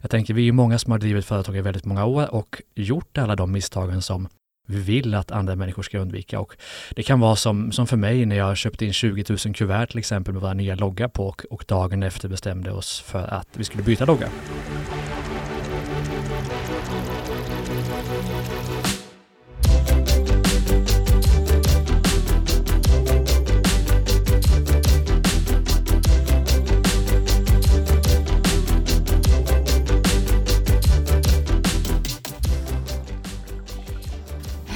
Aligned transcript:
Jag 0.00 0.10
tänker, 0.10 0.34
vi 0.34 0.42
är 0.42 0.44
ju 0.44 0.52
många 0.52 0.78
som 0.78 0.92
har 0.92 0.98
drivit 0.98 1.24
företag 1.24 1.56
i 1.56 1.60
väldigt 1.60 1.84
många 1.84 2.04
år 2.04 2.34
och 2.34 2.62
gjort 2.74 3.18
alla 3.18 3.36
de 3.36 3.52
misstagen 3.52 4.02
som 4.02 4.28
vi 4.66 4.80
vill 4.80 5.14
att 5.14 5.30
andra 5.30 5.56
människor 5.56 5.82
ska 5.82 5.98
undvika. 5.98 6.40
Och 6.40 6.56
det 6.94 7.02
kan 7.02 7.20
vara 7.20 7.36
som, 7.36 7.72
som 7.72 7.86
för 7.86 7.96
mig 7.96 8.26
när 8.26 8.36
jag 8.36 8.56
köpte 8.56 8.86
in 8.86 8.92
20 8.92 9.24
000 9.28 9.54
kuvert 9.54 9.86
till 9.86 9.98
exempel 9.98 10.34
med 10.34 10.42
våra 10.42 10.54
nya 10.54 10.74
logga 10.74 11.08
på 11.08 11.26
och, 11.26 11.44
och 11.50 11.64
dagen 11.68 12.02
efter 12.02 12.28
bestämde 12.28 12.70
oss 12.70 13.00
för 13.00 13.26
att 13.26 13.48
vi 13.52 13.64
skulle 13.64 13.82
byta 13.82 14.04
logga. 14.04 14.28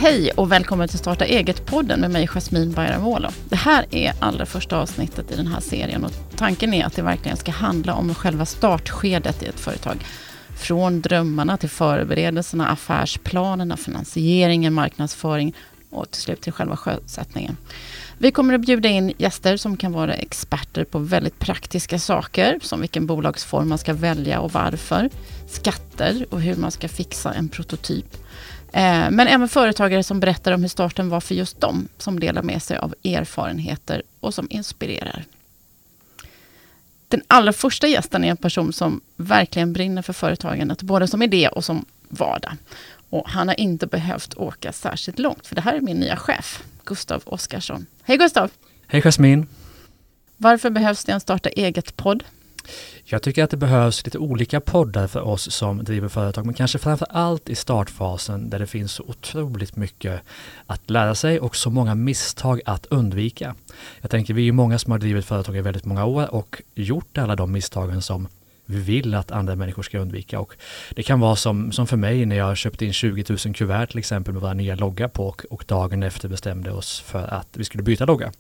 Hej 0.05 0.31
och 0.31 0.53
välkommen 0.53 0.89
till 0.89 0.99
Starta 0.99 1.25
eget-podden 1.25 2.01
med 2.01 2.11
mig 2.11 2.27
Jasmine 2.27 2.75
Bayramoglu. 2.75 3.29
Det 3.49 3.57
här 3.57 3.87
är 3.91 4.13
allra 4.19 4.47
första 4.47 4.79
avsnittet 4.79 5.33
i 5.33 5.37
den 5.37 5.47
här 5.47 5.61
serien 5.61 6.05
och 6.05 6.13
tanken 6.37 6.75
är 6.75 6.85
att 6.85 6.97
det 6.97 7.03
verkligen 7.03 7.37
ska 7.37 7.53
handla 7.53 7.95
om 7.95 8.15
själva 8.15 8.47
startskedet 8.47 9.43
i 9.43 9.47
ett 9.47 9.61
företag. 9.61 10.07
Från 10.57 11.01
drömmarna 11.01 11.57
till 11.57 11.69
förberedelserna, 11.69 12.69
affärsplanerna, 12.69 13.77
finansieringen, 13.77 14.75
marknadsföring 14.75 15.55
och 15.91 16.11
till 16.11 16.23
slut 16.23 16.41
till 16.41 16.53
själva 16.53 16.77
sjösättningen. 16.77 17.57
Vi 18.19 18.31
kommer 18.31 18.55
att 18.55 18.67
bjuda 18.67 18.89
in 18.89 19.13
gäster 19.19 19.57
som 19.57 19.77
kan 19.77 19.93
vara 19.93 20.15
experter 20.15 20.85
på 20.85 20.99
väldigt 20.99 21.39
praktiska 21.39 21.99
saker 21.99 22.59
som 22.63 22.81
vilken 22.81 23.07
bolagsform 23.07 23.69
man 23.69 23.79
ska 23.79 23.93
välja 23.93 24.41
och 24.41 24.53
varför, 24.53 25.11
skatter 25.49 26.27
och 26.31 26.41
hur 26.41 26.57
man 26.57 26.71
ska 26.71 26.89
fixa 26.89 27.33
en 27.33 27.49
prototyp 27.49 28.24
men 29.11 29.21
även 29.21 29.49
företagare 29.49 30.03
som 30.03 30.21
berättar 30.21 30.53
om 30.53 30.61
hur 30.61 30.69
starten 30.69 31.09
var 31.09 31.21
för 31.21 31.35
just 31.35 31.61
dem, 31.61 31.89
som 31.99 32.21
delar 32.21 32.43
med 32.43 32.63
sig 32.63 32.77
av 32.77 32.95
erfarenheter 33.05 34.03
och 34.21 34.35
som 34.35 34.47
inspirerar. 34.51 35.25
Den 37.09 37.23
allra 37.27 37.53
första 37.53 37.87
gästen 37.87 38.25
är 38.25 38.29
en 38.29 38.37
person 38.37 38.73
som 38.73 39.01
verkligen 39.17 39.73
brinner 39.73 40.03
för 40.03 40.13
företagandet, 40.13 40.83
både 40.83 41.09
som 41.09 41.23
idé 41.23 41.49
och 41.49 41.65
som 41.65 41.85
vardag. 42.09 42.53
Och 43.11 43.29
han 43.29 43.49
har 43.49 43.61
inte 43.61 43.87
behövt 43.87 44.35
åka 44.35 44.73
särskilt 44.73 45.19
långt, 45.19 45.47
för 45.47 45.55
det 45.55 45.61
här 45.61 45.75
är 45.75 45.81
min 45.81 46.01
nya 46.01 46.17
chef, 46.17 46.63
Gustav 46.85 47.23
Oskarsson. 47.27 47.87
Hej 48.03 48.17
Gustav! 48.17 48.51
Hej 48.87 49.03
Jasmin! 49.05 49.47
Varför 50.37 50.71
behövs 50.71 51.05
det 51.05 51.13
en 51.13 51.21
starta 51.21 51.49
eget-podd? 51.49 52.25
Jag 53.05 53.23
tycker 53.23 53.45
att 53.45 53.51
det 53.51 53.57
behövs 53.57 54.05
lite 54.05 54.19
olika 54.19 54.61
poddar 54.61 55.07
för 55.07 55.21
oss 55.21 55.55
som 55.55 55.85
driver 55.85 56.09
företag, 56.09 56.47
men 56.47 56.55
kanske 56.55 56.79
framför 56.79 57.07
allt 57.11 57.49
i 57.49 57.55
startfasen 57.55 58.51
där 58.51 58.59
det 58.59 58.67
finns 58.67 58.93
så 58.93 59.03
otroligt 59.03 59.77
mycket 59.77 60.21
att 60.67 60.91
lära 60.91 61.15
sig 61.15 61.41
och 61.41 61.57
så 61.57 61.71
många 61.71 61.95
misstag 61.95 62.61
att 62.65 62.87
undvika. 62.87 63.55
Jag 64.01 64.11
tänker, 64.11 64.35
vi 64.35 64.49
är 64.49 64.53
många 64.53 64.79
som 64.79 64.93
har 64.93 64.99
drivit 64.99 65.25
företag 65.25 65.57
i 65.57 65.61
väldigt 65.61 65.85
många 65.85 66.05
år 66.05 66.35
och 66.35 66.63
gjort 66.75 67.19
alla 67.19 67.37
de 67.37 67.53
misstagen 67.53 68.03
som 68.03 68.29
vi 68.67 68.79
vill 68.81 69.15
att 69.15 69.31
andra 69.31 69.57
människor 69.57 69.83
ska 69.83 69.99
undvika. 69.99 70.41
Och 70.41 70.55
det 70.91 71.03
kan 71.03 71.21
vara 71.21 71.37
som, 71.37 71.73
som 71.73 71.87
för 71.87 71.97
mig 71.97 72.27
när 72.27 72.37
jag 72.37 72.57
köpte 72.57 72.87
in 72.87 72.93
20 72.93 73.25
000 73.29 73.55
kuvert 73.55 73.87
till 73.87 73.99
exempel 73.99 74.35
med 74.35 74.43
våra 74.43 74.55
nya 74.55 74.75
logga 74.75 75.09
på 75.09 75.27
och, 75.27 75.45
och 75.51 75.65
dagen 75.67 76.03
efter 76.03 76.29
bestämde 76.29 76.71
oss 76.71 77.01
för 77.01 77.23
att 77.23 77.49
vi 77.53 77.65
skulle 77.65 77.83
byta 77.83 78.05
logga. 78.05 78.33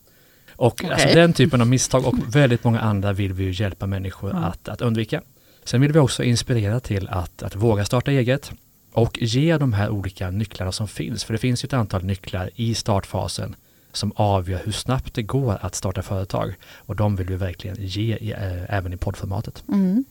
Och 0.57 0.67
okay. 0.67 0.91
alltså 0.91 1.09
den 1.09 1.33
typen 1.33 1.61
av 1.61 1.67
misstag 1.67 2.07
och 2.07 2.15
väldigt 2.37 2.65
många 2.65 2.81
andra 2.81 3.13
vill 3.13 3.33
vi 3.33 3.45
ju 3.45 3.63
hjälpa 3.63 3.87
människor 3.87 4.31
mm. 4.31 4.45
att, 4.45 4.69
att 4.69 4.81
undvika. 4.81 5.23
Sen 5.65 5.81
vill 5.81 5.93
vi 5.93 5.99
också 5.99 6.23
inspirera 6.23 6.81
till 6.81 7.09
att, 7.09 7.43
att 7.43 7.57
våga 7.57 7.85
starta 7.85 8.11
eget 8.11 8.53
och 8.93 9.19
ge 9.23 9.59
de 9.59 9.73
här 9.73 9.91
olika 9.91 10.31
nycklarna 10.31 10.73
som 10.73 10.89
finns. 10.89 11.25
För 11.25 11.33
det 11.33 11.39
finns 11.39 11.65
ju 11.65 11.67
ett 11.67 11.73
antal 11.73 12.05
nycklar 12.05 12.51
i 12.55 12.75
startfasen 12.75 13.57
som 13.93 14.13
avgör 14.17 14.61
hur 14.65 14.73
snabbt 14.73 15.15
det 15.15 15.23
går 15.23 15.59
att 15.61 15.75
starta 15.75 16.03
företag. 16.03 16.55
Och 16.77 16.97
de 16.97 17.17
vill 17.17 17.27
vi 17.27 17.37
verkligen 17.37 17.77
ge 17.79 18.17
i, 18.17 18.33
äh, 18.33 18.77
även 18.77 18.93
i 18.93 18.97
poddformatet. 18.97 19.65
Mm. 19.69 20.05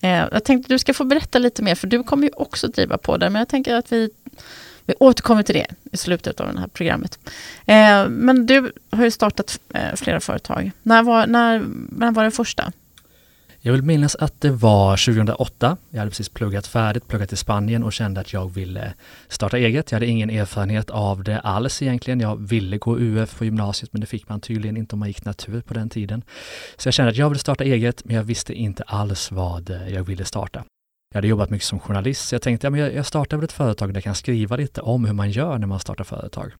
Eh, 0.00 0.10
jag 0.10 0.44
tänkte 0.44 0.74
du 0.74 0.78
ska 0.78 0.94
få 0.94 1.04
berätta 1.04 1.38
lite 1.38 1.62
mer, 1.62 1.74
för 1.74 1.86
du 1.86 2.02
kommer 2.02 2.24
ju 2.24 2.30
också 2.36 2.68
driva 2.68 2.98
på 2.98 3.16
det, 3.16 3.30
men 3.30 3.38
jag 3.38 3.48
tänker 3.48 3.74
att 3.74 3.92
vi 3.92 4.10
vi 4.88 4.94
återkommer 5.00 5.42
till 5.42 5.54
det 5.54 5.66
i 5.92 5.96
slutet 5.96 6.40
av 6.40 6.54
det 6.54 6.60
här 6.60 6.68
programmet. 6.68 7.18
Eh, 7.66 8.08
men 8.08 8.46
du 8.46 8.72
har 8.90 9.04
ju 9.04 9.10
startat 9.10 9.60
eh, 9.74 9.94
flera 9.96 10.20
företag. 10.20 10.70
När 10.82 11.02
var, 11.02 11.26
när, 11.26 11.64
när 11.88 12.12
var 12.12 12.24
det 12.24 12.30
första? 12.30 12.72
Jag 13.60 13.72
vill 13.72 13.82
minnas 13.82 14.16
att 14.16 14.40
det 14.40 14.50
var 14.50 14.96
2008. 14.96 15.76
Jag 15.90 15.98
hade 15.98 16.10
precis 16.10 16.28
pluggat 16.28 16.66
färdigt, 16.66 17.08
pluggat 17.08 17.32
i 17.32 17.36
Spanien 17.36 17.82
och 17.82 17.92
kände 17.92 18.20
att 18.20 18.32
jag 18.32 18.54
ville 18.54 18.94
starta 19.28 19.58
eget. 19.58 19.90
Jag 19.90 19.96
hade 19.96 20.06
ingen 20.06 20.30
erfarenhet 20.30 20.90
av 20.90 21.24
det 21.24 21.40
alls 21.40 21.82
egentligen. 21.82 22.20
Jag 22.20 22.36
ville 22.48 22.78
gå 22.78 22.98
UF 22.98 23.38
på 23.38 23.44
gymnasiet 23.44 23.92
men 23.92 24.00
det 24.00 24.06
fick 24.06 24.28
man 24.28 24.40
tydligen 24.40 24.76
inte 24.76 24.94
om 24.94 24.98
man 24.98 25.08
gick 25.08 25.24
natur 25.24 25.60
på 25.60 25.74
den 25.74 25.88
tiden. 25.88 26.22
Så 26.76 26.86
jag 26.86 26.94
kände 26.94 27.10
att 27.10 27.16
jag 27.16 27.28
ville 27.28 27.38
starta 27.38 27.64
eget 27.64 28.04
men 28.04 28.16
jag 28.16 28.24
visste 28.24 28.54
inte 28.54 28.82
alls 28.82 29.30
vad 29.30 29.70
eh, 29.70 29.88
jag 29.88 30.04
ville 30.04 30.24
starta. 30.24 30.64
Jag 31.10 31.18
hade 31.18 31.28
jobbat 31.28 31.50
mycket 31.50 31.66
som 31.66 31.80
journalist, 31.80 32.28
så 32.28 32.34
jag 32.34 32.42
tänkte 32.42 32.68
att 32.68 32.78
jag 32.78 33.06
startar 33.06 33.36
väl 33.36 33.44
ett 33.44 33.52
företag 33.52 33.88
där 33.88 33.96
jag 33.96 34.04
kan 34.04 34.14
skriva 34.14 34.56
lite 34.56 34.80
om 34.80 35.04
hur 35.04 35.12
man 35.12 35.30
gör 35.30 35.58
när 35.58 35.66
man 35.66 35.80
startar 35.80 36.04
företag. 36.04 36.52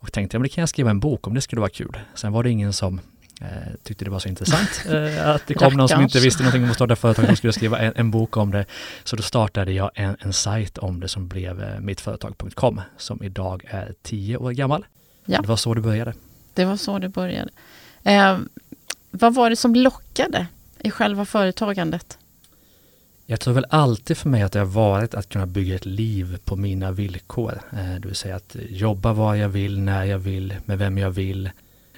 Och 0.00 0.12
tänkte, 0.12 0.36
att 0.36 0.42
det 0.42 0.48
kan 0.48 0.62
jag 0.62 0.68
skriva 0.68 0.90
en 0.90 1.00
bok 1.00 1.26
om, 1.26 1.34
det 1.34 1.40
skulle 1.40 1.60
vara 1.60 1.70
kul. 1.70 1.98
Sen 2.14 2.32
var 2.32 2.42
det 2.42 2.50
ingen 2.50 2.72
som 2.72 3.00
eh, 3.40 3.46
tyckte 3.82 4.04
det 4.04 4.10
var 4.10 4.18
så 4.18 4.28
intressant 4.28 4.84
eh, 4.90 5.28
att 5.28 5.46
det 5.46 5.54
kom 5.54 5.74
någon 5.74 5.88
som 5.88 6.02
inte 6.02 6.20
visste 6.20 6.42
någonting 6.42 6.64
om 6.64 6.70
att 6.70 6.74
starta 6.74 6.96
företag 6.96 7.26
som 7.26 7.36
skulle 7.36 7.52
skriva 7.52 7.78
en, 7.78 7.92
en, 7.96 8.10
bok 8.10 8.36
om 8.36 8.50
det. 8.50 8.64
Så 9.04 9.16
då 9.16 9.22
startade 9.22 9.72
jag 9.72 9.90
en, 9.94 10.16
en 10.20 10.32
sajt 10.32 10.78
om 10.78 11.00
det 11.00 11.08
som 11.08 11.28
blev 11.28 11.62
eh, 11.62 11.80
mittföretag.com 11.80 12.80
som 12.96 13.22
idag 13.22 13.64
är 13.68 13.94
tio 14.02 14.36
år 14.36 14.50
gammal. 14.50 14.86
Ja. 15.24 15.40
Det 15.40 15.48
var 15.48 15.56
så 15.56 15.74
det 15.74 15.80
började. 15.80 16.14
Det 16.54 16.64
var 16.64 16.76
så 16.76 16.98
det 16.98 17.08
började. 17.08 17.50
Eh, 18.02 18.38
vad 19.10 19.34
var 19.34 19.50
det 19.50 19.56
som 19.56 19.74
lockade 19.74 20.46
i 20.78 20.90
själva 20.90 21.24
företagandet? 21.24 22.18
Jag 23.32 23.40
tror 23.40 23.54
väl 23.54 23.66
alltid 23.70 24.16
för 24.16 24.28
mig 24.28 24.42
att 24.42 24.52
det 24.52 24.58
har 24.58 24.66
varit 24.66 25.14
att 25.14 25.28
kunna 25.28 25.46
bygga 25.46 25.74
ett 25.74 25.86
liv 25.86 26.38
på 26.44 26.56
mina 26.56 26.92
villkor. 26.92 27.60
Eh, 27.72 27.94
det 28.00 28.08
vill 28.08 28.14
säga 28.14 28.36
att 28.36 28.56
jobba 28.68 29.12
var 29.12 29.34
jag 29.34 29.48
vill, 29.48 29.80
när 29.80 30.04
jag 30.04 30.18
vill, 30.18 30.54
med 30.64 30.78
vem 30.78 30.98
jag 30.98 31.10
vill. 31.10 31.50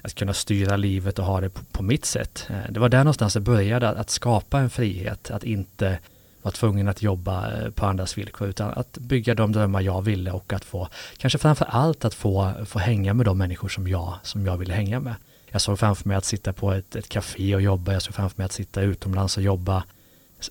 Att 0.02 0.14
kunna 0.14 0.34
styra 0.34 0.76
livet 0.76 1.18
och 1.18 1.24
ha 1.24 1.40
det 1.40 1.50
på, 1.72 1.82
mitt 1.82 2.04
sätt. 2.04 2.46
Eh, 2.50 2.72
det 2.72 2.80
var 2.80 2.88
där 2.88 2.98
någonstans 2.98 3.34
det 3.34 3.40
började, 3.40 3.88
att 3.88 4.10
skapa 4.10 4.58
en 4.58 4.70
frihet. 4.70 5.30
Att 5.30 5.44
inte 5.44 5.98
vara 6.42 6.52
tvungen 6.52 6.88
att 6.88 7.02
jobba 7.02 7.52
eh, 7.52 7.70
på 7.70 7.86
andras 7.86 8.18
villkor 8.18 8.48
utan 8.48 8.70
att 8.70 8.98
bygga 8.98 9.34
de 9.34 9.52
drömmar 9.52 9.80
jag 9.80 10.02
ville 10.02 10.30
och 10.30 10.52
att 10.52 10.64
få, 10.64 10.88
kanske 11.16 11.38
framför 11.38 11.66
allt 11.70 12.04
att 12.04 12.14
få, 12.14 12.52
få 12.66 12.78
hänga 12.78 13.14
med 13.14 13.26
de 13.26 13.38
människor 13.38 13.68
som 13.68 13.88
jag, 13.88 14.14
som 14.22 14.46
jag 14.46 14.56
ville 14.56 14.74
hänga 14.74 15.00
med. 15.00 15.14
Jag 15.50 15.60
såg 15.60 15.78
framför 15.78 16.08
mig 16.08 16.16
att 16.16 16.24
sitta 16.24 16.52
på 16.52 16.72
ett, 16.72 16.96
ett 16.96 17.08
café 17.08 17.54
och 17.54 17.62
jobba, 17.62 17.92
jag 17.92 18.02
såg 18.02 18.14
framför 18.14 18.38
mig 18.38 18.44
att 18.44 18.52
sitta 18.52 18.80
utomlands 18.80 19.36
och 19.36 19.42
jobba 19.42 19.84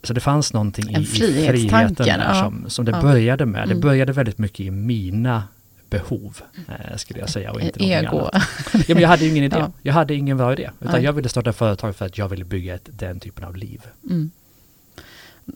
så 0.04 0.14
det 0.14 0.22
fanns 0.22 0.54
någonting 0.54 0.96
i, 0.96 1.06
friheten 1.06 1.96
där 1.96 2.34
som, 2.34 2.70
som 2.70 2.86
det 2.86 2.92
ja. 2.92 3.02
började 3.02 3.46
med. 3.46 3.68
Det 3.68 3.72
mm. 3.72 3.82
började 3.82 4.12
väldigt 4.12 4.38
mycket 4.38 4.60
i 4.60 4.72
mina 4.72 5.44
behov, 5.90 6.42
eh, 6.68 6.98
skulle 6.98 7.20
jag 7.20 7.30
säga. 7.30 7.52
Och 7.52 7.62
inte 7.62 7.84
Ego. 7.84 8.20
Annat. 8.20 8.44
Ja, 8.74 8.96
men 8.96 9.02
jag 9.02 9.10
hade 9.10 9.28
ingen 9.28 9.44
idé. 9.44 9.58
Ja. 9.60 9.72
Jag 9.82 9.94
hade 9.94 10.16
ingen 10.16 10.38
bra 10.38 10.54
idé. 10.54 10.70
Utan 10.80 10.94
Nej. 10.94 11.04
jag 11.04 11.14
ville 11.14 11.30
starta 11.30 11.54
företag 11.54 11.96
för 11.96 12.06
att 12.06 12.18
jag 12.18 12.30
ville 12.30 12.46
bygga 12.46 12.76
ett, 12.76 12.90
den 12.92 13.20
typen 13.20 13.44
av 13.44 13.56
liv. 13.56 13.82
Mm. 14.10 14.32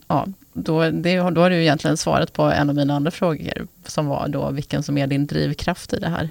Ja, 0.06 0.26
då, 0.52 0.90
det, 0.90 1.30
då 1.30 1.40
har 1.40 1.50
du 1.50 1.56
egentligen 1.56 1.96
svarat 1.96 2.32
på 2.32 2.42
en 2.42 2.68
av 2.68 2.74
mina 2.76 2.94
andra 2.94 3.10
frågor, 3.10 3.66
som 3.86 4.06
var 4.06 4.28
då 4.28 4.50
vilken 4.50 4.82
som 4.82 4.98
är 4.98 5.06
din 5.06 5.26
drivkraft 5.26 5.92
i 5.92 5.98
det 5.98 6.08
här. 6.08 6.30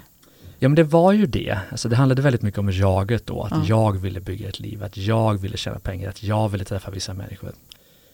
Ja 0.58 0.68
men 0.68 0.74
det 0.74 0.84
var 0.84 1.12
ju 1.12 1.26
det. 1.26 1.58
Alltså 1.70 1.88
det 1.88 1.96
handlade 1.96 2.22
väldigt 2.22 2.42
mycket 2.42 2.58
om 2.58 2.70
jaget 2.70 3.26
då, 3.26 3.42
att 3.42 3.52
ja. 3.52 3.64
jag 3.66 3.92
ville 3.92 4.20
bygga 4.20 4.48
ett 4.48 4.60
liv, 4.60 4.84
att 4.84 4.96
jag 4.96 5.40
ville 5.40 5.56
tjäna 5.56 5.78
pengar, 5.78 6.08
att 6.08 6.22
jag 6.22 6.48
ville 6.48 6.64
träffa 6.64 6.90
vissa 6.90 7.14
människor. 7.14 7.52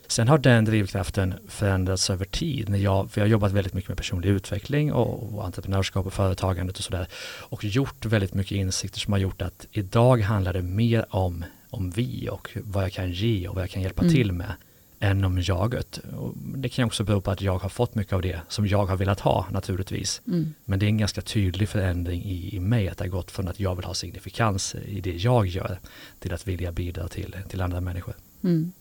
Sen 0.06 0.28
har 0.28 0.38
den 0.38 0.65
drivkraften 0.65 1.34
förändrats 1.48 2.10
över 2.10 2.25
tid. 2.25 2.69
När 2.69 2.78
jag, 2.78 3.11
för 3.11 3.20
jag 3.20 3.25
har 3.25 3.31
jobbat 3.31 3.52
väldigt 3.52 3.75
mycket 3.75 3.88
med 3.88 3.96
personlig 3.96 4.28
utveckling 4.28 4.93
och, 4.93 5.34
och 5.34 5.44
entreprenörskap 5.44 6.06
och 6.06 6.12
företagandet 6.12 6.78
och 6.78 6.84
sådär. 6.84 7.06
Och 7.49 7.64
gjort 7.64 8.05
väldigt 8.05 8.34
mycket 8.34 8.56
insikter 8.56 9.00
som 9.00 9.12
har 9.12 9.20
gjort 9.20 9.43
att 9.43 9.67
idag 9.70 10.20
handlar 10.20 10.52
det 10.52 10.62
mer 10.62 11.06
om, 11.08 11.44
om 11.70 11.90
vi 11.90 12.28
och 12.28 12.50
vad 12.64 12.84
jag 12.84 12.93
kan 12.93 13.12
ge 13.12 13.49
och 13.49 13.55
vad 13.55 13.62
jag 13.62 13.70
kan 13.70 13.82
hjälpa 13.82 14.02
mm. 14.02 14.14
till 14.14 14.32
med 14.32 14.52
än 15.00 15.25
om 15.25 15.40
jaget. 15.40 16.00
Och 16.17 16.34
det 16.37 16.69
kan 16.69 16.84
också 16.84 17.05
bero 17.05 17.20
på 17.20 17.31
att 17.31 17.40
jag 17.40 17.58
har 17.58 17.69
fått 17.69 17.94
mycket 17.94 18.12
av 18.12 18.23
det 18.23 18.40
som 18.49 18.67
jag 18.67 18.87
har 18.87 18.96
velat 18.96 19.20
ha 19.20 19.46
naturligtvis. 19.50 20.23
Mm. 20.26 20.55
Men 20.64 20.78
det 20.78 20.87
är 20.87 20.88
en 20.88 20.99
ganska 20.99 21.23
tydlig 21.23 21.69
förändring 21.69 22.25
i, 22.25 22.56
i 22.56 22.61
mig 22.61 22.88
att 22.88 22.99
det 22.99 23.05
har 23.05 23.08
gått 23.08 23.31
från 23.31 23.49
att 23.49 23.61
jag 23.61 23.75
vill 23.75 23.84
ha 23.84 23.94
signifikans 23.94 24.75
i 24.75 25.00
det 25.00 25.17
jag 25.17 25.46
gör 25.46 25.78
till 26.19 26.34
att 26.34 26.49
vilja 26.49 26.73
bidra 26.73 27.08
till, 27.08 27.37
till 27.49 27.61
andra 27.61 27.81
människor. 27.81 28.14
Mm. 28.43 28.73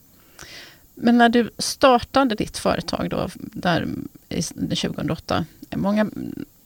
Men 0.95 1.17
när 1.17 1.29
du 1.29 1.49
startade 1.57 2.35
ditt 2.35 2.57
företag 2.57 3.09
då, 3.09 3.29
där 3.35 3.87
2008, 4.29 5.45
många 5.75 6.09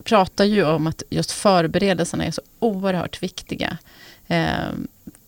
pratar 0.03 0.45
ju 0.45 0.63
om 0.63 0.87
att 0.87 1.03
just 1.09 1.31
förberedelserna 1.31 2.25
är 2.25 2.31
så 2.31 2.41
oerhört 2.59 3.23
viktiga. 3.23 3.77
Eh, 4.27 4.47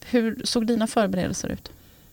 hur 0.04 0.40
såg 0.44 0.66
dina 0.66 0.86
förberedelser 0.86 1.48
ut? 1.48 1.70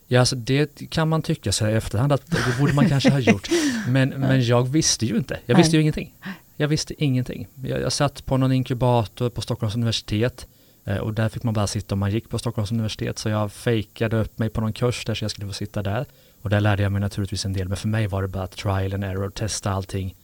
Ja, 0.08 0.20
alltså 0.20 0.36
det 0.36 0.90
kan 0.90 1.10
man 1.10 1.22
tycka 1.22 1.52
sig 1.52 1.74
i 1.74 1.76
efterhand 1.76 2.12
att 2.12 2.32
det 2.32 2.58
borde 2.60 2.74
man 2.74 2.90
kanske 2.90 3.10
ha 3.10 3.20
gjort. 3.20 3.50
Men, 3.88 4.10
men 4.10 4.46
jag 4.46 4.70
visste 4.70 5.06
ju 5.06 5.18
inte. 5.18 5.40
Jag 5.46 5.56
visste 5.56 5.76
ju 5.76 5.82
ingenting. 5.82 6.14
Jag 6.56 6.68
visste 6.68 7.04
ingenting. 7.04 7.48
Jag, 7.64 7.82
jag 7.82 7.92
satt 7.92 8.26
på 8.26 8.38
någon 8.38 8.52
inkubator 8.52 9.30
på 9.30 9.42
Stockholms 9.42 9.76
universitet 9.76 10.48
eh, 10.86 10.98
och 10.98 11.14
där 11.14 11.30
fick 11.30 11.44
man 11.44 11.54
bara 11.54 11.68
sitta 11.68 11.96
om 11.96 12.00
man 12.00 12.12
gick 12.12 12.30
på 12.30 12.40
Stockholms 12.40 12.72
universitet. 12.72 13.20
Så 13.20 13.30
jag 13.30 13.52
fejkade 13.52 14.20
upp 14.20 14.40
mig 14.40 14.50
på 14.50 14.62
någon 14.62 14.74
kurs 14.74 15.06
där 15.06 15.16
så 15.16 15.24
jag 15.24 15.32
skulle 15.32 15.48
få 15.48 15.54
sitta 15.54 15.84
där. 15.84 16.06
Och 16.48 16.52
där 16.52 16.60
lärde 16.60 16.84
jag 16.84 16.92
mig 16.92 17.02
naturligtvis 17.02 17.46
en 17.46 17.54
del. 17.54 17.68
Men 17.68 17.78
för 17.78 17.88
mig 17.88 18.08
var 18.08 18.22
det 18.22 18.28
bara 18.28 18.48
trial 18.48 18.94
and 18.94 19.04
error, 19.04 19.30
testa 19.30 19.72
allting. 19.72 20.16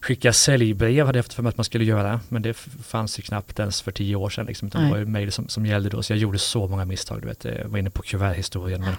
Skicka 0.00 0.32
säljbrev 0.32 1.06
hade 1.06 1.18
jag 1.18 1.22
haft 1.22 1.32
för 1.32 1.42
mig 1.42 1.50
att 1.50 1.56
man 1.56 1.64
skulle 1.64 1.84
göra. 1.84 2.20
Men 2.28 2.42
det 2.42 2.54
fanns 2.84 3.18
ju 3.18 3.22
knappt 3.22 3.58
ens 3.58 3.82
för 3.82 3.92
tio 3.92 4.16
år 4.16 4.30
sedan. 4.30 4.46
Liksom, 4.46 4.68
det 4.68 4.90
var 4.90 4.96
ju 4.96 5.04
mejl 5.04 5.32
som, 5.32 5.48
som 5.48 5.66
gällde 5.66 5.88
då. 5.88 6.02
Så 6.02 6.12
jag 6.12 6.18
gjorde 6.18 6.38
så 6.38 6.68
många 6.68 6.84
misstag. 6.84 7.20
Du 7.20 7.28
vet. 7.28 7.44
Jag 7.44 7.68
var 7.68 7.78
inne 7.78 7.90
på 7.90 8.02
kuverthistorien. 8.02 8.80
Men 8.80 8.94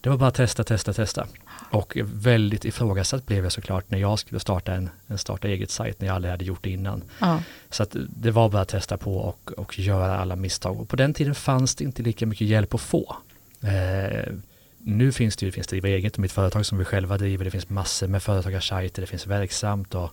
det 0.00 0.10
var 0.10 0.16
bara 0.16 0.30
testa, 0.30 0.64
testa, 0.64 0.92
testa. 0.92 1.26
Och 1.70 1.98
väldigt 2.02 2.64
ifrågasatt 2.64 3.26
blev 3.26 3.42
jag 3.42 3.52
såklart 3.52 3.90
när 3.90 3.98
jag 3.98 4.18
skulle 4.18 4.40
starta 4.40 4.74
en, 4.74 4.90
en 5.06 5.18
starta 5.18 5.48
eget-sajt 5.48 6.00
när 6.00 6.06
jag 6.06 6.14
aldrig 6.14 6.30
hade 6.30 6.44
gjort 6.44 6.64
det 6.64 6.70
innan. 6.70 7.02
Ja. 7.18 7.42
Så 7.70 7.82
att 7.82 7.96
det 8.08 8.30
var 8.30 8.48
bara 8.48 8.62
att 8.62 8.68
testa 8.68 8.96
på 8.96 9.16
och, 9.16 9.52
och 9.56 9.78
göra 9.78 10.18
alla 10.18 10.36
misstag. 10.36 10.80
Och 10.80 10.88
på 10.88 10.96
den 10.96 11.14
tiden 11.14 11.34
fanns 11.34 11.74
det 11.74 11.84
inte 11.84 12.02
lika 12.02 12.26
mycket 12.26 12.46
hjälp 12.46 12.74
att 12.74 12.80
få. 12.80 13.16
Eh, 13.60 14.32
nu 14.84 15.12
finns 15.12 15.36
det 15.36 15.46
ju, 15.46 15.50
det 15.50 15.54
finns 15.54 15.66
Driva 15.66 15.88
eget 15.88 16.12
och 16.12 16.18
mitt 16.18 16.32
företag 16.32 16.66
som 16.66 16.78
vi 16.78 16.84
själva 16.84 17.18
driver. 17.18 17.44
Det 17.44 17.50
finns 17.50 17.68
massor 17.68 18.06
med 18.06 18.22
företagarsajter, 18.22 19.02
det 19.02 19.06
finns 19.06 19.26
verksamt 19.26 19.94
och 19.94 20.10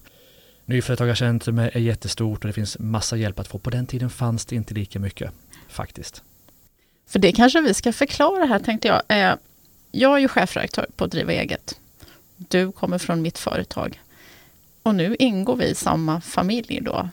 Nyföretagarcentrum 0.70 1.60
är 1.60 1.78
jättestort 1.78 2.44
och 2.44 2.48
det 2.48 2.54
finns 2.54 2.80
massa 2.80 3.18
hjälp 3.18 3.40
att 3.40 3.48
få. 3.48 3.60
På 3.60 3.70
den 3.70 3.88
tiden 3.88 4.10
fanns 4.10 4.46
det 4.46 4.56
inte 4.56 4.74
lika 4.74 5.00
mycket 5.00 5.32
faktiskt. 5.68 6.24
För 7.08 7.20
det 7.20 7.32
kanske 7.32 7.62
vi 7.62 7.74
ska 7.74 7.94
förklara 7.94 8.46
här 8.46 8.60
tänkte 8.60 8.88
jag. 8.88 9.02
Eh, 9.08 9.36
jag 9.92 10.16
är 10.16 10.20
ju 10.20 10.28
chefredaktör 10.28 10.86
på 10.96 11.08
Driva 11.08 11.32
eget. 11.32 11.80
Du 12.36 12.72
kommer 12.72 12.98
från 12.98 13.22
mitt 13.22 13.38
företag. 13.38 14.02
Och 14.84 14.96
nu 14.96 15.16
ingår 15.20 15.56
vi 15.56 15.66
i 15.66 15.76
samma 15.76 16.22
familj 16.22 16.80
då. 16.82 17.10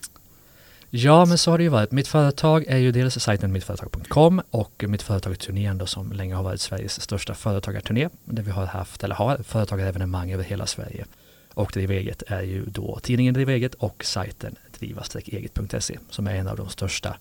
Ja, 0.90 1.24
men 1.24 1.38
så 1.38 1.50
har 1.50 1.58
det 1.58 1.64
ju 1.64 1.70
varit. 1.70 1.92
Mitt 1.92 2.08
företag 2.08 2.64
är 2.68 2.76
ju 2.76 2.92
dels 2.92 3.22
sajten 3.22 3.52
mittföretag.com 3.52 4.42
och 4.50 4.84
mitt 4.88 5.02
företag 5.02 5.38
turnén 5.38 5.78
då, 5.78 5.86
som 5.86 6.12
länge 6.12 6.34
har 6.34 6.42
varit 6.42 6.60
Sveriges 6.60 7.00
största 7.00 7.34
företagarturné 7.34 8.08
där 8.24 8.42
vi 8.42 8.50
har 8.50 8.66
haft, 8.66 9.04
eller 9.04 9.14
har, 9.14 9.36
företagarevenemang 9.36 10.32
över 10.32 10.44
hela 10.44 10.66
Sverige. 10.66 11.04
Och 11.54 11.70
Driv 11.72 11.90
eget 11.90 12.22
är 12.26 12.42
ju 12.42 12.64
då 12.66 12.98
tidningen 13.02 13.34
Driv 13.34 13.48
eget 13.48 13.74
och 13.74 14.04
sajten 14.04 14.56
driva-eget.se 14.78 15.98
som 16.10 16.26
är 16.26 16.34
en 16.34 16.48
av 16.48 16.56
de 16.56 16.68
största 16.68 17.16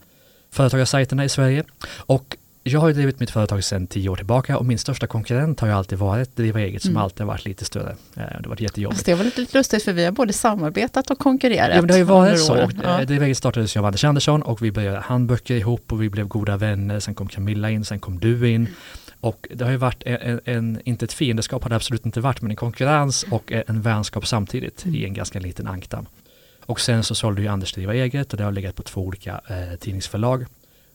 företagarsajterna 0.52 1.26
i 1.26 1.30
Sverige. 1.30 1.64
Och 1.88 2.38
jag 2.68 2.80
har 2.80 2.88
ju 2.88 2.94
drivit 2.94 3.20
mitt 3.20 3.32
företag 3.32 3.64
sedan 3.64 3.88
tio 3.88 4.10
år 4.10 4.16
tillbaka 4.16 4.58
och 4.58 4.66
min 4.66 4.78
största 4.78 5.08
konkurrent 5.08 5.60
har 5.60 5.68
ju 5.68 5.74
alltid 5.74 5.98
varit 5.98 6.36
Driva 6.36 6.60
eget 6.60 6.82
som 6.82 6.92
mm. 6.92 7.04
alltid 7.04 7.20
har 7.20 7.28
varit 7.28 7.46
lite 7.46 7.66
större. 7.66 7.90
Eh, 7.90 7.96
det 8.16 8.24
har 8.24 8.50
varit 8.50 8.62
jättejobbigt. 8.62 8.98
Fast 8.98 9.06
det 9.06 9.16
var 9.16 9.24
lite 9.24 9.58
lustigt 9.58 9.84
för 9.84 9.94
vi 9.94 10.06
har 10.06 10.12
både 10.12 10.34
samarbetat 10.34 11.10
och 11.10 11.20
konkurrerat. 11.20 11.70
Ja, 11.70 11.76
men 11.76 11.88
det 11.88 11.94
har 11.94 11.98
ju 11.98 12.04
varit 12.04 12.40
så. 12.40 12.70
Ja. 12.84 13.00
Eh, 13.00 13.08
Driva 13.08 13.26
eget 13.26 13.38
startades 13.38 13.78
av 13.78 13.86
Anders 13.86 14.04
Andersson 14.04 14.42
och 14.42 14.62
vi 14.62 14.72
började 14.72 15.00
handböcker 15.00 15.56
ihop 15.56 15.92
och 15.92 16.02
vi 16.02 16.10
blev 16.10 16.28
goda 16.28 16.58
vänner. 16.58 17.00
Sen 17.00 17.16
kom 17.16 17.28
Camilla 17.28 17.70
in, 17.70 17.86
sen 17.86 18.00
kom 18.00 18.20
du 18.20 18.50
in. 18.50 18.68
Och 19.22 19.48
det 19.54 19.64
har 19.64 19.72
ju 19.72 19.78
varit 19.78 20.04
en, 20.06 20.40
en, 20.46 20.82
inte 20.86 21.06
ett 21.06 21.14
fiendeskap 21.14 21.64
har 21.64 21.70
det 21.70 21.76
absolut 21.76 22.06
inte 22.06 22.20
varit, 22.22 22.42
men 22.42 22.52
en 22.52 22.58
konkurrens 22.58 23.26
och 23.32 23.52
en 23.52 23.82
vänskap 23.82 24.28
samtidigt 24.28 24.86
mm. 24.86 24.96
i 24.96 25.06
en 25.06 25.14
ganska 25.14 25.40
liten 25.40 25.68
ankdamm. 25.68 26.06
Och 26.66 26.80
sen 26.80 27.04
så 27.04 27.16
sålde 27.16 27.42
ju 27.42 27.48
Anders 27.48 27.74
Driva 27.74 27.94
eget 27.94 28.32
och 28.32 28.38
det 28.38 28.44
har 28.44 28.52
legat 28.52 28.76
på 28.76 28.84
två 28.84 29.02
olika 29.02 29.42
eh, 29.48 29.80
tidningsförlag. 29.80 30.46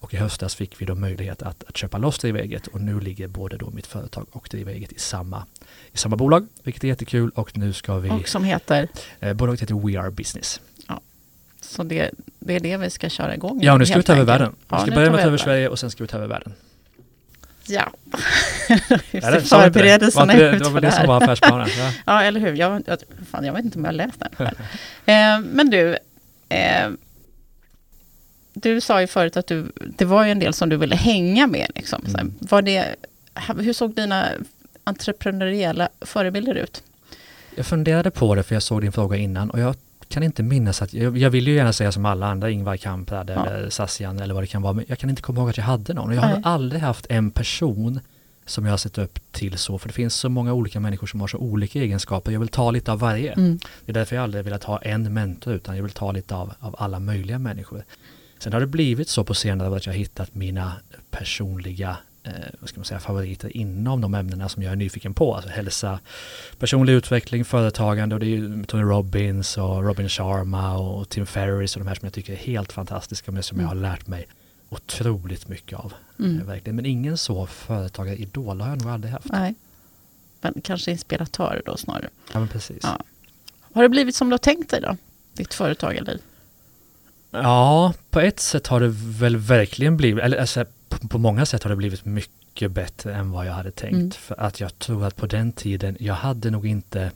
Och 0.01 0.15
i 0.15 0.17
höstas 0.17 0.55
fick 0.55 0.81
vi 0.81 0.87
då 0.87 0.95
möjlighet 0.95 1.43
att, 1.43 1.65
att 1.69 1.77
köpa 1.77 1.99
loss 1.99 2.19
Driva 2.19 2.39
eget 2.39 2.67
och 2.67 2.81
nu 2.81 3.01
ligger 3.01 3.29
både 3.29 3.57
då 3.57 3.71
mitt 3.71 3.87
företag 3.87 4.27
och 4.31 4.49
Driva 4.51 4.71
eget 4.71 4.93
i 4.93 4.99
samma, 4.99 5.47
i 5.93 5.97
samma 5.97 6.17
bolag, 6.17 6.47
vilket 6.63 6.85
är 6.85 6.89
jättekul 6.89 7.31
och 7.35 7.59
nu 7.59 7.73
ska 7.73 7.99
vi... 7.99 8.11
Och 8.11 8.29
som 8.29 8.45
heter? 8.45 8.89
Eh, 9.21 9.33
bolaget 9.33 9.63
heter 9.63 9.75
We 9.75 10.01
Are 10.01 10.11
Business. 10.11 10.61
Ja. 10.89 11.01
Så 11.61 11.83
det, 11.83 12.11
det 12.39 12.57
är 12.57 12.61
det 12.61 12.77
vi 12.77 12.91
ska 12.91 13.09
köra 13.09 13.35
igång 13.35 13.59
Ja, 13.63 13.77
nu 13.77 13.87
ska 13.87 13.97
vi 13.97 14.03
ta 14.03 14.13
över 14.13 14.25
världen. 14.25 14.55
Vi 14.69 14.77
ska 14.77 14.87
ja, 14.87 14.95
börja 14.95 15.11
med 15.11 15.15
att 15.15 15.21
ta 15.21 15.27
över 15.27 15.39
Sverige 15.39 15.69
och 15.69 15.79
sen 15.79 15.91
ska 15.91 16.05
vi 16.05 16.09
ta 16.09 16.17
över 16.17 16.29
världen. 16.29 16.53
Ja, 17.67 17.93
ser 19.11 19.41
förberedelserna 19.41 20.35
ut 20.35 20.59
Det 20.59 20.65
var 20.65 20.71
väl 20.71 20.83
det 20.83 20.93
som 20.93 21.07
var 21.07 21.23
affärsplanen. 21.23 21.69
Ja. 21.79 21.93
ja, 22.07 22.23
eller 22.23 22.41
hur. 22.41 22.55
Jag, 22.55 22.83
jag, 22.87 22.99
fan, 23.31 23.45
jag 23.45 23.53
vet 23.53 23.65
inte 23.65 23.79
om 23.79 23.85
jag 23.85 23.93
har 23.93 23.97
läst 23.97 24.21
den 24.21 24.47
eh, 24.47 25.41
men 25.53 25.71
du, 25.71 25.99
eh, 26.49 26.91
du 28.63 28.81
sa 28.81 29.01
ju 29.01 29.07
förut 29.07 29.37
att 29.37 29.47
du, 29.47 29.73
det 29.97 30.05
var 30.05 30.25
ju 30.25 30.31
en 30.31 30.39
del 30.39 30.55
som 30.55 30.69
du 30.69 30.77
ville 30.77 30.97
hänga 30.97 31.47
med. 31.47 31.71
Liksom. 31.75 32.05
Mm. 32.07 32.35
Var 32.39 32.63
det, 32.63 32.97
hur 33.59 33.73
såg 33.73 33.95
dina 33.95 34.29
entreprenöriella 34.85 35.89
förebilder 36.01 36.55
ut? 36.55 36.83
Jag 37.57 37.67
funderade 37.67 38.11
på 38.11 38.35
det 38.35 38.43
för 38.43 38.55
jag 38.55 38.63
såg 38.63 38.81
din 38.81 38.93
fråga 38.93 39.17
innan 39.17 39.51
och 39.51 39.61
jag 39.61 39.75
kan 40.09 40.23
inte 40.23 40.43
minnas 40.43 40.83
att, 40.83 40.95
jag, 40.95 41.19
jag 41.19 41.31
vill 41.31 41.49
ju 41.49 41.55
gärna 41.55 41.73
säga 41.73 41.93
som 41.93 42.07
alla 42.07 42.27
andra, 42.27 42.51
Ingvar 42.51 42.77
Kamprad 42.77 43.31
ja. 43.31 43.47
eller 43.47 43.71
Sassian 43.71 44.21
eller 44.21 44.35
vad 44.35 44.43
det 44.43 44.47
kan 44.47 44.63
vara, 44.63 44.73
men 44.73 44.85
jag 44.89 44.99
kan 44.99 45.11
inte 45.11 45.23
komma 45.23 45.41
ihåg 45.41 45.51
att 45.51 45.57
jag 45.57 45.65
hade 45.65 45.95
någon. 45.95 46.15
Jag 46.15 46.23
har 46.23 46.41
aldrig 46.45 46.83
haft 46.83 47.07
en 47.09 47.31
person 47.31 48.01
som 48.47 48.65
jag 48.65 48.73
har 48.73 48.79
sett 48.79 48.99
upp 48.99 49.33
till 49.33 49.59
så, 49.59 49.79
för 49.79 49.89
det 49.89 49.93
finns 49.93 50.15
så 50.15 50.29
många 50.29 50.53
olika 50.53 50.81
människor 50.81 51.07
som 51.07 51.21
har 51.21 51.29
så 51.29 51.39
olika 51.39 51.79
egenskaper. 51.79 52.33
Jag 52.33 52.41
vill 52.41 52.49
ta 52.49 52.71
lite 52.71 52.93
av 52.93 52.99
varje. 52.99 53.33
Mm. 53.33 53.59
Det 53.85 53.93
är 53.93 53.95
därför 53.95 54.17
jag 54.17 54.23
aldrig 54.23 54.45
velat 54.45 54.65
ha 54.65 54.79
en 54.79 55.15
mentor, 55.15 55.55
utan 55.55 55.77
jag 55.77 55.83
vill 55.83 55.93
ta 55.93 56.13
lite 56.13 56.35
av, 56.35 56.53
av 56.61 56.77
alla 56.79 57.01
möjliga 57.01 57.39
människor. 57.39 57.85
Sen 58.41 58.53
har 58.53 58.61
det 58.61 58.67
blivit 58.67 59.09
så 59.09 59.25
på 59.25 59.35
senare 59.35 59.71
år 59.71 59.77
att 59.77 59.87
jag 59.87 59.93
har 59.93 59.99
hittat 59.99 60.35
mina 60.35 60.73
personliga 61.11 61.97
eh, 62.23 62.33
vad 62.61 62.69
ska 62.69 62.79
man 62.79 62.85
säga, 62.85 63.01
favoriter 63.01 63.57
inom 63.57 64.01
de 64.01 64.15
ämnena 64.15 64.49
som 64.49 64.63
jag 64.63 64.73
är 64.73 64.77
nyfiken 64.77 65.15
på. 65.15 65.35
Alltså 65.35 65.51
hälsa, 65.51 66.01
personlig 66.59 66.93
utveckling, 66.93 67.45
företagande 67.45 68.15
och 68.15 68.21
det 68.21 68.27
är 68.27 68.29
ju 68.29 68.65
Tony 68.65 68.83
Robbins 68.83 69.59
och 69.59 69.85
Robin 69.85 70.09
Sharma 70.09 70.79
och 70.79 71.09
Tim 71.09 71.27
Ferriss 71.27 71.77
och 71.77 71.81
de 71.83 71.89
här 71.89 71.95
som 71.95 72.07
jag 72.07 72.13
tycker 72.13 72.33
är 72.33 72.37
helt 72.37 72.73
fantastiska 72.73 73.33
men 73.33 73.43
som 73.43 73.59
mm. 73.59 73.65
jag 73.65 73.69
har 73.69 73.83
lärt 73.83 74.07
mig 74.07 74.27
otroligt 74.69 75.49
mycket 75.49 75.79
av. 75.79 75.93
Mm. 76.19 76.41
Eh, 76.41 76.47
verkligen. 76.47 76.77
Men 76.77 76.87
ingen 76.87 77.19
så 77.19 77.47
företagaridol 77.47 78.61
har 78.61 78.69
jag 78.69 78.83
nog 78.83 78.93
aldrig 78.93 79.13
haft. 79.13 79.33
Nej. 79.33 79.55
Men 80.41 80.55
kanske 80.65 80.91
inspiratör 80.91 81.63
då 81.67 81.77
snarare. 81.77 82.09
Ja 82.33 82.39
men 82.39 82.49
precis. 82.49 82.81
Ja. 82.83 82.99
Har 83.73 83.83
det 83.83 83.89
blivit 83.89 84.17
som 84.17 84.29
du 84.29 84.33
har 84.33 84.39
tänkt 84.39 84.71
dig 84.71 84.81
då? 84.81 84.97
Ditt 85.35 85.55
företagarliv? 85.55 86.21
Ja, 87.31 87.93
på 88.11 88.21
ett 88.21 88.41
sätt 88.41 88.67
har 88.67 88.81
det 88.81 88.89
väl 88.93 89.37
verkligen 89.37 89.97
blivit, 89.97 90.25
eller 90.25 90.39
alltså, 90.39 90.65
på, 90.89 91.09
på 91.09 91.19
många 91.19 91.47
sätt 91.47 91.63
har 91.63 91.71
det 91.71 91.77
blivit 91.77 92.05
mycket 92.05 92.71
bättre 92.73 93.15
än 93.15 93.31
vad 93.31 93.47
jag 93.47 93.53
hade 93.53 93.71
tänkt. 93.71 93.95
Mm. 93.95 94.11
För 94.11 94.41
att 94.41 94.61
jag 94.61 94.79
tror 94.79 95.05
att 95.05 95.17
på 95.17 95.27
den 95.27 95.53
tiden, 95.53 95.97
jag 96.01 96.15
hade 96.15 96.51
nog 96.51 96.67
inte 96.67 97.11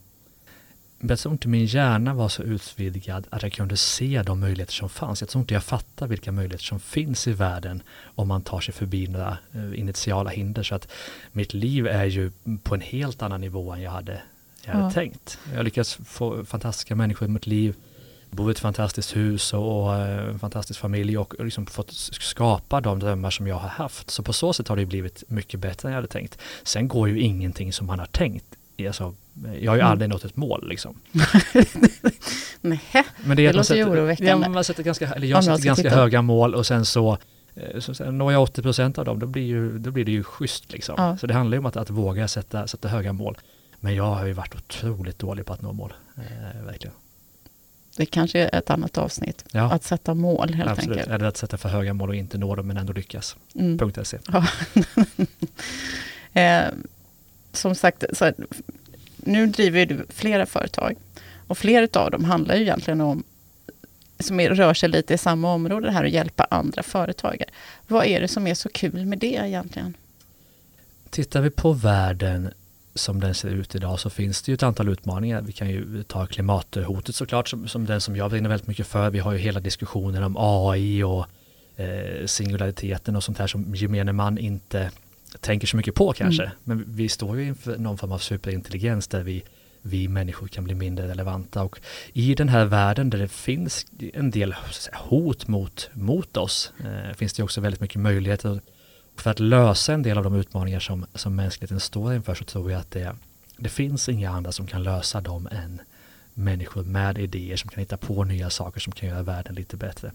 jag 1.09 1.19
tror 1.19 1.33
inte 1.33 1.49
min 1.49 1.67
hjärna 1.67 2.15
var 2.15 2.29
så 2.29 2.43
utvidgad 2.43 3.27
att 3.31 3.43
jag 3.43 3.53
kunde 3.53 3.77
se 3.77 4.23
de 4.23 4.41
möjligheter 4.41 4.73
som 4.73 4.89
fanns. 4.89 5.21
Jag 5.21 5.31
tror 5.31 5.41
inte 5.41 5.55
jag 5.55 5.65
fattar 5.65 6.07
vilka 6.07 6.33
möjligheter 6.33 6.65
som 6.65 6.81
finns 6.81 7.29
i 7.29 7.33
världen 7.33 7.83
om 8.05 8.29
man 8.29 8.43
tar 8.43 8.61
sig 8.61 8.75
förbi 8.75 9.09
några 9.09 9.39
eh, 9.55 9.81
initiala 9.81 10.31
hinder. 10.31 10.63
Så 10.63 10.75
att 10.75 10.89
mitt 11.33 11.55
liv 11.55 11.87
är 11.87 12.05
ju 12.05 12.31
på 12.63 12.75
en 12.75 12.81
helt 12.81 13.23
annan 13.23 13.41
nivå 13.41 13.73
än 13.73 13.83
jag 13.83 13.91
hade, 13.91 14.23
jag 14.65 14.73
hade 14.73 14.85
ja. 14.85 14.91
tänkt. 14.91 15.39
Jag 15.51 15.57
har 15.57 15.65
lyckats 15.65 15.99
få 16.05 16.45
fantastiska 16.45 16.97
människor 16.97 17.29
i 17.29 17.31
mitt 17.31 17.47
liv 17.47 17.75
bo 18.35 18.49
i 18.49 18.51
ett 18.51 18.59
fantastiskt 18.59 19.17
hus 19.17 19.55
och, 19.55 19.85
och 19.85 19.95
eh, 19.95 20.29
en 20.29 20.39
fantastisk 20.39 20.81
familj 20.81 21.19
och 21.19 21.35
liksom 21.39 21.67
fått 21.67 21.93
skapa 21.93 22.81
de 22.81 22.99
drömmar 22.99 23.31
som 23.31 23.47
jag 23.47 23.57
har 23.57 23.69
haft. 23.69 24.11
Så 24.11 24.23
på 24.23 24.33
så 24.33 24.53
sätt 24.53 24.69
har 24.69 24.77
det 24.77 24.87
blivit 24.87 25.25
mycket 25.29 25.61
bättre 25.61 25.89
än 25.89 25.93
jag 25.93 25.99
hade 25.99 26.13
tänkt. 26.13 26.39
Sen 26.63 26.89
går 26.89 27.09
ju 27.09 27.21
ingenting 27.21 27.73
som 27.73 27.87
man 27.87 27.99
har 27.99 28.07
tänkt. 28.07 28.45
Alltså, 28.87 29.15
jag 29.61 29.73
har 29.73 29.77
ju 29.77 29.81
mm. 29.81 29.93
aldrig 29.93 30.11
nått 30.11 30.25
ett 30.25 30.37
mål 30.37 30.69
liksom. 30.69 31.01
Nej, 32.61 32.81
Men 33.25 33.37
det, 33.37 33.47
det 33.47 33.53
låter 33.53 33.75
ju 33.75 33.85
oroväckande. 33.85 34.47
Ja, 34.47 34.49
man 34.49 34.65
sätter 34.65 34.83
ganska, 34.83 35.13
eller 35.13 35.27
jag 35.27 35.45
sätter 35.45 35.65
ganska 35.65 35.83
titta. 35.83 35.97
höga 35.97 36.23
mål 36.23 36.55
och 36.55 36.67
sen 36.67 36.85
så 36.85 37.19
eh, 37.55 37.81
så 37.81 37.95
sen 37.95 38.19
når 38.19 38.33
jag 38.33 38.43
80 38.43 38.63
procent 38.63 38.99
av 38.99 39.05
dem, 39.05 39.19
då 39.19 39.27
blir, 39.27 39.43
ju, 39.43 39.79
då 39.79 39.91
blir 39.91 40.05
det 40.05 40.13
ju 40.13 40.23
schysst 40.23 40.73
liksom. 40.73 40.95
Ja. 40.99 41.17
Så 41.17 41.27
det 41.27 41.35
handlar 41.35 41.55
ju 41.55 41.59
om 41.59 41.67
att, 41.67 41.77
att 41.77 41.91
våga 41.91 42.29
sätta, 42.29 42.67
sätta 42.67 42.89
höga 42.89 43.13
mål. 43.13 43.39
Men 43.81 43.95
jag 43.95 44.15
har 44.15 44.27
ju 44.27 44.33
varit 44.33 44.55
otroligt 44.55 45.19
dålig 45.19 45.47
på 45.47 45.53
att 45.53 45.63
nå 45.63 45.73
mål, 45.73 45.93
eh, 46.17 46.65
verkligen. 46.65 46.95
Det 47.97 48.07
kanske 48.07 48.39
är 48.39 48.59
ett 48.59 48.71
annat 48.71 48.99
avsnitt. 48.99 49.45
Ja. 49.51 49.73
Att 49.73 49.85
sätta 49.85 50.15
mål 50.15 50.55
helt 50.55 50.71
Absolut. 50.71 50.99
enkelt. 50.99 51.15
Eller 51.15 51.25
att 51.25 51.37
sätta 51.37 51.57
för 51.57 51.69
höga 51.69 51.95
mål 51.95 52.09
och 52.09 52.15
inte 52.15 52.39
nå 52.39 52.55
dem 52.55 52.67
men 52.67 52.77
ändå 52.77 52.93
lyckas. 52.93 53.37
Mm. 53.55 53.79
Punkt 53.79 53.99
.se. 54.03 54.19
Ja. 54.33 54.47
eh, 56.41 56.73
som 57.53 57.75
sagt, 57.75 58.05
så 58.13 58.25
här, 58.25 58.35
nu 59.17 59.47
driver 59.47 59.87
du 59.87 60.07
flera 60.09 60.47
företag. 60.47 60.97
Och 61.47 61.59
flera 61.59 62.01
av 62.01 62.11
dem 62.11 62.25
handlar 62.25 62.55
ju 62.55 62.63
egentligen 62.63 63.01
om 63.01 63.25
som 64.19 64.41
är, 64.41 64.51
rör 64.51 64.75
sig 64.75 64.89
lite 64.89 65.15
i 65.15 65.19
samma 65.19 65.53
område, 65.55 65.91
här 65.91 66.05
att 66.05 66.11
hjälpa 66.11 66.47
andra 66.51 66.83
företagare. 66.83 67.49
Vad 67.87 68.07
är 68.07 68.21
det 68.21 68.29
som 68.29 68.47
är 68.47 68.55
så 68.55 68.69
kul 68.69 69.07
med 69.07 69.19
det 69.19 69.27
egentligen? 69.35 69.97
Tittar 71.11 71.41
vi 71.41 71.51
på 71.51 71.73
världen 71.73 72.51
som 72.95 73.21
den 73.21 73.35
ser 73.35 73.49
ut 73.49 73.75
idag 73.75 74.01
så 74.01 74.11
finns 74.11 74.43
det 74.43 74.53
ju 74.53 74.55
ett 74.55 74.63
antal 74.63 74.89
utmaningar. 74.89 75.43
Vi 75.43 75.53
kan 75.53 75.71
ju 75.71 76.03
ta 76.03 76.27
klimathotet 76.27 77.15
såklart 77.15 77.49
som, 77.49 77.69
som 77.69 77.87
den 77.87 78.01
som 78.01 78.17
jag 78.17 78.31
brinner 78.31 78.49
väldigt 78.49 78.69
mycket 78.69 78.87
för. 78.87 79.11
Vi 79.11 79.19
har 79.19 79.33
ju 79.33 79.39
hela 79.39 79.61
diskussionen 79.61 80.23
om 80.23 80.37
AI 80.39 81.03
och 81.03 81.27
eh, 81.77 82.27
singulariteten 82.27 83.17
och 83.17 83.25
sånt 83.25 83.39
här 83.39 83.47
som 83.47 83.75
gemene 83.75 84.13
man 84.13 84.39
inte 84.39 84.91
tänker 85.41 85.67
så 85.67 85.77
mycket 85.77 85.95
på 85.95 86.13
kanske. 86.13 86.43
Mm. 86.43 86.57
Men 86.65 86.85
vi 86.89 87.09
står 87.09 87.37
ju 87.37 87.47
inför 87.47 87.79
någon 87.79 87.99
form 87.99 88.13
av 88.13 88.19
superintelligens 88.19 89.09
där 89.09 89.23
vi, 89.23 89.43
vi 89.83 90.09
människor 90.09 90.49
kan 90.49 90.65
bli 90.65 90.75
mindre 90.75 91.09
relevanta. 91.09 91.63
Och 91.63 91.81
i 92.13 92.35
den 92.35 92.49
här 92.49 92.65
världen 92.65 93.11
där 93.11 93.19
det 93.19 93.29
finns 93.29 93.87
en 94.15 94.31
del 94.31 94.55
hot 94.93 95.49
mot, 95.49 95.91
mot 95.93 96.37
oss 96.37 96.73
eh, 96.85 97.17
finns 97.17 97.33
det 97.33 97.43
också 97.43 97.61
väldigt 97.61 97.81
mycket 97.81 98.01
möjligheter. 98.01 98.61
För 99.17 99.31
att 99.31 99.41
lösa 99.41 99.95
en 99.95 100.03
del 100.03 100.19
av 100.19 100.25
de 100.25 100.35
utmaningar 100.35 100.81
som, 100.81 101.07
som 101.15 101.37
mänskligheten 101.37 101.81
står 101.81 102.15
inför 102.15 102.35
så 102.35 102.45
tror 102.45 102.71
jag 102.71 102.81
att 102.81 102.91
det, 102.91 103.17
det 103.57 103.69
finns 103.69 104.09
inga 104.09 104.31
andra 104.31 104.53
som 104.53 104.67
kan 104.67 104.83
lösa 104.83 105.21
dem 105.21 105.49
än 105.53 105.81
människor 106.35 106.83
med 106.83 107.19
idéer 107.19 107.57
som 107.57 107.71
kan 107.71 107.81
hitta 107.81 107.97
på 107.97 108.25
nya 108.25 108.51
saker 108.51 108.81
som 108.81 108.93
kan 108.93 109.09
göra 109.09 109.23
världen 109.23 109.55
lite 109.55 109.77
bättre. 109.77 110.13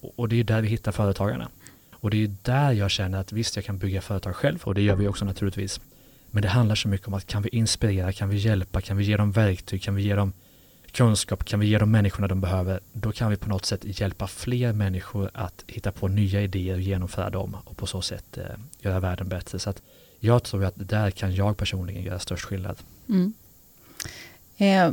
Och, 0.00 0.12
och 0.16 0.28
det 0.28 0.40
är 0.40 0.44
där 0.44 0.62
vi 0.62 0.68
hittar 0.68 0.92
företagarna. 0.92 1.48
Och 1.92 2.10
det 2.10 2.24
är 2.24 2.34
där 2.42 2.72
jag 2.72 2.90
känner 2.90 3.20
att 3.20 3.32
visst, 3.32 3.56
jag 3.56 3.64
kan 3.64 3.78
bygga 3.78 4.00
företag 4.00 4.36
själv 4.36 4.62
och 4.62 4.74
det 4.74 4.82
gör 4.82 4.96
vi 4.96 5.08
också 5.08 5.24
naturligtvis. 5.24 5.80
Men 6.30 6.42
det 6.42 6.48
handlar 6.48 6.74
så 6.74 6.88
mycket 6.88 7.08
om 7.08 7.14
att 7.14 7.26
kan 7.26 7.42
vi 7.42 7.48
inspirera, 7.48 8.12
kan 8.12 8.28
vi 8.28 8.36
hjälpa, 8.36 8.80
kan 8.80 8.96
vi 8.96 9.04
ge 9.04 9.16
dem 9.16 9.32
verktyg, 9.32 9.82
kan 9.82 9.94
vi 9.94 10.02
ge 10.02 10.14
dem 10.14 10.32
kunskap, 10.92 11.44
kan 11.44 11.60
vi 11.60 11.66
ge 11.66 11.78
dem 11.78 11.90
människorna 11.90 12.28
de 12.28 12.40
behöver, 12.40 12.80
då 12.92 13.12
kan 13.12 13.30
vi 13.30 13.36
på 13.36 13.48
något 13.48 13.64
sätt 13.64 13.80
hjälpa 14.00 14.26
fler 14.26 14.72
människor 14.72 15.30
att 15.34 15.64
hitta 15.66 15.92
på 15.92 16.08
nya 16.08 16.42
idéer 16.42 16.74
och 16.74 16.80
genomföra 16.80 17.30
dem 17.30 17.56
och 17.64 17.76
på 17.76 17.86
så 17.86 18.02
sätt 18.02 18.38
eh, 18.38 18.44
göra 18.80 19.00
världen 19.00 19.28
bättre. 19.28 19.58
Så 19.58 19.70
att 19.70 19.82
jag 20.20 20.42
tror 20.42 20.64
att 20.64 20.74
där 20.76 21.10
kan 21.10 21.34
jag 21.34 21.56
personligen 21.56 22.02
göra 22.02 22.18
störst 22.18 22.44
skillnad. 22.44 22.76
Mm. 23.08 23.32
Eh, 24.56 24.84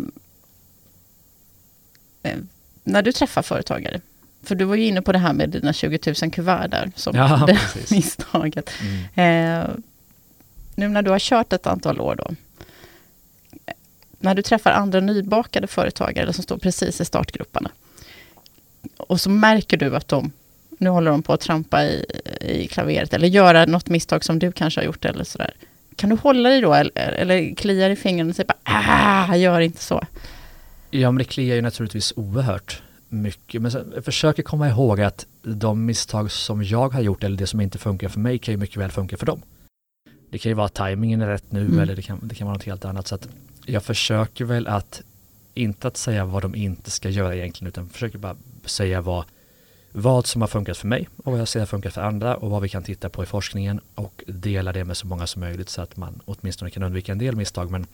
eh, 2.24 2.38
när 2.84 3.02
du 3.02 3.12
träffar 3.12 3.42
företagare, 3.42 4.02
för 4.44 4.56
du 4.56 4.66
var 4.66 4.76
ju 4.76 4.86
inne 4.86 5.02
på 5.02 5.12
det 5.12 5.20
här 5.20 5.34
med 5.34 5.50
dina 5.50 5.74
20 5.74 6.14
000 6.22 6.32
kuvert 6.32 6.68
där, 6.68 6.92
som 6.96 7.16
ja, 7.16 7.44
det 7.48 7.92
misstaget. 7.92 8.70
Mm. 8.82 9.64
Eh, 9.64 9.70
nu 10.76 10.88
när 10.88 11.02
du 11.02 11.12
har 11.12 11.20
kört 11.20 11.54
ett 11.54 11.68
antal 11.68 12.02
år 12.02 12.16
då, 12.16 12.36
när 14.20 14.36
du 14.36 14.42
träffar 14.42 14.72
andra 14.72 15.00
nybakade 15.00 15.68
företagare 15.68 16.34
som 16.34 16.44
står 16.44 16.58
precis 16.58 17.02
i 17.02 17.06
startgrupperna, 17.06 17.72
och 18.98 19.22
så 19.22 19.30
märker 19.30 19.78
du 19.78 19.96
att 19.96 20.08
de, 20.08 20.32
nu 20.78 20.90
håller 20.90 21.12
de 21.12 21.24
på 21.24 21.34
att 21.34 21.42
trampa 21.42 21.84
i, 21.84 22.06
i 22.42 22.68
klaveret, 22.68 23.14
eller 23.14 23.28
göra 23.28 23.66
något 23.66 23.90
misstag 23.90 24.24
som 24.24 24.40
du 24.40 24.52
kanske 24.52 24.80
har 24.80 24.86
gjort, 24.86 25.06
eller 25.06 25.24
sådär. 25.24 25.54
Kan 25.96 26.10
du 26.10 26.16
hålla 26.16 26.50
dig 26.50 26.62
då, 26.62 26.74
eller, 26.74 27.12
eller 27.12 27.56
kliar 27.56 27.90
i 27.90 27.96
fingrarna 27.96 28.30
och 28.30 28.36
säga 28.36 28.54
ah, 28.64 29.36
gör 29.36 29.60
inte 29.60 29.84
så? 29.84 30.04
Ja, 30.92 31.12
men 31.12 31.18
det 31.18 31.24
kliar 31.24 31.56
ju 31.56 31.62
naturligtvis 31.62 32.14
oerhört 32.16 32.82
mycket. 33.10 33.62
Men 33.62 33.72
jag 33.96 34.06
försöker 34.06 34.44
komma 34.44 34.70
ihåg 34.70 35.02
att 35.02 35.26
de 35.42 35.86
misstag 35.86 36.32
som 36.32 36.64
jag 36.64 36.94
har 36.94 37.02
gjort 37.02 37.24
eller 37.24 37.38
det 37.38 37.48
som 37.48 37.62
inte 37.62 37.78
funkar 37.78 38.10
för 38.10 38.20
mig 38.20 38.40
kan 38.40 38.54
ju 38.54 38.58
mycket 38.58 38.78
väl 38.78 38.92
funka 38.92 39.18
för 39.18 39.26
dem. 39.26 39.42
Det 40.32 40.38
kan 40.38 40.50
ju 40.50 40.54
vara 40.54 40.66
att 40.66 40.74
tajmingen 40.74 41.22
är 41.22 41.28
rätt 41.28 41.52
nu 41.52 41.66
mm. 41.66 41.80
eller 41.80 41.96
det 41.96 42.02
kan, 42.02 42.20
det 42.24 42.36
kan 42.36 42.48
vara 42.48 42.58
något 42.58 42.66
helt 42.66 42.86
annat. 42.86 43.08
Så 43.08 43.16
att 43.16 43.28
jag 43.72 43.84
försöker 43.84 44.46
väl 44.46 44.68
att 44.68 45.02
inte 45.54 45.88
att 45.88 45.98
säga 45.98 46.26
vad 46.26 46.42
de 46.42 46.56
inte 46.56 46.92
ska 46.92 47.10
göra 47.10 47.36
egentligen 47.36 47.68
utan 47.68 47.90
försöker 47.90 48.18
bara 48.18 48.36
säga 48.66 49.02
vad, 49.02 49.26
vad 49.92 50.26
som 50.26 50.42
har 50.42 50.48
funkat 50.48 50.78
för 50.78 50.88
mig 50.88 51.10
och 51.18 51.32
vad 51.32 51.42
jag 51.42 51.48
ser 51.48 51.60
har 51.60 51.68
funkat 51.68 51.94
för 51.94 52.02
andra 52.02 52.36
och 52.36 52.52
vad 52.52 52.62
vi 52.62 52.70
kan 52.70 52.84
titta 52.84 53.10
på 53.10 53.24
i 53.24 53.26
forskningen 53.26 53.80
och 53.96 54.24
dela 54.28 54.74
det 54.74 54.84
med 54.86 54.98
så 54.98 55.08
många 55.08 55.28
som 55.28 55.40
möjligt 55.40 55.70
så 55.70 55.82
att 55.82 55.98
man 55.98 56.22
åtminstone 56.26 56.72
kan 56.72 56.84
undvika 56.84 57.12
en 57.12 57.18
del 57.18 57.36
misstag. 57.36 57.72
Men 57.72 57.88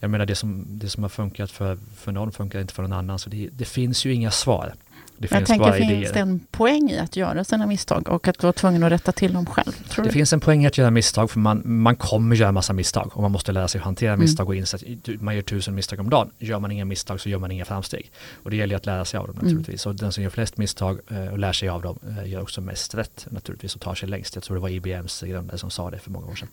jag 0.00 0.10
menar 0.10 0.26
det 0.26 0.34
som, 0.34 0.64
det 0.68 0.88
som 0.88 1.02
har 1.02 1.10
funkat 1.10 1.50
för, 1.50 1.78
för 1.96 2.12
någon 2.12 2.32
funkar 2.32 2.60
inte 2.60 2.74
för 2.74 2.82
någon 2.82 2.92
annan. 2.92 3.18
Så 3.18 3.30
det, 3.30 3.48
det 3.52 3.64
finns 3.64 4.04
ju 4.04 4.14
inga 4.14 4.30
svar. 4.30 4.74
Det 5.20 5.28
finns 5.28 5.40
jag 5.40 5.46
tänker, 5.46 5.72
finns 5.72 5.90
idéer. 5.90 6.12
det 6.12 6.20
en 6.20 6.40
poäng 6.50 6.90
i 6.90 6.98
att 6.98 7.16
göra 7.16 7.44
sina 7.44 7.66
misstag 7.66 8.08
och 8.08 8.28
att 8.28 8.42
vara 8.42 8.52
tvungen 8.52 8.82
att 8.82 8.92
rätta 8.92 9.12
till 9.12 9.32
dem 9.32 9.46
själv? 9.46 9.72
det 9.96 10.02
du? 10.02 10.10
finns 10.10 10.32
en 10.32 10.40
poäng 10.40 10.64
i 10.64 10.66
att 10.66 10.78
göra 10.78 10.90
misstag 10.90 11.30
för 11.30 11.38
man, 11.38 11.62
man 11.64 11.96
kommer 11.96 12.36
göra 12.36 12.52
massa 12.52 12.72
misstag 12.72 13.10
och 13.14 13.22
man 13.22 13.32
måste 13.32 13.52
lära 13.52 13.68
sig 13.68 13.78
att 13.78 13.84
hantera 13.84 14.12
mm. 14.12 14.20
misstag 14.20 14.48
och 14.48 14.54
inse 14.54 14.76
att 14.76 14.82
man 15.20 15.34
gör 15.34 15.42
tusen 15.42 15.74
misstag 15.74 16.00
om 16.00 16.10
dagen. 16.10 16.30
Gör 16.38 16.58
man 16.58 16.70
inga 16.70 16.84
misstag 16.84 17.20
så 17.20 17.28
gör 17.28 17.38
man 17.38 17.50
inga 17.50 17.64
framsteg. 17.64 18.10
Och 18.42 18.50
det 18.50 18.56
gäller 18.56 18.76
att 18.76 18.86
lära 18.86 19.04
sig 19.04 19.18
av 19.18 19.26
dem 19.26 19.36
mm. 19.36 19.46
naturligtvis. 19.46 19.86
Mm. 19.86 19.94
Och 19.94 20.00
den 20.00 20.12
som 20.12 20.22
gör 20.22 20.30
flest 20.30 20.56
misstag 20.56 21.00
eh, 21.10 21.26
och 21.26 21.38
lär 21.38 21.52
sig 21.52 21.68
av 21.68 21.82
dem 21.82 21.98
eh, 22.18 22.30
gör 22.30 22.42
också 22.42 22.60
mest 22.60 22.94
rätt 22.94 23.26
naturligtvis 23.30 23.74
och 23.74 23.80
tar 23.80 23.94
sig 23.94 24.08
längst. 24.08 24.34
Jag 24.34 24.44
tror 24.44 24.56
det 24.56 24.60
var 24.60 24.68
IBMs 24.68 25.20
grundare 25.26 25.58
som 25.58 25.70
sa 25.70 25.90
det 25.90 25.98
för 25.98 26.10
många 26.10 26.26
år 26.26 26.34
sedan. 26.34 26.48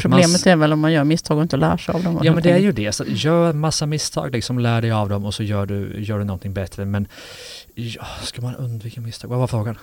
Problemet 0.00 0.44
man, 0.46 0.52
är 0.52 0.56
väl 0.56 0.72
om 0.72 0.80
man 0.80 0.92
gör 0.92 1.04
misstag 1.04 1.36
och 1.36 1.42
inte 1.42 1.56
lär 1.56 1.76
sig 1.76 1.94
av 1.94 2.02
dem. 2.02 2.20
Ja 2.22 2.32
men 2.32 2.42
det 2.42 2.50
är 2.50 2.58
ju 2.58 2.72
det. 2.72 2.92
Så 2.92 3.04
gör 3.06 3.52
massa 3.52 3.86
misstag, 3.86 4.32
liksom 4.32 4.58
lär 4.58 4.82
dig 4.82 4.90
av 4.90 5.08
dem 5.08 5.24
och 5.24 5.34
så 5.34 5.42
gör 5.42 5.66
du, 5.66 6.04
gör 6.04 6.18
du 6.18 6.24
någonting 6.24 6.52
bättre. 6.52 6.84
Men 6.84 7.08
ja, 7.74 8.06
ska 8.22 8.42
man 8.42 8.54
undvika 8.54 9.00
misstag? 9.00 9.28
Vad 9.28 9.38
var 9.38 9.46
frågan? 9.46 9.78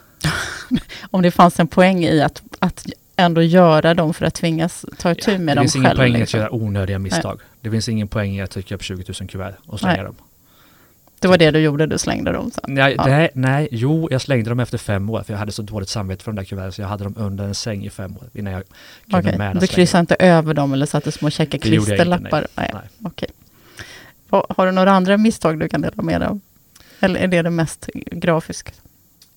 om 1.11 1.21
det 1.21 1.31
fanns 1.31 1.59
en 1.59 1.67
poäng 1.67 2.03
i 2.03 2.21
att, 2.21 2.41
att 2.59 2.85
ändå 3.15 3.41
göra 3.41 3.93
dem 3.93 4.13
för 4.13 4.25
att 4.25 4.33
tvingas 4.33 4.85
ta 4.97 5.11
itu 5.11 5.37
med 5.37 5.57
ja, 5.57 5.61
dem 5.61 5.67
själv. 5.67 5.67
Det 5.67 5.71
finns 5.71 5.75
ingen 5.75 5.95
poäng 5.95 6.11
i 6.11 6.15
att 6.15 6.19
liksom. 6.19 6.39
göra 6.39 6.53
onödiga 6.53 6.99
misstag. 6.99 7.37
Nej. 7.37 7.47
Det 7.61 7.71
finns 7.71 7.89
ingen 7.89 8.07
poäng 8.07 8.35
i 8.35 8.41
att 8.41 8.51
trycka 8.51 8.75
upp 8.75 8.83
20 8.83 9.13
000 9.19 9.29
kuvert 9.29 9.55
och 9.65 9.79
slänga 9.79 9.95
Nej. 9.95 10.05
dem. 10.05 10.15
Det 11.21 11.27
var 11.27 11.37
det 11.37 11.51
du 11.51 11.59
gjorde, 11.59 11.85
du 11.85 11.97
slängde 11.97 12.31
dem 12.31 12.51
sen? 12.51 12.63
Nej, 12.67 12.95
ja. 12.97 13.05
nej, 13.05 13.29
nej, 13.33 13.67
jo, 13.71 14.07
jag 14.11 14.21
slängde 14.21 14.49
dem 14.49 14.59
efter 14.59 14.77
fem 14.77 15.09
år, 15.09 15.23
för 15.23 15.33
jag 15.33 15.39
hade 15.39 15.51
så 15.51 15.61
dåligt 15.61 15.89
samvete 15.89 16.23
för 16.23 16.31
de 16.31 16.35
där 16.35 16.43
kuverten, 16.43 16.71
så 16.71 16.81
jag 16.81 16.87
hade 16.87 17.03
dem 17.03 17.15
under 17.17 17.43
en 17.43 17.55
säng 17.55 17.85
i 17.85 17.89
fem 17.89 18.17
år 18.17 18.23
innan 18.33 18.53
jag 18.53 18.63
kunde 19.11 19.27
okay. 19.27 19.37
med 19.37 19.57
Du 19.59 19.67
kryssade 19.67 19.99
inte 19.99 20.15
över 20.15 20.53
dem 20.53 20.73
eller 20.73 20.85
satte 20.85 21.11
små 21.11 21.29
käcka 21.29 21.59
klisterlappar? 21.59 22.47
nej. 22.55 22.71
nej. 22.73 22.83
Okay. 23.03 23.29
Har 24.29 24.65
du 24.65 24.71
några 24.71 24.91
andra 24.91 25.17
misstag 25.17 25.59
du 25.59 25.69
kan 25.69 25.81
dela 25.81 26.03
med 26.03 26.21
dig 26.21 26.27
av? 26.27 26.39
Eller 26.99 27.19
är 27.19 27.27
det 27.27 27.41
det 27.41 27.49
mest 27.49 27.89
grafiska? 28.11 28.71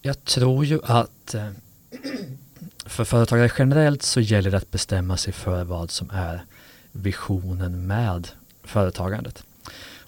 Jag 0.03 0.25
tror 0.25 0.65
ju 0.65 0.81
att 0.85 1.35
eh, 1.35 1.49
för 2.87 3.05
företagare 3.05 3.51
generellt 3.59 4.03
så 4.03 4.21
gäller 4.21 4.51
det 4.51 4.57
att 4.57 4.71
bestämma 4.71 5.17
sig 5.17 5.33
för 5.33 5.65
vad 5.65 5.91
som 5.91 6.11
är 6.11 6.45
visionen 6.93 7.87
med 7.87 8.29
företagandet. 8.65 9.45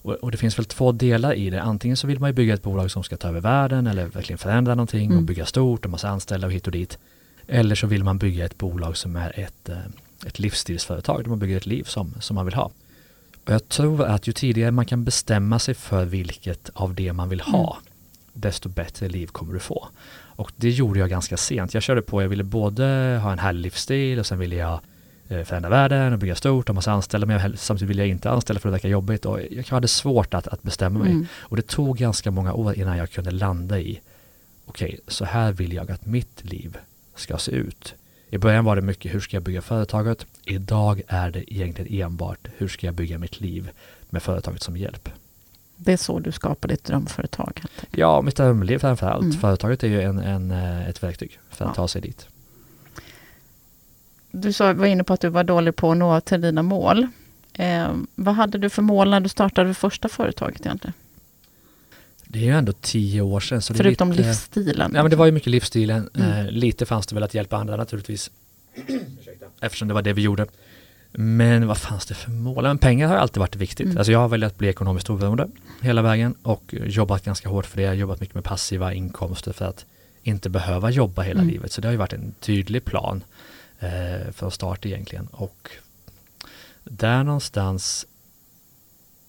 Och, 0.07 0.15
och, 0.15 0.31
det 0.31 0.37
finns 0.37 0.59
väl 0.59 0.65
två 0.65 0.93
delar 0.93 1.35
i 1.35 1.51
det. 1.51 1.63
Antingen 1.63 1.97
så 1.97 2.07
vill 2.07 2.21
man 2.21 2.31
ju 2.31 2.35
bygga 2.35 2.55
ett 2.55 2.63
bolag 2.63 2.91
som 2.91 3.05
ska 3.05 3.17
ta 3.17 3.29
över 3.29 3.41
världen 3.41 3.87
eller 3.87 4.07
verkligen 4.07 4.39
förändra 4.39 4.75
någonting 4.75 5.05
mm. 5.05 5.17
och 5.17 5.23
bygga 5.23 5.47
stort 5.47 5.85
och 5.85 5.91
massa 5.91 6.09
anställda 6.09 6.47
och 6.47 6.53
hit 6.53 6.67
och 6.67 6.73
dit. 6.73 6.99
Eller 7.47 7.75
så 7.75 7.87
vill 7.87 8.05
man 8.05 8.19
bygga 8.19 8.45
ett 8.45 8.59
bolag 8.59 8.97
som 8.97 9.17
är 9.17 9.39
ett, 9.39 9.69
eh, 9.69 9.79
ett 10.27 10.39
livsstilsföretag 10.39 11.23
där 11.23 11.29
man 11.29 11.39
bygger 11.39 11.57
ett 11.57 11.67
liv 11.67 11.85
som, 11.85 12.15
som 12.21 12.35
man 12.35 12.45
vill 12.45 12.55
ha. 12.55 12.71
Och 13.45 13.53
jag 13.53 13.69
tror 13.69 14.05
att 14.05 14.27
ju 14.27 14.33
tidigare 14.33 14.71
man 14.71 14.87
kan 14.87 15.05
bestämma 15.05 15.59
sig 15.59 15.75
för 15.75 16.05
vilket 16.05 16.71
av 16.75 16.95
det 16.95 17.13
man 17.13 17.29
vill 17.29 17.41
ha, 17.41 17.77
mm. 17.81 17.93
desto 18.33 18.69
bättre 18.69 19.09
liv 19.09 19.27
kommer 19.27 19.55
du 19.55 19.61
få. 19.61 19.89
Och 20.37 20.53
det 20.57 20.71
gjorde 20.71 21.01
jag 21.01 21.11
ganska 21.11 21.37
sent. 21.37 21.75
Jag 21.75 21.83
körde 21.83 22.03
på, 22.03 22.23
jag 22.23 22.29
ville 22.29 22.45
både 22.45 22.85
ha 23.23 23.33
en 23.33 23.39
härlig 23.39 23.63
livsstil 23.63 24.19
och 24.19 24.27
sen 24.27 24.39
ville 24.39 24.57
jag 24.57 24.81
förändra 25.29 25.71
världen 25.71 26.13
och 26.13 26.19
bygga 26.19 26.35
stort 26.35 26.69
och 26.69 26.75
massa 26.75 26.93
anställda 26.93 27.27
men 27.27 27.57
samtidigt 27.57 27.91
vill 27.91 27.99
jag 27.99 28.09
inte 28.09 28.31
anställa 28.31 28.61
för 28.61 28.69
det 28.69 28.73
verkar 28.73 28.89
jobbigt 28.89 29.27
och 29.27 29.41
jag 29.51 29.65
hade 29.65 29.89
svårt 29.89 30.35
att, 30.35 30.47
att 30.47 30.63
bestämma 30.63 30.99
mig. 30.99 31.11
Mm. 31.11 31.27
Och 31.39 31.57
det 31.57 31.67
tog 31.67 31.99
ganska 31.99 32.31
många 32.31 32.53
år 32.53 32.75
innan 32.75 32.97
jag 32.97 33.11
kunde 33.11 33.31
landa 33.31 33.79
i 33.81 34.01
okej, 34.67 34.89
okay, 34.89 35.01
så 35.09 35.25
här 35.25 35.53
vill 35.53 35.73
jag 35.73 35.91
att 35.91 36.07
mitt 36.07 36.45
liv 36.45 36.77
ska 37.15 37.39
se 37.39 37.53
ut. 37.53 37.95
I 38.31 38.39
början 38.39 38.65
var 38.65 38.77
det 38.77 38.83
mycket 38.83 39.15
hur 39.15 39.21
ska 39.21 39.37
jag 39.37 39.43
bygga 39.43 39.63
företaget? 39.63 40.27
Idag 40.45 41.03
är 41.09 41.31
det 41.31 41.55
egentligen 41.55 42.03
enbart 42.03 42.49
hur 42.57 42.69
ska 42.69 42.87
jag 42.87 42.95
bygga 42.95 43.19
mitt 43.19 43.41
liv 43.41 43.71
med 44.11 44.23
företaget 44.23 44.63
som 44.63 44.77
hjälp. 44.77 45.09
Det 45.77 45.93
är 45.93 45.97
så 45.97 46.19
du 46.19 46.33
skapar 46.33 46.69
ditt 46.69 46.85
drömföretag? 46.85 47.63
Ja, 47.91 48.23
mitt 48.23 48.37
drömliv 48.37 48.79
framför 48.79 49.07
allt. 49.07 49.25
Mm. 49.25 49.37
Företaget 49.37 49.85
är 49.85 49.89
ju 49.89 50.03
en, 50.03 50.19
en, 50.19 50.51
eh, 50.51 50.89
ett 50.89 51.03
verktyg 51.03 51.39
för 51.51 51.65
att 51.65 51.71
ja. 51.71 51.75
ta 51.75 51.89
sig 51.89 52.03
dit 52.03 52.29
du 54.43 54.53
sa, 54.53 54.73
var 54.73 54.87
inne 54.87 55.05
på 55.05 55.13
att 55.13 55.21
du 55.21 55.29
var 55.29 55.45
dålig 55.45 55.77
på 55.77 55.93
att 55.93 55.99
nå 55.99 56.21
till 56.21 56.41
dina 56.41 56.63
mål. 56.63 57.07
Eh, 57.53 57.89
vad 58.15 58.35
hade 58.35 58.59
du 58.59 58.71
för 58.71 58.83
mål 58.83 59.11
när 59.11 59.21
du 59.21 59.29
startade 59.29 59.69
det 59.69 59.75
första 59.75 60.09
företaget 60.09 60.61
egentligen? 60.61 60.95
Det 62.25 62.39
är 62.39 62.43
ju 62.43 62.51
ändå 62.51 62.73
tio 62.73 63.21
år 63.21 63.41
sedan. 63.41 63.63
Så 63.63 63.75
Förutom 63.75 64.11
lite, 64.13 64.23
livsstilen? 64.23 64.93
Ja, 64.95 65.03
men 65.03 65.11
det 65.11 65.17
var 65.17 65.27
ju 65.27 65.33
mycket 65.33 65.51
livsstilen. 65.51 66.11
Mm. 66.15 66.47
Eh, 66.47 66.51
lite 66.53 66.87
fanns 66.87 67.07
det 67.07 67.15
väl 67.15 67.23
att 67.23 67.35
hjälpa 67.35 67.57
andra 67.57 67.77
naturligtvis. 67.77 68.31
Eftersom 69.61 69.89
det 69.89 69.95
var 69.95 70.03
det 70.03 70.13
vi 70.13 70.23
gjorde. 70.23 70.47
Men 71.13 71.67
vad 71.67 71.79
fanns 71.79 72.07
det 72.07 72.15
för 72.15 72.31
mål? 72.31 72.63
Men 72.63 72.79
pengar 72.79 73.09
har 73.09 73.17
alltid 73.17 73.41
varit 73.41 73.57
viktigt. 73.57 73.87
Mm. 73.87 73.99
Alltså 73.99 74.13
jag 74.13 74.19
har 74.19 74.29
velat 74.29 74.59
bli 74.59 74.69
ekonomiskt 74.69 75.11
oberoende 75.11 75.49
hela 75.81 76.03
vägen 76.03 76.35
och 76.43 76.75
jobbat 76.87 77.25
ganska 77.25 77.49
hårt 77.49 77.67
för 77.67 77.77
det. 77.77 77.83
Jag 77.83 77.91
har 77.91 77.95
jobbat 77.95 78.21
mycket 78.21 78.35
med 78.35 78.45
passiva 78.45 78.93
inkomster 78.93 79.53
för 79.53 79.65
att 79.65 79.85
inte 80.23 80.51
behöva 80.51 80.91
jobba 80.91 81.23
hela 81.23 81.41
mm. 81.41 81.53
livet. 81.53 81.73
Så 81.73 81.81
det 81.81 81.89
har 81.89 81.93
ju 81.93 81.99
varit 81.99 82.13
en 82.13 82.35
tydlig 82.41 82.85
plan 82.85 83.23
eh, 83.81 84.33
från 84.33 84.51
start 84.51 84.87
egentligen. 84.87 85.27
Och 85.27 85.71
där 86.85 87.25
någonstans 87.25 88.07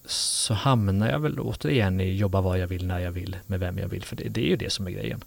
så 0.06 0.54
hamnar 0.54 1.10
jag 1.10 1.18
väl 1.18 1.40
återigen 1.40 2.00
i 2.00 2.16
jobba 2.16 2.40
vad 2.40 2.58
jag 2.58 2.66
vill, 2.66 2.86
när 2.86 2.98
jag 2.98 3.12
vill, 3.12 3.36
med 3.46 3.60
vem 3.60 3.78
jag 3.78 3.88
vill. 3.88 4.04
För 4.04 4.16
det, 4.16 4.28
det 4.28 4.40
är 4.40 4.48
ju 4.48 4.56
det 4.56 4.72
som 4.72 4.86
är 4.86 4.90
grejen. 4.90 5.24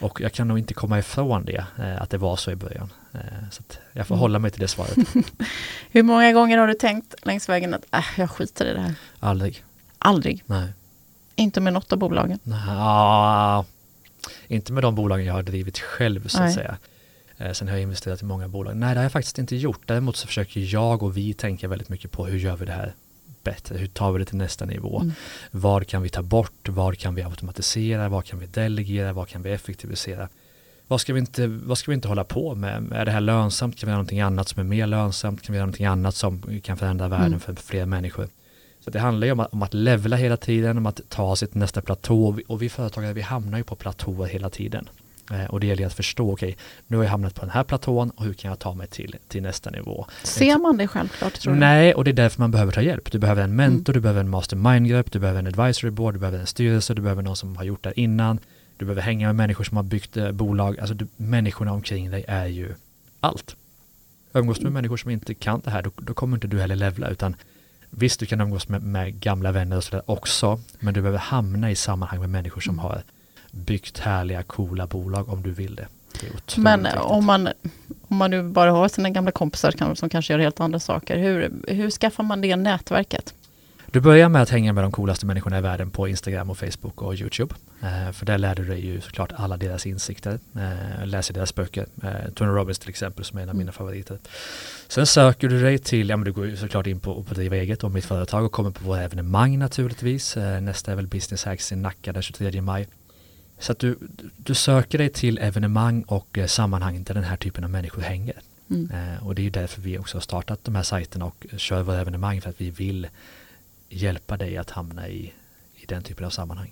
Och 0.00 0.20
jag 0.20 0.32
kan 0.32 0.48
nog 0.48 0.58
inte 0.58 0.74
komma 0.74 0.98
ifrån 0.98 1.44
det, 1.44 1.64
eh, 1.78 2.02
att 2.02 2.10
det 2.10 2.18
var 2.18 2.36
så 2.36 2.50
i 2.50 2.56
början. 2.56 2.92
Eh, 3.12 3.20
så 3.50 3.62
jag 3.92 4.06
får 4.06 4.14
mm. 4.14 4.20
hålla 4.20 4.38
mig 4.38 4.50
till 4.50 4.60
det 4.60 4.68
svaret. 4.68 4.96
Hur 5.90 6.02
många 6.02 6.32
gånger 6.32 6.58
har 6.58 6.66
du 6.66 6.74
tänkt 6.74 7.14
längs 7.22 7.48
vägen 7.48 7.74
att 7.74 7.84
äh, 7.92 8.04
jag 8.16 8.30
skiter 8.30 8.66
i 8.66 8.72
det 8.72 8.80
här? 8.80 8.94
Aldrig. 9.20 9.64
Aldrig? 9.98 10.42
Nej. 10.46 10.68
Inte 11.34 11.60
med 11.60 11.72
något 11.72 11.92
av 11.92 11.98
bolagen? 11.98 12.38
Nej, 12.42 13.64
inte 14.48 14.72
med 14.72 14.82
de 14.82 14.94
bolagen 14.94 15.26
jag 15.26 15.34
har 15.34 15.42
drivit 15.42 15.78
själv 15.78 16.28
så 16.28 16.38
att 16.38 16.44
Nej. 16.44 16.54
säga. 16.54 16.76
Eh, 17.38 17.52
sen 17.52 17.68
har 17.68 17.74
jag 17.74 17.82
investerat 17.82 18.22
i 18.22 18.24
många 18.24 18.48
bolag. 18.48 18.76
Nej, 18.76 18.94
det 18.94 19.00
har 19.00 19.04
jag 19.04 19.12
faktiskt 19.12 19.38
inte 19.38 19.56
gjort. 19.56 19.80
Däremot 19.86 20.16
så 20.16 20.26
försöker 20.26 20.74
jag 20.74 21.02
och 21.02 21.16
vi 21.16 21.34
tänka 21.34 21.68
väldigt 21.68 21.88
mycket 21.88 22.10
på 22.10 22.26
hur 22.26 22.38
gör 22.38 22.56
vi 22.56 22.66
det 22.66 22.72
här 22.72 22.94
bättre? 23.42 23.78
Hur 23.78 23.86
tar 23.86 24.12
vi 24.12 24.18
det 24.18 24.24
till 24.24 24.36
nästa 24.36 24.64
nivå? 24.64 25.00
Mm. 25.00 25.12
Vad 25.50 25.86
kan 25.86 26.02
vi 26.02 26.08
ta 26.08 26.22
bort? 26.22 26.68
Vad 26.68 26.98
kan 26.98 27.14
vi 27.14 27.22
automatisera? 27.22 28.08
Vad 28.08 28.24
kan 28.24 28.38
vi 28.38 28.46
delegera? 28.46 29.12
Vad 29.12 29.28
kan 29.28 29.42
vi 29.42 29.50
effektivisera? 29.50 30.28
Vad 30.88 31.00
ska 31.00 31.12
vi 31.12 31.20
inte, 31.20 31.46
vad 31.46 31.78
ska 31.78 31.90
vi 31.90 31.94
inte 31.94 32.08
hålla 32.08 32.24
på 32.24 32.54
med? 32.54 32.92
Är 32.92 33.04
det 33.04 33.10
här 33.10 33.20
lönsamt? 33.20 33.78
Kan 33.78 33.86
vi 33.86 33.90
göra 33.90 33.96
någonting 33.96 34.20
annat 34.20 34.48
som 34.48 34.60
är 34.60 34.64
mer 34.64 34.86
lönsamt? 34.86 35.42
Kan 35.42 35.52
vi 35.52 35.56
göra 35.56 35.66
någonting 35.66 35.86
annat 35.86 36.14
som 36.14 36.60
kan 36.62 36.76
förändra 36.76 37.08
världen 37.08 37.26
mm. 37.26 37.40
för 37.40 37.54
fler 37.54 37.86
människor? 37.86 38.28
Så 38.80 38.90
det 38.90 38.98
handlar 38.98 39.26
ju 39.26 39.32
om 39.32 39.40
att, 39.40 39.52
om 39.52 39.62
att 39.62 39.74
levla 39.74 40.16
hela 40.16 40.36
tiden, 40.36 40.78
om 40.78 40.86
att 40.86 41.00
ta 41.08 41.36
sig 41.36 41.48
till 41.48 41.58
nästa 41.58 41.82
platå 41.82 42.26
och 42.26 42.38
vi, 42.38 42.42
och 42.46 42.62
vi 42.62 42.68
företagare 42.68 43.12
vi 43.12 43.22
hamnar 43.22 43.58
ju 43.58 43.64
på 43.64 43.76
platåer 43.76 44.28
hela 44.28 44.50
tiden. 44.50 44.88
Eh, 45.30 45.44
och 45.44 45.60
det 45.60 45.66
gäller 45.66 45.86
att 45.86 45.94
förstå, 45.94 46.32
okej, 46.32 46.48
okay, 46.48 46.64
nu 46.86 46.96
har 46.96 47.04
jag 47.04 47.10
hamnat 47.10 47.34
på 47.34 47.40
den 47.40 47.50
här 47.50 47.64
platån 47.64 48.10
och 48.10 48.24
hur 48.24 48.32
kan 48.32 48.48
jag 48.48 48.58
ta 48.58 48.74
mig 48.74 48.86
till, 48.86 49.16
till 49.28 49.42
nästa 49.42 49.70
nivå? 49.70 50.06
Ser 50.22 50.58
man 50.58 50.76
det 50.76 50.88
självklart? 50.88 51.34
Tror? 51.40 51.54
Nej, 51.54 51.94
och 51.94 52.04
det 52.04 52.10
är 52.10 52.12
därför 52.12 52.40
man 52.40 52.50
behöver 52.50 52.72
ta 52.72 52.82
hjälp. 52.82 53.12
Du 53.12 53.18
behöver 53.18 53.42
en 53.42 53.56
mentor, 53.56 53.92
mm. 53.92 53.94
du 53.94 54.00
behöver 54.00 54.20
en 54.20 54.30
mastermind-grupp, 54.30 55.12
du 55.12 55.18
behöver 55.18 55.38
en 55.38 55.46
advisory 55.46 55.90
board, 55.90 56.14
du 56.14 56.18
behöver 56.18 56.38
en 56.38 56.46
styrelse, 56.46 56.94
du 56.94 57.02
behöver 57.02 57.22
någon 57.22 57.36
som 57.36 57.56
har 57.56 57.64
gjort 57.64 57.84
det 57.84 58.00
innan. 58.00 58.38
Du 58.76 58.84
behöver 58.84 59.02
hänga 59.02 59.26
med 59.26 59.36
människor 59.36 59.64
som 59.64 59.76
har 59.76 59.84
byggt 59.84 60.16
eh, 60.16 60.32
bolag. 60.32 60.78
Alltså 60.78 60.94
du, 60.94 61.06
människorna 61.16 61.72
omkring 61.72 62.10
dig 62.10 62.24
är 62.28 62.46
ju 62.46 62.74
allt. 63.20 63.56
Umgås 64.32 64.58
du 64.58 64.62
med 64.62 64.68
mm. 64.68 64.74
människor 64.74 64.96
som 64.96 65.10
inte 65.10 65.34
kan 65.34 65.60
det 65.64 65.70
här, 65.70 65.82
då, 65.82 65.90
då 65.96 66.14
kommer 66.14 66.36
inte 66.36 66.46
du 66.46 66.60
heller 66.60 66.76
levla, 66.76 67.08
utan 67.08 67.36
visst, 67.90 68.20
du 68.20 68.26
kan 68.26 68.40
umgås 68.40 68.68
med, 68.68 68.82
med 68.82 69.20
gamla 69.20 69.52
vänner 69.52 69.76
och 69.76 69.84
sådär 69.84 70.02
också, 70.06 70.60
men 70.80 70.94
du 70.94 71.00
behöver 71.00 71.18
hamna 71.18 71.70
i 71.70 71.76
sammanhang 71.76 72.20
med 72.20 72.30
människor 72.30 72.60
som 72.60 72.74
mm. 72.74 72.82
har 72.82 73.02
byggt 73.54 73.98
härliga, 73.98 74.42
coola 74.42 74.86
bolag 74.86 75.28
om 75.28 75.42
du 75.42 75.50
vill 75.50 75.74
det. 75.74 75.86
det 76.20 76.58
men 76.58 76.86
om 76.86 77.24
man, 77.24 77.48
om 78.08 78.16
man 78.16 78.30
nu 78.30 78.42
bara 78.42 78.70
har 78.70 78.88
sina 78.88 79.10
gamla 79.10 79.30
kompisar 79.30 79.94
som 79.94 80.08
kanske 80.08 80.32
gör 80.32 80.40
helt 80.40 80.60
andra 80.60 80.80
saker, 80.80 81.18
hur, 81.18 81.52
hur 81.68 81.90
skaffar 81.90 82.24
man 82.24 82.40
det 82.40 82.56
nätverket? 82.56 83.34
Du 83.94 84.00
börjar 84.00 84.28
med 84.28 84.42
att 84.42 84.50
hänga 84.50 84.72
med 84.72 84.84
de 84.84 84.92
coolaste 84.92 85.26
människorna 85.26 85.58
i 85.58 85.60
världen 85.60 85.90
på 85.90 86.08
Instagram 86.08 86.50
och 86.50 86.58
Facebook 86.58 87.02
och 87.02 87.14
YouTube. 87.14 87.54
Eh, 87.82 88.12
för 88.12 88.26
där 88.26 88.38
lär 88.38 88.54
du 88.54 88.64
dig 88.64 88.86
ju 88.86 89.00
såklart 89.00 89.32
alla 89.36 89.56
deras 89.56 89.86
insikter. 89.86 90.38
Eh, 90.56 91.06
läser 91.06 91.34
deras 91.34 91.54
böcker. 91.54 91.86
Eh, 92.02 92.30
Tony 92.34 92.50
Robbins 92.50 92.78
till 92.78 92.90
exempel 92.90 93.24
som 93.24 93.38
är 93.38 93.42
en 93.42 93.48
av 93.48 93.56
mina 93.56 93.72
favoriter. 93.72 94.18
Sen 94.88 95.06
söker 95.06 95.48
du 95.48 95.62
dig 95.62 95.78
till, 95.78 96.08
ja 96.08 96.16
men 96.16 96.24
du 96.24 96.32
går 96.32 96.46
ju 96.46 96.56
såklart 96.56 96.86
in 96.86 97.00
på, 97.00 97.22
på 97.22 97.34
Driva 97.34 97.56
eget 97.56 97.84
och 97.84 97.90
mitt 97.90 98.04
företag 98.04 98.44
och 98.44 98.52
kommer 98.52 98.70
på 98.70 98.84
våra 98.84 99.02
evenemang 99.02 99.58
naturligtvis. 99.58 100.36
Eh, 100.36 100.60
nästa 100.60 100.92
är 100.92 100.96
väl 100.96 101.06
Business 101.06 101.44
Hacks 101.44 101.72
i 101.72 101.76
Nacka 101.76 102.12
den 102.12 102.22
23 102.22 102.62
maj. 102.62 102.86
Så 103.58 103.72
att 103.72 103.78
du, 103.78 103.98
du 104.36 104.54
söker 104.54 104.98
dig 104.98 105.08
till 105.08 105.38
evenemang 105.38 106.02
och 106.02 106.38
eh, 106.38 106.46
sammanhang 106.46 107.02
där 107.02 107.14
den 107.14 107.24
här 107.24 107.36
typen 107.36 107.64
av 107.64 107.70
människor 107.70 108.02
hänger. 108.02 108.40
Mm. 108.70 108.90
Eh, 108.90 109.26
och 109.26 109.34
det 109.34 109.42
är 109.42 109.44
ju 109.44 109.50
därför 109.50 109.80
vi 109.80 109.98
också 109.98 110.16
har 110.16 110.22
startat 110.22 110.64
de 110.64 110.74
här 110.74 110.82
sajterna 110.82 111.24
och 111.24 111.46
kör 111.56 111.82
våra 111.82 112.00
evenemang 112.00 112.40
för 112.40 112.50
att 112.50 112.60
vi 112.60 112.70
vill 112.70 113.08
hjälpa 113.88 114.36
dig 114.36 114.56
att 114.56 114.70
hamna 114.70 115.08
i, 115.08 115.32
i 115.74 115.86
den 115.86 116.02
typen 116.02 116.26
av 116.26 116.30
sammanhang. 116.30 116.70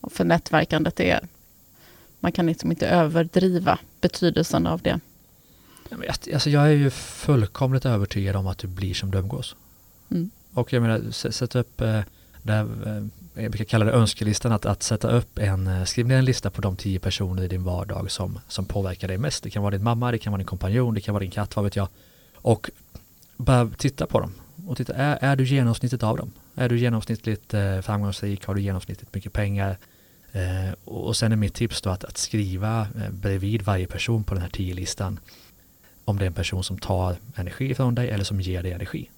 Och 0.00 0.12
för 0.12 0.24
nätverkandet 0.24 1.00
är, 1.00 1.20
man 2.20 2.32
kan 2.32 2.46
liksom 2.46 2.70
inte 2.70 2.88
överdriva 2.88 3.78
betydelsen 4.00 4.66
av 4.66 4.82
det. 4.82 5.00
Alltså 6.32 6.50
jag 6.50 6.66
är 6.66 6.70
ju 6.70 6.90
fullkomligt 6.90 7.84
övertygad 7.84 8.36
om 8.36 8.46
att 8.46 8.58
du 8.58 8.66
blir 8.66 8.94
som 8.94 9.10
du 9.10 9.18
umgås. 9.18 9.56
Mm. 10.10 10.30
Och 10.52 10.72
jag 10.72 10.82
menar, 10.82 11.10
sätt 11.10 11.54
upp 11.54 11.80
eh, 11.80 12.00
där, 12.42 12.66
Eh, 13.34 13.42
jag 13.42 13.52
brukar 13.52 13.64
kalla 13.64 13.84
det 13.84 13.92
önskelistan, 13.92 14.52
att, 14.52 14.66
att 14.66 14.82
sätta 14.82 15.10
upp 15.10 15.38
en, 15.38 15.66
eh, 15.66 15.84
skriv 15.84 16.06
ner 16.06 16.18
en 16.18 16.24
lista 16.24 16.50
på 16.50 16.60
de 16.60 16.76
tio 16.76 16.98
personer 16.98 17.42
i 17.42 17.48
din 17.48 17.64
vardag 17.64 18.10
som, 18.10 18.38
som 18.48 18.66
påverkar 18.66 19.08
dig 19.08 19.18
mest. 19.18 19.42
Det 19.42 19.50
kan 19.50 19.62
vara 19.62 19.70
din 19.70 19.84
mamma, 19.84 20.10
det 20.10 20.18
kan 20.18 20.32
vara 20.32 20.38
din 20.38 20.46
kompanjon, 20.46 20.94
det 20.94 21.00
kan 21.00 21.14
vara 21.14 21.22
din 21.22 21.30
katt, 21.30 21.56
vad 21.56 21.64
vet 21.64 21.76
jag. 21.76 21.88
Och 22.36 22.70
bara 23.36 23.70
titta 23.78 24.06
på 24.06 24.20
dem 24.20 24.32
och 24.66 24.76
titta, 24.76 24.94
är, 24.94 25.18
är 25.20 25.36
du 25.36 25.44
genomsnittet 25.44 26.02
av 26.02 26.16
dem? 26.16 26.32
Är 26.54 26.68
du 26.68 26.78
genomsnittligt 26.78 27.54
eh, 27.54 27.80
framgångsrik? 27.80 28.46
Har 28.46 28.54
du 28.54 28.60
genomsnittligt 28.60 29.14
mycket 29.14 29.32
pengar? 29.32 29.76
Eh, 30.32 30.72
och 30.84 31.16
sen 31.16 31.32
är 31.32 31.36
mitt 31.36 31.54
tips 31.54 31.82
då 31.82 31.90
att, 31.90 32.04
att 32.04 32.18
skriva 32.18 32.80
eh, 32.80 33.10
bredvid 33.10 33.62
varje 33.62 33.86
person 33.86 34.24
på 34.24 34.34
den 34.34 34.42
här 34.42 34.50
tio 34.50 34.74
listan 34.74 35.20
om 36.04 36.18
det 36.18 36.24
är 36.24 36.26
en 36.26 36.32
person 36.32 36.64
som 36.64 36.78
tar 36.78 37.16
energi 37.34 37.74
från 37.74 37.94
dig 37.94 38.10
eller 38.10 38.24
som 38.24 38.40
ger 38.40 38.62
dig 38.62 38.72
energi. 38.72 39.10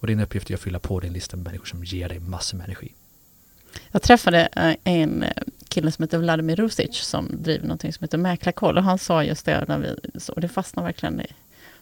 Och 0.00 0.06
din 0.06 0.20
uppgift 0.20 0.50
är 0.50 0.54
att 0.54 0.60
fylla 0.60 0.78
på 0.78 1.00
din 1.00 1.12
lista 1.12 1.36
med 1.36 1.44
människor 1.44 1.66
som 1.66 1.84
ger 1.84 2.08
dig 2.08 2.20
massor 2.20 2.58
med 2.58 2.64
energi. 2.64 2.92
Jag 3.90 4.02
träffade 4.02 4.48
eh, 4.56 4.76
en 4.84 5.22
eh, 5.22 5.30
kille 5.68 5.92
som 5.92 6.02
heter 6.02 6.18
Vladimir 6.18 6.56
Rusic 6.56 6.96
som 6.96 7.28
driver 7.32 7.66
någonting 7.66 7.92
som 7.92 8.04
heter 8.04 8.18
Mäklarkoll 8.18 8.76
och 8.76 8.82
han 8.82 8.98
sa 8.98 9.24
just 9.24 9.46
det, 9.46 9.64
när 9.68 9.78
vi, 9.78 9.94
och 10.28 10.40
det 10.40 10.48
fastnade 10.48 10.86
verkligen 10.86 11.22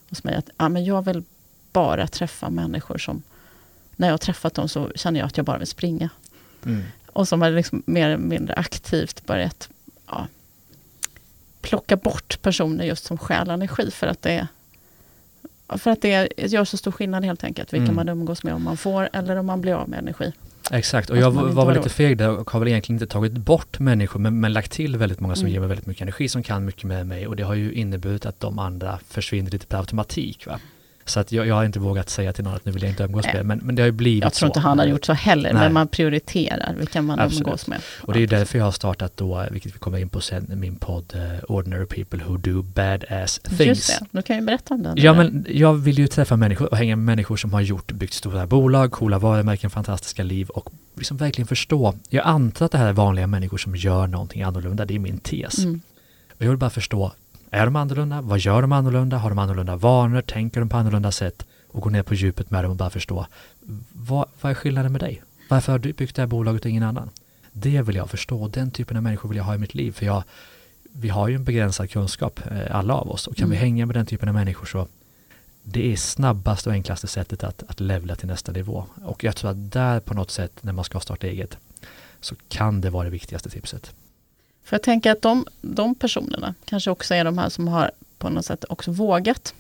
hos 0.09 0.25
mig, 0.25 0.35
att 0.35 0.51
ja, 0.57 0.69
men 0.69 0.85
jag 0.85 1.05
vill 1.05 1.23
bara 1.73 2.07
träffa 2.07 2.51
människor 2.51 2.99
som, 2.99 3.23
när 3.97 4.09
jag 4.09 4.13
har 4.13 4.19
träffat 4.19 4.55
dem 4.55 4.69
så 4.69 4.93
känner 4.95 5.21
jag 5.21 5.27
att 5.27 5.37
jag 5.37 5.47
bara 5.47 5.59
vill 5.59 5.67
springa. 5.67 6.11
Mm. 6.65 6.83
Och 7.07 7.29
som 7.29 7.43
har 7.43 7.51
liksom 7.51 7.83
mer 7.87 8.07
eller 8.07 8.17
mindre 8.17 8.55
aktivt 8.55 9.27
börjat 9.27 9.69
ja, 10.07 10.27
plocka 11.61 11.97
bort 11.97 12.43
personer 12.43 12.85
just 12.85 13.05
som 13.05 13.19
stjäl 13.19 13.51
energi 13.51 13.91
för 13.91 14.07
att 14.07 14.23
det 14.23 14.47
för 15.69 15.91
att 15.91 16.03
det 16.03 16.29
gör 16.37 16.65
så 16.65 16.77
stor 16.77 16.93
skillnad 16.93 17.25
helt 17.25 17.45
enkelt, 17.45 17.73
vilka 17.73 17.85
mm. 17.85 17.97
man 17.97 18.09
umgås 18.09 18.43
med, 18.43 18.55
om 18.55 18.63
man 18.63 18.77
får 18.77 19.09
eller 19.13 19.37
om 19.37 19.47
man 19.47 19.61
blir 19.61 19.75
av 19.75 19.89
med 19.89 19.99
energi. 19.99 20.33
Exakt, 20.71 21.11
och 21.11 21.17
jag 21.17 21.31
var 21.31 21.67
väl 21.67 21.77
lite 21.77 21.89
feg 21.89 22.19
där 22.19 22.31
och 22.31 22.51
har 22.51 22.61
väl 22.61 22.69
egentligen 22.69 23.03
inte 23.03 23.13
tagit 23.13 23.33
bort 23.33 23.79
människor 23.79 24.21
men, 24.21 24.41
men 24.41 24.53
lagt 24.53 24.73
till 24.73 24.97
väldigt 24.97 25.21
många 25.21 25.35
som 25.35 25.43
mm. 25.43 25.53
ger 25.53 25.61
mig 25.61 25.69
väldigt 25.69 25.87
mycket 25.87 26.03
energi 26.03 26.29
som 26.29 26.43
kan 26.43 26.65
mycket 26.65 26.85
med 26.85 27.07
mig 27.07 27.27
och 27.27 27.37
det 27.37 27.43
har 27.43 27.55
ju 27.55 27.73
inneburit 27.73 28.27
att 28.27 28.41
de 28.41 28.59
andra 28.59 28.99
försvinner 29.09 29.51
lite 29.51 29.67
per 29.67 29.79
automatik. 29.79 30.47
Va? 30.47 30.61
Så 31.05 31.21
att 31.21 31.33
jag, 31.33 31.47
jag, 31.47 31.55
har 31.55 31.65
inte 31.65 31.79
vågat 31.79 32.11
säga 32.11 32.33
till 32.33 32.45
någon 32.45 32.55
att 32.55 32.65
nu 32.65 32.73
vill 32.73 32.83
jag 32.83 32.93
inte 32.93 33.03
umgås 33.03 33.25
med, 33.25 33.47
men, 33.47 33.59
men 33.59 33.75
det 33.75 33.83
har 33.83 33.87
ju 33.87 33.93
blivit 33.93 34.23
så. 34.23 34.27
Jag 34.27 34.33
tror 34.33 34.47
så. 34.47 34.51
inte 34.51 34.61
han 34.61 34.79
har 34.79 34.87
gjort 34.87 35.05
så 35.05 35.13
heller, 35.13 35.53
Nej. 35.53 35.63
men 35.63 35.73
man 35.73 35.89
prioriterar 35.89 36.75
vilka 36.79 37.03
man 37.03 37.19
Absolut. 37.21 37.47
umgås 37.47 37.67
med. 37.67 37.81
Och 38.01 38.13
det 38.13 38.23
är 38.23 38.27
därför 38.27 38.59
jag 38.59 38.65
har 38.65 38.73
startat 38.73 39.17
då, 39.17 39.47
vilket 39.51 39.75
vi 39.75 39.79
kommer 39.79 39.99
in 39.99 40.09
på 40.09 40.21
sen, 40.21 40.47
min 40.49 40.77
podd 40.77 41.15
uh, 41.15 41.45
Ordinary 41.49 41.87
People 41.87 42.25
Who 42.25 42.37
Do 42.37 42.63
Badass 42.63 43.39
Things. 43.39 43.61
Just 43.61 44.01
det, 44.01 44.07
du 44.11 44.23
kan 44.23 44.37
ju 44.37 44.43
berätta 44.43 44.75
om 44.75 44.83
den. 44.83 44.95
Ja, 44.97 45.15
men 45.15 45.47
jag 45.49 45.75
vill 45.75 45.99
ju 45.99 46.07
träffa 46.07 46.37
människor 46.37 46.71
och 46.71 46.77
hänga 46.77 46.97
med 46.97 47.05
människor 47.05 47.37
som 47.37 47.53
har 47.53 47.61
gjort, 47.61 47.93
byggt 47.93 48.15
stora 48.15 48.47
bolag, 48.47 48.93
coola 48.93 49.19
varumärken, 49.19 49.71
fantastiska 49.71 50.23
liv 50.23 50.49
och 50.49 50.71
liksom 50.95 51.17
verkligen 51.17 51.47
förstå. 51.47 51.95
Jag 52.09 52.27
antar 52.27 52.67
att 52.67 52.73
det 52.73 52.79
här 52.79 52.89
är 52.89 52.93
vanliga 52.93 53.27
människor 53.27 53.59
som 53.59 53.77
gör 53.77 54.07
någonting 54.07 54.43
annorlunda, 54.43 54.85
det 54.85 54.95
är 54.95 54.99
min 54.99 55.19
tes. 55.19 55.59
Mm. 55.59 55.81
Och 56.31 56.43
jag 56.43 56.49
vill 56.49 56.59
bara 56.59 56.71
förstå, 56.71 57.13
är 57.55 57.65
de 57.65 57.77
annorlunda? 57.77 58.21
Vad 58.21 58.39
gör 58.39 58.63
de 58.63 58.73
annorlunda? 58.73 59.17
Har 59.17 59.29
de 59.29 59.39
annorlunda 59.39 59.77
vanor? 59.77 60.21
Tänker 60.21 60.61
de 60.61 60.69
på 60.69 60.77
annorlunda 60.77 61.13
sätt? 61.13 61.47
Och 61.69 61.83
gå 61.83 61.91
ner 61.91 62.03
på 62.03 62.15
djupet 62.15 62.51
med 62.51 62.65
dem 62.65 62.71
och 62.71 62.77
bara 62.77 62.91
förstå, 62.91 63.27
vad, 63.93 64.29
vad 64.41 64.51
är 64.51 64.55
skillnaden 64.55 64.93
med 64.93 65.01
dig? 65.01 65.23
Varför 65.49 65.73
har 65.73 65.79
du 65.79 65.93
byggt 65.93 66.17
det 66.17 66.23
här 66.23 66.27
bolaget 66.27 66.65
och 66.65 66.71
ingen 66.71 66.83
annan? 66.83 67.11
Det 67.53 67.83
vill 67.83 67.97
jag 67.97 68.11
förstå. 68.11 68.49
Den 68.49 68.71
typen 68.71 68.97
av 68.97 69.03
människor 69.03 69.29
vill 69.29 69.39
jag 69.39 69.45
ha 69.45 69.55
i 69.55 69.59
mitt 69.59 69.75
liv. 69.75 69.93
För 69.93 70.07
jag, 70.07 70.23
vi 70.93 71.09
har 71.09 71.29
ju 71.29 71.35
en 71.35 71.45
begränsad 71.45 71.91
kunskap, 71.91 72.41
eh, 72.51 72.77
alla 72.77 72.95
av 72.95 73.11
oss. 73.11 73.27
Och 73.27 73.37
kan 73.37 73.45
mm. 73.45 73.51
vi 73.51 73.57
hänga 73.57 73.87
med 73.87 73.97
den 73.97 74.07
typen 74.07 74.29
av 74.29 74.35
människor 74.35 74.67
så 74.67 74.89
det 75.63 75.93
är 75.93 75.97
snabbaste 75.97 76.69
och 76.69 76.75
enklaste 76.75 77.07
sättet 77.07 77.45
att, 77.45 77.63
att 77.69 77.81
levla 77.81 78.17
till 78.17 78.29
nästa 78.29 78.53
nivå. 78.53 78.87
Och 79.05 79.25
jag 79.25 79.37
tror 79.37 79.51
att 79.51 79.73
där 79.73 80.01
på 80.01 80.15
något 80.15 80.31
sätt 80.31 80.53
när 80.61 80.73
man 80.73 80.85
ska 80.85 81.01
starta 81.01 81.27
eget 81.27 81.59
så 82.21 82.35
kan 82.49 82.81
det 82.81 82.91
vara 82.91 83.05
det 83.05 83.11
viktigaste 83.11 83.51
tipset. 83.51 83.95
För 84.65 84.75
jag 84.75 84.83
tänker 84.83 85.13
att 85.13 85.23
de, 85.23 85.47
de 85.61 85.95
personerna 85.95 86.55
kanske 86.65 86.91
också 86.91 87.15
är 87.15 87.25
de 87.25 87.39
här 87.39 87.49
som 87.49 87.69
har 87.69 87.91
på 88.19 88.31
något 88.31 88.47
sätt 88.47 88.65
också 88.69 88.91
vågat. 88.91 89.55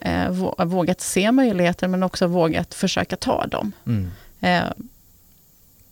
Eh, 0.00 0.30
vågat 0.58 1.00
se 1.00 1.32
möjligheter 1.32 1.88
men 1.88 2.02
också 2.02 2.26
vågat 2.26 2.74
försöka 2.74 3.16
ta 3.16 3.46
dem. 3.46 3.72
Mm. 3.86 4.10
Eh, 4.40 4.72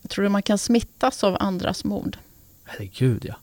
tror 0.09 0.23
du 0.23 0.29
man 0.29 0.43
kan 0.43 0.59
smittas 0.59 1.25
av 1.25 1.37
andras 1.41 1.85
mod? 1.85 2.17
Herregud 2.65 3.25
ja. 3.25 3.35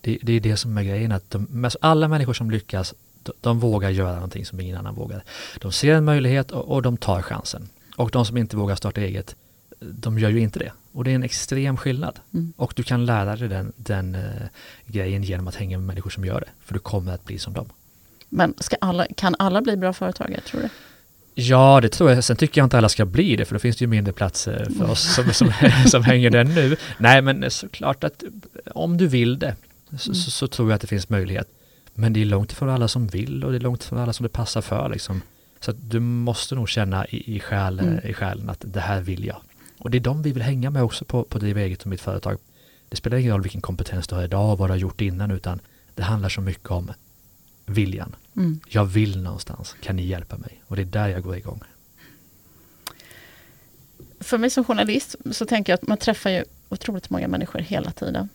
Det, 0.00 0.18
det 0.22 0.32
är 0.32 0.40
det 0.40 0.56
som 0.56 0.78
är 0.78 0.82
grejen, 0.82 1.12
att 1.12 1.30
de, 1.30 1.70
alla 1.80 2.08
människor 2.08 2.32
som 2.32 2.50
lyckas, 2.50 2.94
de, 3.22 3.32
de, 3.40 3.60
vågar 3.60 3.90
göra 3.90 4.14
någonting 4.14 4.46
som 4.46 4.60
ingen 4.60 4.76
annan 4.76 4.94
vågar. 4.94 5.24
De 5.60 5.72
ser 5.72 5.94
en 5.94 6.04
möjlighet 6.04 6.50
och, 6.50 6.68
och 6.68 6.82
de 6.82 6.96
tar 6.96 7.22
chansen. 7.22 7.68
Och 7.96 8.10
de 8.10 8.26
som 8.26 8.36
inte 8.36 8.56
vågar 8.56 8.76
starta 8.76 9.00
eget, 9.00 9.36
de 9.80 10.18
gör 10.18 10.30
ju 10.30 10.40
inte 10.40 10.58
det. 10.58 10.72
Och 10.96 11.04
det 11.04 11.10
är 11.10 11.14
en 11.14 11.22
extrem 11.22 11.76
skillnad. 11.76 12.18
Mm. 12.34 12.52
Och 12.56 12.72
du 12.76 12.82
kan 12.82 13.06
lära 13.06 13.36
dig 13.36 13.48
den, 13.48 13.72
den 13.76 14.14
uh, 14.14 14.22
grejen 14.86 15.22
genom 15.22 15.48
att 15.48 15.54
hänga 15.54 15.78
med 15.78 15.86
människor 15.86 16.10
som 16.10 16.24
gör 16.24 16.40
det. 16.40 16.48
För 16.64 16.74
du 16.74 16.80
kommer 16.80 17.12
att 17.12 17.24
bli 17.24 17.38
som 17.38 17.52
dem. 17.52 17.66
Men 18.28 18.54
alla, 18.80 19.06
kan 19.16 19.36
alla 19.38 19.62
bli 19.62 19.76
bra 19.76 19.92
företagare, 19.92 20.40
tror 20.40 20.60
du? 20.60 20.68
Ja, 21.34 21.80
det 21.80 21.88
tror 21.88 22.10
jag. 22.10 22.24
Sen 22.24 22.36
tycker 22.36 22.60
jag 22.60 22.66
inte 22.66 22.78
alla 22.78 22.88
ska 22.88 23.04
bli 23.04 23.36
det, 23.36 23.44
för 23.44 23.54
då 23.54 23.58
finns 23.58 23.76
det 23.76 23.82
ju 23.82 23.86
mindre 23.86 24.12
platser 24.12 24.68
för 24.78 24.90
oss 24.90 25.14
som, 25.14 25.32
som, 25.32 25.52
som 25.86 26.04
hänger 26.04 26.30
där 26.30 26.44
nu. 26.44 26.76
Nej, 26.98 27.22
men 27.22 27.50
såklart 27.50 28.04
att 28.04 28.24
om 28.74 28.96
du 28.96 29.06
vill 29.06 29.38
det 29.38 29.56
så, 29.98 30.10
mm. 30.10 30.14
så, 30.14 30.30
så, 30.30 30.48
tror 30.48 30.70
jag 30.70 30.74
att 30.74 30.80
det 30.80 30.86
finns 30.86 31.08
möjlighet. 31.08 31.48
Men 31.94 32.12
det 32.12 32.20
är 32.20 32.24
långt 32.24 32.52
ifrån 32.52 32.68
alla 32.68 32.88
som 32.88 33.06
vill 33.06 33.44
och 33.44 33.50
det 33.50 33.58
är 33.58 33.60
långt 33.60 33.84
ifrån 33.84 33.98
alla 33.98 34.12
som 34.12 34.24
det 34.24 34.30
passar 34.30 34.60
för. 34.60 34.88
Liksom. 34.88 35.22
Så 35.60 35.72
du 35.72 36.00
måste 36.00 36.54
nog 36.54 36.68
känna 36.68 37.06
i, 37.06 37.36
i, 37.36 37.40
själ, 37.40 37.80
mm. 37.80 37.98
i 38.04 38.14
själen 38.14 38.50
att 38.50 38.60
det 38.60 38.80
här 38.80 39.00
vill 39.00 39.24
jag. 39.24 39.40
Och 39.78 39.90
det 39.90 39.98
är 39.98 40.00
de 40.00 40.22
vi 40.22 40.32
vill 40.32 40.42
hänga 40.42 40.70
med 40.70 40.82
också 40.82 41.04
på, 41.04 41.24
på 41.24 41.38
Driva 41.38 41.60
eget 41.60 41.82
och 41.82 41.86
mitt 41.86 42.00
företag. 42.00 42.38
Det 42.88 42.96
spelar 42.96 43.18
ingen 43.18 43.32
roll 43.32 43.42
vilken 43.42 43.60
kompetens 43.60 44.08
du 44.08 44.14
har 44.14 44.24
idag 44.24 44.52
och 44.52 44.58
vad 44.58 44.68
du 44.68 44.72
har 44.72 44.78
gjort 44.78 45.00
innan 45.00 45.30
utan 45.30 45.60
det 45.94 46.02
handlar 46.02 46.28
så 46.28 46.40
mycket 46.40 46.70
om 46.70 46.92
viljan. 47.66 48.16
Mm. 48.36 48.60
Jag 48.68 48.84
vill 48.84 49.22
någonstans, 49.22 49.76
kan 49.80 49.96
ni 49.96 50.06
hjälpa 50.06 50.36
mig? 50.36 50.62
Och 50.66 50.76
det 50.76 50.82
är 50.82 50.86
där 50.86 51.08
jag 51.08 51.22
går 51.22 51.36
igång. 51.36 51.60
För 54.20 54.38
mig 54.38 54.50
som 54.50 54.64
journalist 54.64 55.16
så 55.30 55.46
tänker 55.46 55.72
jag 55.72 55.78
att 55.78 55.88
man 55.88 55.98
träffar 55.98 56.30
ju 56.30 56.44
otroligt 56.68 57.10
många 57.10 57.28
människor 57.28 57.58
hela 57.58 57.90
tiden. 57.90 58.28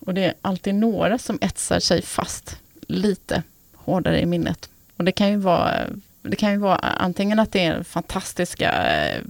Och 0.00 0.14
det 0.14 0.24
är 0.24 0.34
alltid 0.42 0.74
några 0.74 1.18
som 1.18 1.38
etsar 1.40 1.80
sig 1.80 2.02
fast 2.02 2.58
lite 2.80 3.42
hårdare 3.74 4.20
i 4.20 4.26
minnet. 4.26 4.70
Och 4.96 5.04
det 5.04 5.12
kan 5.12 5.30
ju 5.30 5.36
vara, 5.36 5.86
det 6.22 6.36
kan 6.36 6.52
ju 6.52 6.58
vara 6.58 6.76
antingen 6.76 7.38
att 7.38 7.52
det 7.52 7.64
är 7.64 7.82
fantastiska, 7.82 8.96
eh, 8.96 9.22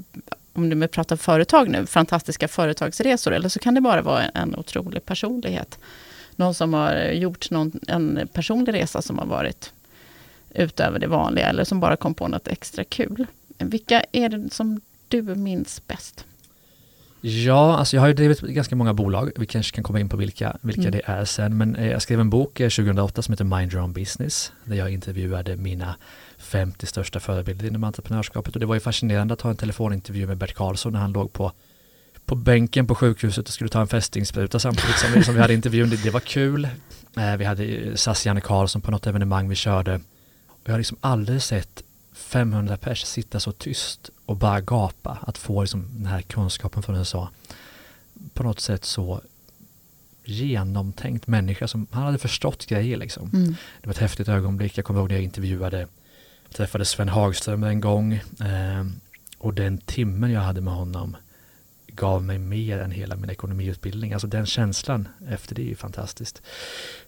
om 0.57 0.71
du 0.71 0.89
pratar 0.89 1.17
företag 1.17 1.69
nu, 1.69 1.87
fantastiska 1.87 2.49
företagsresor, 2.49 3.33
eller 3.33 3.49
så 3.49 3.59
kan 3.59 3.75
det 3.75 3.81
bara 3.81 4.03
vara 4.03 4.25
en 4.25 4.57
otrolig 4.57 5.05
personlighet. 5.05 5.79
Någon 6.37 6.55
som 6.55 6.75
har 6.75 6.97
gjort 6.97 7.51
någon, 7.51 7.73
en 7.89 8.29
personlig 8.33 8.75
resa 8.75 9.03
som 9.03 9.19
har 9.19 9.27
varit 9.27 9.73
utöver 10.55 10.99
det 10.99 11.07
vanliga, 11.07 11.49
eller 11.49 11.65
som 11.65 11.81
bara 11.81 11.97
kom 11.97 12.15
på 12.15 12.29
något 12.29 12.49
extra 12.49 12.85
kul. 12.85 13.27
Vilka 13.59 14.03
är 14.13 14.29
det 14.29 14.55
som 14.55 14.81
du 15.09 15.23
minns 15.23 15.87
bäst? 15.87 16.25
Ja, 17.21 17.77
alltså 17.77 17.97
jag 17.97 18.01
har 18.01 18.09
ju 18.09 18.15
drivit 18.15 18.41
ganska 18.41 18.77
många 18.77 18.95
bolag. 18.95 19.33
Vi 19.37 19.47
kanske 19.47 19.75
kan 19.75 19.85
komma 19.85 20.01
in 20.01 20.09
på 20.09 20.17
vilka, 20.17 20.57
vilka 20.61 20.81
mm. 20.81 20.93
det 20.93 21.03
är 21.05 21.25
sen. 21.25 21.59
Men 21.59 21.77
eh, 21.77 21.91
jag 21.91 22.03
skrev 22.03 22.21
en 22.21 22.31
bok 22.31 22.55
2008 22.55 23.19
eh, 23.19 23.23
som 23.23 23.33
heter 23.33 23.45
Mind 23.45 23.73
Your 23.73 23.85
Own 23.85 23.93
Business. 23.93 24.53
Där 24.65 24.77
jag 24.77 24.93
intervjuade 24.93 25.57
mina 25.57 25.97
50 26.47 26.87
största 26.87 27.21
förebilder 27.21 27.67
inom 27.67 27.85
entreprenörskapet. 27.85 28.55
Och 28.55 28.61
det 28.61 28.67
var 28.67 28.75
ju 28.75 28.81
fascinerande 28.81 29.35
att 29.35 29.41
ha 29.41 29.51
en 29.51 29.57
telefonintervju 29.57 30.27
med 30.27 30.39
Bert 30.39 30.55
Karlsson 30.55 30.93
när 30.93 31.01
han 31.01 31.13
låg 31.13 31.33
på, 31.33 31.53
på 32.25 32.35
bänken 32.35 32.87
på 32.87 32.95
sjukhuset 32.95 33.49
och 33.49 33.55
skulle 33.55 33.71
ta 33.71 33.81
en 33.81 33.89
fästingspruta 33.89 34.59
samtidigt 34.59 34.99
som 34.99 35.13
vi, 35.13 35.25
som 35.25 35.35
vi 35.35 35.41
hade 35.41 35.55
intervjun. 35.55 35.91
Det, 35.91 36.03
det 36.03 36.11
var 36.11 36.21
kul. 36.21 36.69
Eh, 37.17 37.37
vi 37.37 37.45
hade 37.45 37.97
SAS 37.97 38.27
Janne 38.27 38.41
Karlsson 38.41 38.83
på 38.83 38.91
något 38.91 39.07
evenemang 39.07 39.49
vi 39.49 39.55
körde. 39.55 40.01
Och 40.47 40.63
jag 40.65 40.73
har 40.73 40.79
liksom 40.79 40.99
aldrig 41.01 41.43
sett 41.43 41.83
500 42.15 42.77
pers 42.77 43.05
sitta 43.05 43.41
så 43.41 43.53
tyst 43.53 44.11
och 44.27 44.37
bara 44.37 44.61
gapa. 44.61 45.19
Att 45.23 45.39
få 45.39 45.63
liksom 45.63 45.89
den 45.93 46.07
här 46.07 46.23
kunskapen 46.23 46.83
från 46.83 46.97
USA. 46.97 47.31
På 48.35 48.43
något 48.43 48.61
sätt 48.61 48.85
så 48.85 49.21
genomtänkt 50.25 51.27
människa 51.27 51.69
som 51.69 51.87
han 51.91 52.03
hade 52.03 52.19
förstått 52.19 52.67
grejer 52.67 52.97
liksom. 52.97 53.31
Mm. 53.33 53.57
Det 53.81 53.87
var 53.87 53.93
ett 53.93 53.99
häftigt 53.99 54.29
ögonblick. 54.29 54.79
Jag 54.79 54.85
kommer 54.85 55.01
ihåg 55.01 55.09
när 55.09 55.17
jag 55.17 55.25
intervjuade 55.25 55.87
jag 56.49 56.57
träffade 56.57 56.85
Sven 56.85 57.09
Hagström 57.09 57.63
en 57.63 57.81
gång 57.81 58.13
eh, 58.13 58.87
och 59.39 59.55
den 59.55 59.79
timmen 59.79 60.31
jag 60.31 60.41
hade 60.41 60.61
med 60.61 60.75
honom 60.75 61.17
gav 61.97 62.25
mig 62.25 62.39
mer 62.39 62.79
än 62.79 62.91
hela 62.91 63.17
min 63.17 63.31
ekonomiutbildning. 63.31 64.13
Alltså 64.13 64.27
den 64.27 64.47
känslan 64.47 65.09
efter 65.29 65.55
det 65.55 65.63
är 65.63 65.67
ju 65.67 65.77
fantastiskt. 65.77 66.43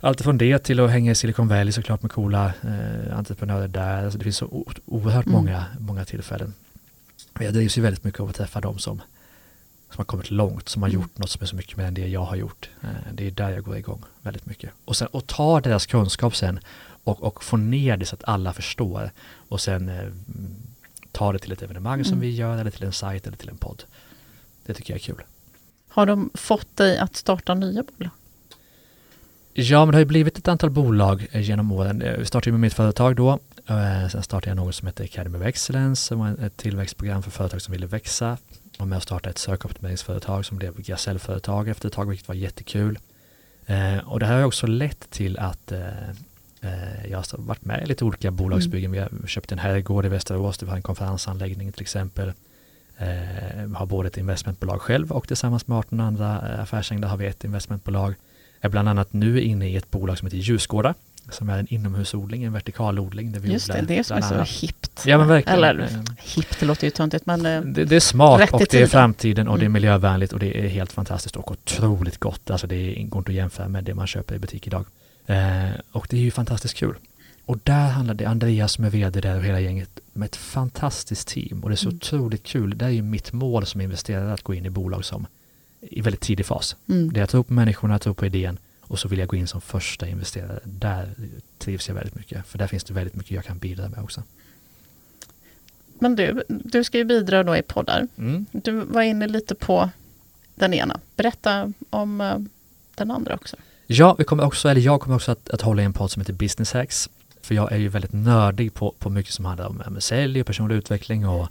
Allt 0.01 0.21
från 0.21 0.39
det 0.39 0.59
till 0.59 0.81
att 0.81 0.91
hänga 0.91 1.13
i 1.13 1.15
Silicon 1.15 1.49
Valley 1.49 1.73
såklart 1.73 2.03
med 2.03 2.13
coola 2.13 2.53
eh, 2.63 3.19
entreprenörer 3.19 3.69
där. 3.69 4.05
Alltså 4.05 4.19
det 4.19 4.25
finns 4.25 4.37
så 4.37 4.65
oerhört 4.87 5.27
mm. 5.27 5.39
många, 5.39 5.65
många 5.79 6.05
tillfällen. 6.05 6.55
Jag 7.41 7.55
drivs 7.55 7.79
ju 7.79 7.83
väldigt 7.83 8.05
mycket 8.05 8.21
av 8.21 8.29
att 8.29 8.37
träffa 8.37 8.61
dem 8.61 8.79
som, 8.79 9.03
som 9.91 9.99
har 9.99 10.05
kommit 10.05 10.31
långt, 10.31 10.69
som 10.69 10.83
har 10.83 10.89
mm. 10.89 11.01
gjort 11.01 11.19
något 11.19 11.31
som 11.31 11.43
är 11.43 11.47
så 11.47 11.57
mycket 11.57 11.77
mer 11.77 11.85
än 11.85 11.95
det 11.95 12.09
jag 12.09 12.25
har 12.25 12.37
gjort. 12.37 12.71
Eh, 12.83 12.89
det 13.13 13.27
är 13.27 13.31
där 13.31 13.51
jag 13.51 13.65
går 13.65 13.77
igång 13.77 14.05
väldigt 14.23 14.47
mycket. 14.47 14.71
Och, 14.85 14.97
sen, 14.97 15.09
och 15.09 15.27
ta 15.27 15.61
deras 15.61 15.87
kunskap 15.87 16.37
sen 16.37 16.61
och, 17.05 17.23
och 17.23 17.45
få 17.45 17.57
ner 17.57 17.97
det 17.97 18.07
så 18.07 18.15
att 18.15 18.25
alla 18.25 18.53
förstår. 18.53 19.11
Och 19.49 19.61
sen 19.61 19.89
eh, 19.89 20.09
ta 21.13 21.33
det 21.33 21.39
till 21.39 21.53
ett 21.53 21.63
evenemang 21.63 21.95
mm. 21.95 22.05
som 22.05 22.21
vi 22.21 22.31
gör 22.31 22.59
eller 22.59 22.71
till 22.71 22.85
en 22.85 22.93
sajt 22.93 23.27
eller 23.27 23.37
till 23.37 23.49
en 23.49 23.57
podd. 23.57 23.85
Det 24.67 24.75
tycker 24.75 24.93
jag 24.93 25.01
är 25.01 25.05
kul. 25.05 25.23
Har 25.89 26.07
de 26.07 26.31
fått 26.35 26.77
dig 26.77 26.99
att 26.99 27.17
starta 27.17 27.55
nya 27.55 27.83
bolag? 27.83 28.11
Ja, 29.53 29.85
men 29.85 29.93
det 29.93 29.97
har 29.97 30.01
ju 30.01 30.07
blivit 30.07 30.39
ett 30.39 30.49
antal 30.49 30.71
bolag 30.71 31.27
eh, 31.33 31.41
genom 31.41 31.73
åren. 31.73 32.03
Vi 32.19 32.25
startade 32.25 32.53
med 32.53 32.61
mitt 32.61 32.75
företag 32.75 33.17
då. 33.17 33.39
Sen 34.13 34.23
startade 34.23 34.51
jag 34.51 34.57
något 34.57 34.75
som 34.75 34.87
heter 34.87 35.05
Academy 35.05 35.39
of 35.39 35.45
Excellence, 35.45 36.03
som 36.03 36.19
var 36.19 36.45
ett 36.47 36.57
tillväxtprogram 36.57 37.23
för 37.23 37.31
företag 37.31 37.63
som 37.63 37.73
ville 37.73 37.87
växa. 37.87 38.37
Och 38.79 38.89
med 38.89 38.97
att 38.97 39.03
starta 39.03 39.31
ett 39.31 39.39
sökoptimeringsföretag 39.39 40.45
som 40.45 40.59
blev 40.59 40.81
gasellföretag 40.81 41.69
efter 41.69 41.89
ett 41.89 41.95
tag, 41.95 42.09
vilket 42.09 42.29
var 42.29 42.35
jättekul. 42.35 42.99
Och 44.05 44.21
det 44.21 44.27
här 44.27 44.37
har 44.37 44.45
också 44.45 44.67
lett 44.67 45.11
till 45.11 45.39
att 45.39 45.73
jag 47.09 47.19
har 47.19 47.39
varit 47.39 47.65
med 47.65 47.83
i 47.83 47.87
lite 47.87 48.05
olika 48.05 48.31
bolagsbyggen. 48.31 48.95
Mm. 48.95 49.09
Vi 49.11 49.21
har 49.21 49.27
köpt 49.27 49.53
en 49.53 49.59
herrgård 49.59 50.07
i 50.07 50.09
Västerås, 50.09 50.59
det 50.59 50.67
var 50.67 50.77
en 50.77 50.83
konferensanläggning 50.83 51.73
till 51.73 51.83
exempel 51.83 52.33
eh, 52.99 53.69
har 53.75 53.87
både 53.87 54.09
ett 54.09 54.17
investmentbolag 54.17 54.83
själv 54.83 55.13
och 55.13 55.29
tillsammans 55.29 55.67
med 55.67 55.79
18 55.79 56.01
andra 56.01 56.53
eh, 56.53 56.61
affärsänglar 56.61 57.09
har 57.09 57.17
vi 57.17 57.27
ett 57.27 57.45
investmentbolag. 57.45 58.15
Är 58.61 58.69
bland 58.69 58.89
annat 58.89 59.13
nu 59.13 59.41
inne 59.41 59.69
i 59.69 59.77
ett 59.77 59.91
bolag 59.91 60.19
som 60.19 60.27
heter 60.27 60.39
Ljusgårda 60.39 60.95
som 61.31 61.49
är 61.49 61.59
en 61.59 61.67
inomhusodling, 61.75 62.45
en 62.45 62.53
vertikalodling. 62.53 63.33
Där 63.33 63.41
vi 63.41 63.53
Just 63.53 63.73
det, 63.73 63.85
det 63.89 63.99
är 63.99 64.03
som 64.03 64.17
är 64.17 64.21
så 64.21 64.67
hippt. 64.67 65.03
Ja, 65.07 65.19
men 65.19 65.29
verkligen. 65.29 65.59
Eller 65.59 65.83
eh, 65.83 65.89
hippt, 66.19 66.61
det 66.61 66.67
låter 66.67 66.85
ju 66.85 66.91
töntigt, 66.91 67.27
men 67.27 67.47
eh, 67.47 67.61
det, 67.61 67.85
det, 67.85 67.97
är 67.97 68.01
smart 68.01 68.53
och 68.53 68.63
det 68.71 68.83
är 68.83 68.87
framtiden 68.87 69.49
och 69.49 69.55
mm. 69.55 69.61
det 69.61 69.67
är 69.67 69.69
miljövänligt 69.69 70.33
och 70.33 70.39
det 70.39 70.65
är 70.65 70.69
helt 70.69 70.93
fantastiskt 70.93 71.37
och 71.37 71.51
otroligt 71.51 72.19
gott. 72.19 72.51
Alltså 72.51 72.67
det 72.67 72.95
går 72.95 73.19
inte 73.19 73.31
att 73.31 73.37
jämföra 73.37 73.69
med 73.69 73.85
det 73.85 73.95
man 73.95 74.07
köper 74.07 74.35
i 74.35 74.39
butik 74.39 74.67
idag. 74.67 74.85
Eh, 75.27 75.71
och 75.93 76.07
det 76.11 76.17
är 76.17 76.21
ju 76.21 76.31
fantastiskt 76.31 76.75
kul. 76.75 76.95
Och 77.45 77.59
där 77.63 77.89
handlar 77.89 78.15
det, 78.15 78.25
Andreas 78.25 78.73
som 78.73 78.85
är 78.85 78.91
vd 78.91 79.21
där 79.21 79.37
och 79.37 79.45
hela 79.45 79.61
gänget, 79.61 80.01
med 80.13 80.27
ett 80.27 80.37
fantastiskt 80.37 81.29
team. 81.29 81.61
Och 81.63 81.69
det 81.69 81.75
är 81.75 81.77
så 81.77 81.89
mm. 81.89 81.97
otroligt 81.97 82.43
kul. 82.43 82.79
Det 82.79 82.85
är 82.85 82.89
ju 82.91 83.03
mitt 83.03 83.33
mål 83.33 83.67
som 83.67 83.81
investerare 83.81 84.33
att 84.33 84.43
gå 84.43 84.55
in 84.55 84.67
i 84.67 84.71
bolag 84.71 85.05
som 85.05 85.27
i 85.81 86.01
väldigt 86.01 86.21
tidig 86.21 86.47
fas. 86.47 86.77
Mm. 86.89 87.13
Det 87.13 87.21
jag 87.21 87.29
tror 87.29 87.43
på 87.43 87.53
människorna, 87.53 87.95
jag 87.95 88.01
tror 88.01 88.15
på 88.15 88.27
idén 88.27 88.59
och 88.89 88.99
så 88.99 89.09
vill 89.09 89.19
jag 89.19 89.29
gå 89.29 89.37
in 89.37 89.47
som 89.47 89.61
första 89.61 90.09
investerare. 90.09 90.61
Där 90.65 91.15
trivs 91.59 91.89
jag 91.89 91.95
väldigt 91.95 92.15
mycket. 92.15 92.47
För 92.47 92.59
där 92.59 92.67
finns 92.67 92.85
det 92.85 92.95
väldigt 92.95 93.15
mycket 93.15 93.33
jag 93.33 93.45
kan 93.45 93.59
bidra 93.59 93.89
med 93.89 94.03
också. 94.03 94.23
Men 95.99 96.17
du, 96.17 96.43
du 96.49 96.85
ska 96.85 96.99
ju 96.99 97.05
bidra 97.05 97.43
då 97.43 97.57
i 97.57 97.63
poddar. 97.63 98.09
Mm. 98.19 98.47
Du 98.53 98.73
var 98.73 99.03
inne 99.03 99.27
lite 99.27 99.55
på 99.55 99.91
den 100.55 100.75
ena. 100.75 101.01
Berätta 101.17 101.73
om 101.91 102.21
uh, 102.21 102.39
den 102.95 103.11
andra 103.11 103.35
också. 103.35 103.57
Ja, 103.87 104.15
vi 104.19 104.25
kommer 104.25 104.45
också, 104.45 104.69
eller 104.69 104.81
jag 104.81 105.01
kommer 105.01 105.17
också 105.17 105.33
att, 105.33 105.51
att 105.51 105.61
hålla 105.61 105.83
i 105.83 105.85
en 105.85 105.93
podd 105.93 106.11
som 106.11 106.21
heter 106.21 106.33
Business 106.33 106.73
Hacks. 106.73 107.09
För 107.43 107.55
jag 107.55 107.73
är 107.73 107.77
ju 107.77 107.89
väldigt 107.89 108.13
nördig 108.13 108.75
på, 108.75 108.95
på 108.99 109.11
mycket 109.11 109.33
som 109.33 109.45
handlar 109.45 109.67
om 109.67 109.83
med 109.89 110.03
sälj 110.03 110.41
och 110.41 110.47
personlig 110.47 110.77
utveckling 110.77 111.29
och, 111.29 111.49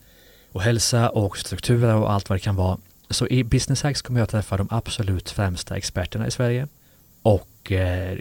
och 0.52 0.62
hälsa 0.62 1.10
och 1.10 1.38
strukturer 1.38 1.95
och 1.95 2.12
allt 2.12 2.30
vad 2.30 2.36
det 2.36 2.43
kan 2.43 2.56
vara. 2.56 2.78
Så 3.10 3.28
i 3.28 3.43
Business 3.43 3.84
Hacks 3.84 4.02
kommer 4.02 4.19
jag 4.19 4.30
träffa 4.30 4.58
de 4.58 4.67
absolut 4.71 5.30
främsta 5.30 5.78
experterna 5.78 6.28
i 6.28 6.32
Sverige 6.32 6.67
och 7.28 7.72
eh, 7.72 8.18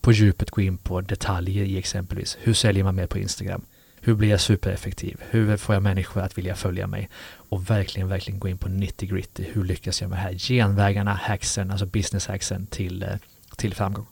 på 0.00 0.12
djupet 0.12 0.50
gå 0.50 0.60
in 0.60 0.78
på 0.78 1.00
detaljer 1.00 1.64
i 1.64 1.78
exempelvis 1.78 2.38
hur 2.40 2.54
säljer 2.54 2.84
man 2.84 2.94
mer 2.94 3.06
på 3.06 3.18
Instagram? 3.18 3.62
Hur 4.00 4.14
blir 4.14 4.28
jag 4.28 4.40
supereffektiv? 4.40 5.16
Hur 5.30 5.56
får 5.56 5.74
jag 5.74 5.82
människor 5.82 6.20
att 6.20 6.38
vilja 6.38 6.54
följa 6.54 6.86
mig? 6.86 7.08
Och 7.32 7.70
verkligen, 7.70 8.08
verkligen 8.08 8.40
gå 8.40 8.48
in 8.48 8.58
på 8.58 8.68
90 8.68 9.08
gritty. 9.08 9.44
Hur 9.52 9.64
lyckas 9.64 10.00
jag 10.00 10.10
med 10.10 10.18
det 10.18 10.22
här? 10.22 10.32
Genvägarna, 10.32 11.12
hacksen, 11.12 11.70
alltså 11.70 11.86
business 11.86 12.26
hacksen 12.26 12.66
till, 12.66 13.02
eh, 13.02 13.08
till 13.56 13.74
framgång. 13.74 14.06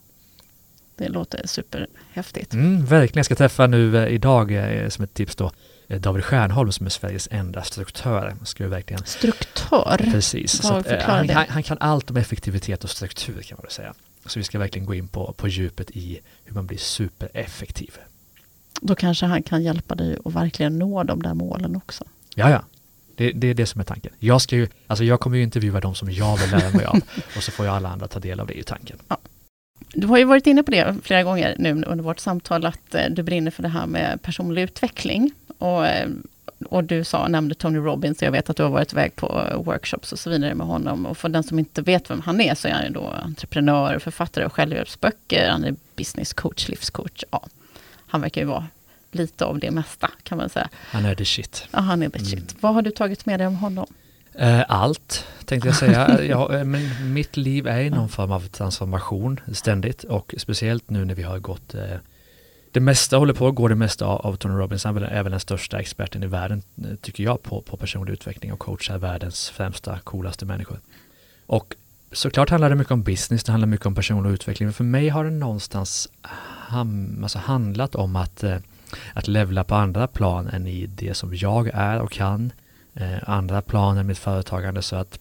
Det 0.96 1.08
låter 1.08 1.46
superhäftigt. 1.46 2.54
Mm, 2.54 2.84
verkligen. 2.84 3.18
Jag 3.18 3.26
ska 3.26 3.34
träffa 3.34 3.66
nu 3.66 3.96
eh, 3.96 4.14
idag 4.14 4.52
eh, 4.52 4.88
som 4.88 5.04
ett 5.04 5.14
tips 5.14 5.36
då 5.36 5.50
David 5.88 6.24
Stjärnholm 6.24 6.72
som 6.72 6.86
är 6.86 6.90
Sveriges 6.90 7.28
enda 7.30 7.62
struktör. 7.62 8.36
Ska 8.44 8.64
vi 8.64 8.70
verkligen... 8.70 9.04
Struktör? 9.04 9.96
Precis. 10.12 10.64
Att, 10.64 11.02
han, 11.02 11.28
han, 11.28 11.46
han, 11.48 11.62
kan 11.62 11.76
allt 11.80 12.10
om 12.10 12.16
effektivitet 12.16 12.84
och 12.84 12.90
struktur 12.90 13.42
kan 13.42 13.56
man 13.56 13.62
väl 13.62 13.72
säga. 13.72 13.94
Så 14.28 14.38
vi 14.38 14.44
ska 14.44 14.58
verkligen 14.58 14.86
gå 14.86 14.94
in 14.94 15.08
på, 15.08 15.32
på 15.32 15.48
djupet 15.48 15.90
i 15.90 16.20
hur 16.44 16.54
man 16.54 16.66
blir 16.66 16.78
supereffektiv. 16.78 17.98
Då 18.80 18.94
kanske 18.94 19.26
han 19.26 19.42
kan 19.42 19.62
hjälpa 19.62 19.94
dig 19.94 20.18
att 20.24 20.34
verkligen 20.34 20.78
nå 20.78 21.02
de 21.02 21.22
där 21.22 21.34
målen 21.34 21.76
också. 21.76 22.04
Ja, 22.34 22.50
ja. 22.50 22.64
Det, 23.14 23.32
det, 23.32 23.46
är 23.46 23.54
det 23.54 23.66
som 23.66 23.80
är 23.80 23.84
tanken. 23.84 24.12
Jag, 24.18 24.42
ska 24.42 24.56
ju, 24.56 24.68
alltså 24.86 25.04
jag 25.04 25.20
kommer 25.20 25.36
ju 25.36 25.42
intervjua 25.42 25.80
de 25.80 25.94
som 25.94 26.10
jag 26.10 26.36
vill 26.36 26.50
lära 26.50 26.70
mig 26.70 26.84
av 26.84 26.96
och 27.36 27.42
så 27.42 27.50
får 27.50 27.66
ju 27.66 27.72
alla 27.72 27.88
andra 27.88 28.08
ta 28.08 28.18
del 28.18 28.40
av 28.40 28.46
det 28.46 28.58
i 28.58 28.62
tanken. 28.62 28.96
Ja. 29.08 29.18
Du 29.92 30.06
har 30.06 30.18
ju 30.18 30.24
varit 30.24 30.46
inne 30.46 30.62
på 30.62 30.70
det 30.70 30.96
flera 31.02 31.22
gånger 31.22 31.54
nu 31.58 31.70
under 31.70 32.04
vårt 32.04 32.18
samtal, 32.18 32.66
att 32.66 32.94
eh, 32.94 33.04
du 33.10 33.22
brinner 33.22 33.50
för 33.50 33.62
det 33.62 33.68
här 33.68 33.86
med 33.86 34.22
personlig 34.22 34.62
utveckling. 34.62 35.32
Och, 35.58 35.86
eh, 35.86 36.08
och 36.64 36.84
du 36.84 37.04
sa, 37.04 37.28
nämnde 37.28 37.54
Tony 37.54 37.78
Robbins, 37.78 38.22
jag 38.22 38.32
vet 38.32 38.50
att 38.50 38.56
du 38.56 38.62
har 38.62 38.70
varit 38.70 38.92
iväg 38.92 39.16
på 39.16 39.44
workshops 39.64 40.12
och 40.12 40.18
så 40.18 40.30
vidare 40.30 40.54
med 40.54 40.66
honom. 40.66 41.06
Och 41.06 41.18
för 41.18 41.28
den 41.28 41.42
som 41.42 41.58
inte 41.58 41.82
vet 41.82 42.10
vem 42.10 42.20
han 42.20 42.40
är, 42.40 42.54
så 42.54 42.68
är 42.68 42.72
han 42.72 42.84
ju 42.84 42.90
då 42.90 43.06
entreprenör, 43.06 43.98
författare 43.98 44.44
av 44.44 44.50
självhjälpsböcker, 44.50 45.48
han 45.48 45.64
är 45.64 45.74
business 45.96 46.32
coach, 46.32 46.68
livscoach. 46.68 47.24
Ja, 47.30 47.46
han 48.06 48.20
verkar 48.20 48.40
ju 48.40 48.46
vara 48.46 48.66
lite 49.12 49.44
av 49.44 49.58
det 49.58 49.70
mesta, 49.70 50.10
kan 50.22 50.38
man 50.38 50.48
säga. 50.48 50.68
Han 50.74 51.04
är 51.04 51.14
the 51.14 51.24
shit. 51.24 51.68
Ja, 51.70 51.78
han 51.78 52.02
är 52.02 52.08
the 52.08 52.18
shit. 52.18 52.32
Mm. 52.32 52.46
Vad 52.60 52.74
har 52.74 52.82
du 52.82 52.90
tagit 52.90 53.26
med 53.26 53.40
dig 53.40 53.46
om 53.46 53.56
honom? 53.56 53.86
Eh, 54.34 54.64
allt 54.68 55.26
tänkte 55.44 55.68
jag 55.68 55.76
säga. 55.76 56.22
jag, 56.28 56.54
eh, 56.54 56.64
men 56.64 57.12
mitt 57.12 57.36
liv 57.36 57.66
är 57.66 57.80
i 57.80 57.90
någon 57.90 58.08
form 58.08 58.32
av 58.32 58.48
transformation 58.48 59.40
ständigt 59.52 60.04
och 60.04 60.34
speciellt 60.38 60.90
nu 60.90 61.04
när 61.04 61.14
vi 61.14 61.22
har 61.22 61.38
gått 61.38 61.74
eh, 61.74 61.82
det 62.78 62.82
mesta 62.82 63.16
håller 63.16 63.34
på 63.34 63.48
att 63.48 63.54
gå 63.54 63.68
det 63.68 63.74
mesta 63.74 64.06
av, 64.06 64.36
Tony 64.36 64.54
Robbins. 64.54 64.84
Han 64.84 64.96
är 64.96 65.22
väl 65.22 65.30
den 65.30 65.40
största 65.40 65.80
experten 65.80 66.22
i 66.22 66.26
världen 66.26 66.62
eh, 66.84 66.94
tycker 67.00 67.24
jag 67.24 67.42
på, 67.42 67.62
på 67.62 67.76
personlig 67.76 68.12
utveckling 68.12 68.52
och 68.52 68.58
coachar 68.58 68.98
världens 68.98 69.50
främsta, 69.50 69.98
coolaste 69.98 70.46
människor. 70.46 70.80
Och 71.46 71.74
såklart 72.12 72.50
handlar 72.50 72.70
det 72.70 72.76
mycket 72.76 72.92
om 72.92 73.02
business, 73.02 73.44
det 73.44 73.52
handlar 73.52 73.68
mycket 73.68 73.86
om 73.86 73.94
personlig 73.94 74.30
utveckling. 74.30 74.66
Men 74.66 74.74
för 74.74 74.84
mig 74.84 75.08
har 75.08 75.24
det 75.24 75.30
någonstans 75.30 76.08
ham, 76.68 77.18
alltså 77.22 77.38
handlat 77.38 77.94
om 77.94 78.16
att, 78.16 78.44
eh, 78.44 78.56
att 79.14 79.28
levla 79.28 79.64
på 79.64 79.74
andra 79.74 80.06
plan 80.06 80.46
än 80.48 80.66
i 80.66 80.86
det 80.86 81.14
som 81.14 81.34
jag 81.34 81.70
är 81.74 82.00
och 82.00 82.12
kan. 82.12 82.52
Eh, 82.94 83.18
andra 83.22 83.62
plan 83.62 83.98
än 83.98 84.06
mitt 84.06 84.18
företagande 84.18 84.82
så 84.82 84.96
att 84.96 85.18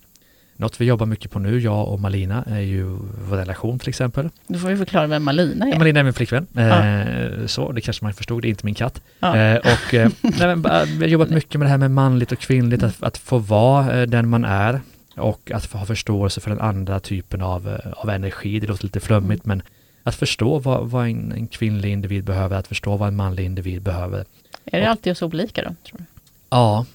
något 0.58 0.82
vi 0.82 0.86
jobbar 0.86 1.06
mycket 1.06 1.32
på 1.32 1.40
nu, 1.40 1.60
jag 1.60 1.88
och 1.88 2.00
Malina, 2.00 2.44
är 2.44 2.60
ju 2.60 2.84
vår 3.30 3.38
relation 3.38 3.80
till 3.80 3.90
exempel. 3.90 4.30
Du 4.48 4.60
får 4.60 4.70
ju 4.70 4.78
förklara 4.78 5.08
vem 5.08 5.24
Malina 5.24 5.68
är. 5.68 5.78
Malina 5.78 6.00
är 6.00 6.04
min 6.04 6.14
flickvän. 6.14 6.48
Ja. 6.54 6.86
Eh, 6.86 7.46
så, 7.46 7.72
det 7.72 7.82
kanske 7.82 8.06
man 8.06 8.14
förstod, 8.14 8.42
det 8.42 8.48
är 8.48 8.50
inte 8.50 8.66
min 8.66 8.76
katt. 8.76 9.02
Ja. 9.20 9.38
Eh, 9.38 9.58
och 9.58 9.94
eh, 9.94 10.10
nej, 10.22 10.56
men, 10.56 10.64
vi 10.86 11.00
har 11.00 11.08
jobbat 11.08 11.30
mycket 11.30 11.60
med 11.60 11.66
det 11.66 11.70
här 11.70 11.78
med 11.78 11.92
manligt 11.92 12.32
och 12.32 12.40
kvinnligt, 12.40 12.84
att, 12.84 13.04
att 13.04 13.18
få 13.18 13.38
vara 13.38 14.06
den 14.06 14.30
man 14.30 14.46
är 14.46 14.82
och 15.16 15.52
att 15.52 15.66
få 15.66 15.78
ha 15.78 15.86
förståelse 15.86 16.42
för 16.42 16.50
den 16.50 16.62
andra 16.62 17.00
typen 17.00 17.42
av, 17.42 17.78
av 17.96 18.10
energi. 18.10 18.60
Det 18.60 18.68
låter 18.68 18.84
lite 18.84 19.00
flummigt 19.00 19.46
men 19.46 19.62
att 20.04 20.16
förstå 20.16 20.60
vad, 20.60 20.90
vad 20.90 21.08
en, 21.08 21.32
en 21.32 21.48
kvinnlig 21.48 21.92
individ 21.92 22.24
behöver, 22.24 22.58
att 22.58 22.68
förstå 22.68 22.98
vad 22.98 23.08
en 23.08 23.16
manlig 23.16 23.46
individ 23.46 23.82
behöver. 23.82 24.26
Är 24.66 24.80
det 24.80 24.90
alltid 24.90 25.18
så 25.18 25.26
olika 25.26 25.62
då? 25.62 25.76
Tror 25.90 25.98
du? 25.98 26.04
Ja, 26.50 26.86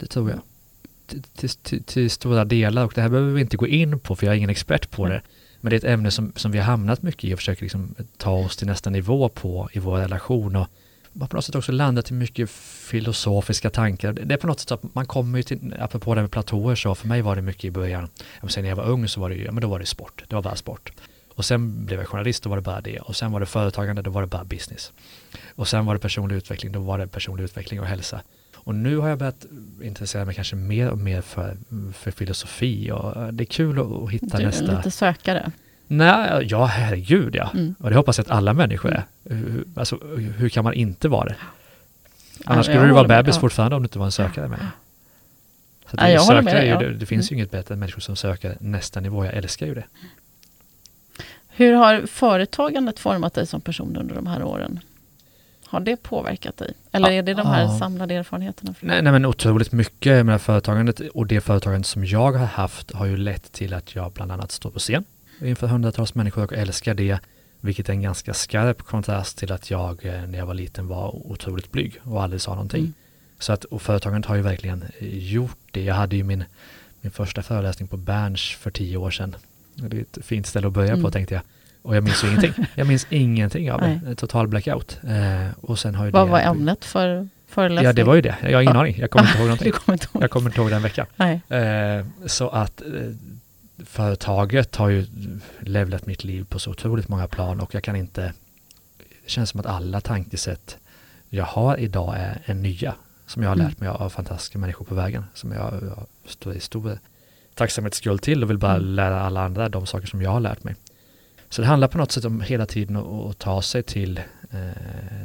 det 0.00 0.06
tror 0.06 0.30
jag. 0.30 0.40
Till, 1.08 1.22
till, 1.48 1.82
till, 1.82 2.10
stora 2.10 2.44
delar 2.44 2.84
och 2.84 2.92
det 2.94 3.00
här 3.00 3.08
behöver 3.08 3.32
vi 3.32 3.40
inte 3.40 3.56
gå 3.56 3.66
in 3.66 4.00
på 4.00 4.16
för 4.16 4.26
jag 4.26 4.32
är 4.32 4.36
ingen 4.36 4.50
expert 4.50 4.90
på 4.90 5.06
det. 5.06 5.22
Men 5.60 5.70
det 5.70 5.76
är 5.76 5.78
ett 5.78 5.84
ämne 5.84 6.10
som, 6.10 6.32
som 6.36 6.50
vi 6.52 6.58
har 6.58 6.64
hamnat 6.64 7.02
mycket 7.02 7.24
i 7.24 7.34
och 7.34 7.38
försöker 7.38 7.62
liksom 7.62 7.94
ta 8.16 8.32
oss 8.32 8.56
till 8.56 8.66
nästa 8.66 8.90
nivå 8.90 9.28
på 9.28 9.68
i 9.72 9.78
vår 9.78 9.96
relation 9.96 10.56
och 10.56 10.68
man 11.12 11.28
på 11.28 11.36
något 11.36 11.44
sätt 11.44 11.54
också 11.54 11.72
landat 11.72 12.10
i 12.10 12.14
mycket 12.14 12.50
filosofiska 12.50 13.70
tankar. 13.70 14.12
Det 14.12 14.34
är 14.34 14.38
på 14.38 14.46
något 14.46 14.60
sätt 14.60 14.70
att 14.70 14.94
man 14.94 15.06
kommer 15.06 15.38
ju 15.38 15.42
till, 15.42 15.74
apropå 15.78 16.14
det 16.14 16.20
med 16.20 16.30
platåer 16.30 16.74
så, 16.74 16.94
för 16.94 17.08
mig 17.08 17.22
var 17.22 17.36
det 17.36 17.42
mycket 17.42 17.64
i 17.64 17.70
början, 17.70 18.08
jag 18.40 18.50
säga 18.50 18.62
när 18.62 18.68
jag 18.68 18.76
var 18.76 18.88
ung 18.88 19.08
så 19.08 19.20
var 19.20 19.30
det 19.30 19.36
ju, 19.36 19.44
ja 19.44 19.52
men 19.52 19.62
då 19.62 19.68
var 19.68 19.78
det 19.78 19.86
sport, 19.86 20.24
det 20.28 20.34
var 20.34 20.42
bara 20.42 20.56
sport. 20.56 20.92
Och 21.34 21.44
sen 21.44 21.86
blev 21.86 21.98
jag 21.98 22.08
journalist, 22.08 22.42
då 22.42 22.50
var 22.50 22.56
det 22.56 22.62
bara 22.62 22.80
det. 22.80 22.98
Och 22.98 23.16
sen 23.16 23.32
var 23.32 23.40
det 23.40 23.46
företagande, 23.46 24.02
då 24.02 24.10
var 24.10 24.20
det 24.20 24.26
bara 24.26 24.44
business. 24.44 24.92
Och 25.54 25.68
sen 25.68 25.86
var 25.86 25.94
det 25.94 26.00
personlig 26.00 26.36
utveckling, 26.36 26.72
då 26.72 26.80
var 26.80 26.98
det 26.98 27.06
personlig 27.06 27.44
utveckling 27.44 27.80
och 27.80 27.86
hälsa. 27.86 28.20
Och 28.68 28.74
nu 28.74 28.96
har 28.96 29.08
jag 29.08 29.18
börjat 29.18 29.46
intressera 29.82 30.24
mig 30.24 30.34
kanske 30.34 30.56
mer 30.56 30.90
och 30.90 30.98
mer 30.98 31.20
för, 31.20 31.56
för 31.92 32.10
filosofi 32.10 32.90
och 32.90 33.34
det 33.34 33.42
är 33.44 33.46
kul 33.46 33.78
att, 33.78 33.86
att 33.92 34.10
hitta 34.10 34.36
Du 34.36 34.42
är 34.42 34.46
nästa... 34.46 34.76
lite 34.76 34.90
sökare. 34.90 35.50
Nej, 35.86 36.46
ja 36.50 36.64
herregud 36.64 37.34
ja. 37.36 37.50
Mm. 37.54 37.74
Och 37.78 37.90
det 37.90 37.96
hoppas 37.96 38.18
jag 38.18 38.24
att 38.24 38.30
alla 38.30 38.52
människor 38.52 38.92
är. 38.92 39.02
Hur, 39.24 39.64
alltså, 39.76 39.98
hur 40.36 40.48
kan 40.48 40.64
man 40.64 40.74
inte 40.74 41.08
vara 41.08 41.24
det? 41.24 41.36
Annars 42.44 42.66
Ja, 42.68 42.72
skulle 42.72 42.86
du 42.86 42.92
vara 42.92 43.08
med, 43.08 43.24
bebis 43.24 43.34
ja. 43.36 43.40
fortfarande 43.40 43.76
om 43.76 43.82
du 43.82 43.86
inte 43.86 43.98
var 43.98 44.06
en 44.06 44.12
sökare 44.12 44.48
med. 44.48 44.58
Så 45.90 45.96
Ja, 45.98 46.06
det, 46.06 46.12
med 46.12 46.22
sökare 46.22 46.58
är 46.58 46.66
ja. 46.66 46.82
ju, 46.82 46.88
det, 46.88 46.94
det 46.94 47.06
finns 47.06 47.30
Mm. 47.30 47.36
ju 47.38 47.42
inget 47.42 47.50
bättre 47.50 47.72
än 47.74 47.78
människor 47.78 48.00
som 48.00 48.16
söker 48.16 48.56
nästa 48.60 49.00
nivå. 49.00 49.24
Jag 49.24 49.34
älskar 49.34 49.66
ju 49.66 49.74
det. 49.74 49.84
Hur 51.48 51.72
har 51.74 52.06
företagandet 52.06 52.98
format 52.98 53.34
dig 53.34 53.46
som 53.46 53.60
person 53.60 53.96
under 53.96 54.14
de 54.14 54.26
här 54.26 54.42
åren? 54.42 54.80
Har 55.68 55.80
det 55.80 55.96
påverkat 55.96 56.56
dig? 56.56 56.74
Eller 56.92 57.10
är 57.10 57.22
det 57.22 57.34
de 57.34 57.46
här 57.46 57.62
ja. 57.62 57.78
samlade 57.78 58.14
erfarenheterna? 58.14 58.74
Nej, 58.80 59.02
nej 59.02 59.12
men 59.12 59.24
otroligt 59.26 59.72
mycket 59.72 60.26
med 60.26 60.42
företagandet 60.42 61.00
och 61.00 61.26
det 61.26 61.40
företagandet 61.40 61.86
som 61.86 62.04
jag 62.04 62.32
har 62.32 62.46
haft 62.46 62.92
har 62.92 63.06
ju 63.06 63.16
lett 63.16 63.52
till 63.52 63.74
att 63.74 63.94
jag 63.94 64.12
bland 64.12 64.32
annat 64.32 64.52
står 64.52 64.70
på 64.70 64.78
scen 64.78 65.04
inför 65.40 65.66
hundratals 65.66 66.14
människor 66.14 66.44
och 66.44 66.52
älskar 66.52 66.94
det. 66.94 67.18
Vilket 67.60 67.88
är 67.88 67.92
en 67.92 68.02
ganska 68.02 68.34
skarp 68.34 68.82
kontrast 68.82 69.38
till 69.38 69.52
att 69.52 69.70
jag 69.70 70.06
eh, 70.06 70.26
när 70.26 70.38
jag 70.38 70.46
var 70.46 70.54
liten 70.54 70.86
var 70.86 71.26
otroligt 71.26 71.72
blyg 71.72 72.00
och 72.02 72.22
aldrig 72.22 72.40
sa 72.40 72.50
någonting. 72.50 72.80
Mm. 72.80 72.94
Så 73.38 73.52
att 73.52 73.64
och 73.64 73.82
företagandet 73.82 74.28
har 74.28 74.36
ju 74.36 74.42
verkligen 74.42 74.84
eh, 74.98 75.18
gjort 75.18 75.58
det. 75.70 75.84
Jag 75.84 75.94
hade 75.94 76.16
ju 76.16 76.24
min, 76.24 76.44
min 77.00 77.10
första 77.10 77.42
föreläsning 77.42 77.88
på 77.88 77.96
Berns 77.96 78.42
för 78.42 78.70
tio 78.70 78.96
år 78.96 79.10
sedan. 79.10 79.36
Det 79.74 79.96
är 79.96 80.00
ett 80.00 80.18
fint 80.22 80.46
ställe 80.46 80.66
att 80.66 80.72
börja 80.72 80.92
på 80.92 80.98
Mm. 80.98 81.12
tänkte 81.12 81.34
jag. 81.34 81.42
Och 81.88 81.96
jag 81.96 82.04
minns 82.04 82.24
ju 82.24 82.28
ingenting. 82.28 82.66
Jag 82.74 82.86
minns 82.86 83.06
ingenting 83.10 83.72
av 83.72 83.80
det. 83.80 84.14
Total 84.16 84.48
blackout. 84.48 84.98
Eh, 85.08 85.50
och 85.60 85.78
sen 85.78 85.94
har 85.94 86.04
ju 86.04 86.10
Vad 86.10 86.26
det, 86.26 86.30
var 86.30 86.40
ämnet 86.40 86.84
för 86.84 87.28
föreläsningen? 87.48 87.84
Ja, 87.84 87.92
det 87.92 88.04
var 88.04 88.14
ju 88.14 88.20
det. 88.20 88.36
Jag 88.42 88.52
har 88.52 88.62
ingen 88.62 88.74
Ja. 88.74 88.80
aning. 88.80 88.96
Jag 88.98 89.10
kommer 89.10 89.26
inte 89.26 89.38
ihåg 89.38 89.46
någonting. 89.48 89.72
kommer 89.72 89.92
inte 89.94 90.06
ihåg? 90.14 90.22
Jag 90.22 90.30
kommer 90.30 90.50
inte 90.50 90.60
ihåg 90.60 90.70
den 90.70 90.82
veckan. 90.82 91.06
Eh, 91.48 92.06
så 92.26 92.48
att 92.48 92.80
eh, 92.80 92.86
företaget 93.84 94.76
har 94.76 94.88
ju 94.88 95.06
levlat 95.60 96.06
mitt 96.06 96.24
liv 96.24 96.44
på 96.48 96.58
så 96.58 96.70
otroligt 96.70 97.08
många 97.08 97.28
plan 97.28 97.60
och 97.60 97.74
jag 97.74 97.82
kan 97.82 97.96
inte, 97.96 98.32
det 99.24 99.30
känns 99.30 99.50
som 99.50 99.60
att 99.60 99.66
alla 99.66 100.00
tankesätt 100.00 100.76
jag 101.28 101.44
har 101.44 101.76
idag 101.76 102.14
är, 102.18 102.38
är 102.44 102.54
nya 102.54 102.94
som 103.26 103.42
jag 103.42 103.50
har 103.50 103.56
lärt 103.56 103.80
mig 103.80 103.88
av 103.88 104.10
fantastiska 104.10 104.58
människor 104.58 104.84
på 104.84 104.94
vägen 104.94 105.24
som 105.34 105.52
jag, 105.52 105.72
jag 105.82 106.06
står 106.26 106.54
i 106.54 106.60
stor 106.60 106.98
tacksamhetsskuld 107.54 108.22
till 108.22 108.42
och 108.42 108.50
vill 108.50 108.58
bara 108.58 108.74
Mm. 108.74 108.86
lära 108.88 109.20
alla 109.22 109.44
andra 109.44 109.68
de 109.68 109.86
saker 109.86 110.06
som 110.06 110.22
jag 110.22 110.30
har 110.30 110.40
lärt 110.40 110.64
mig. 110.64 110.74
Så 111.50 111.62
det 111.62 111.68
handlar 111.68 111.88
på 111.88 111.98
något 111.98 112.12
sätt 112.12 112.24
om 112.24 112.40
hela 112.40 112.66
tiden 112.66 112.96
att, 112.96 113.38
ta 113.38 113.62
sig 113.62 113.82
till, 113.82 114.20
eh, 114.50 114.58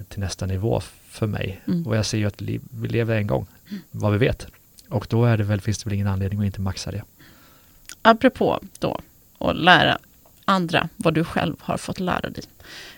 till 0.09 0.19
nästa 0.19 0.45
nivå 0.45 0.81
för 1.09 1.27
mig. 1.27 1.61
Mm. 1.67 1.87
Och 1.87 1.97
jag 1.97 2.05
ser 2.05 2.17
ju 2.17 2.25
att 2.25 2.41
liv, 2.41 2.61
vi 2.71 2.87
lever 2.87 3.15
en 3.15 3.27
gång, 3.27 3.47
vad 3.91 4.11
vi 4.11 4.17
vet. 4.17 4.47
Och 4.89 5.07
då 5.09 5.25
är 5.25 5.37
det 5.37 5.43
väl, 5.43 5.61
finns 5.61 5.83
det 5.83 5.89
väl 5.89 5.93
ingen 5.93 6.07
anledning 6.07 6.39
att 6.39 6.45
inte 6.45 6.61
maxa 6.61 6.91
det. 6.91 7.03
Apropå 8.01 8.59
då 8.79 8.99
att 9.39 9.55
lära 9.55 9.97
andra 10.45 10.89
vad 10.97 11.13
du 11.13 11.23
själv 11.23 11.55
har 11.59 11.77
fått 11.77 11.99
lära 11.99 12.29
dig. 12.29 12.43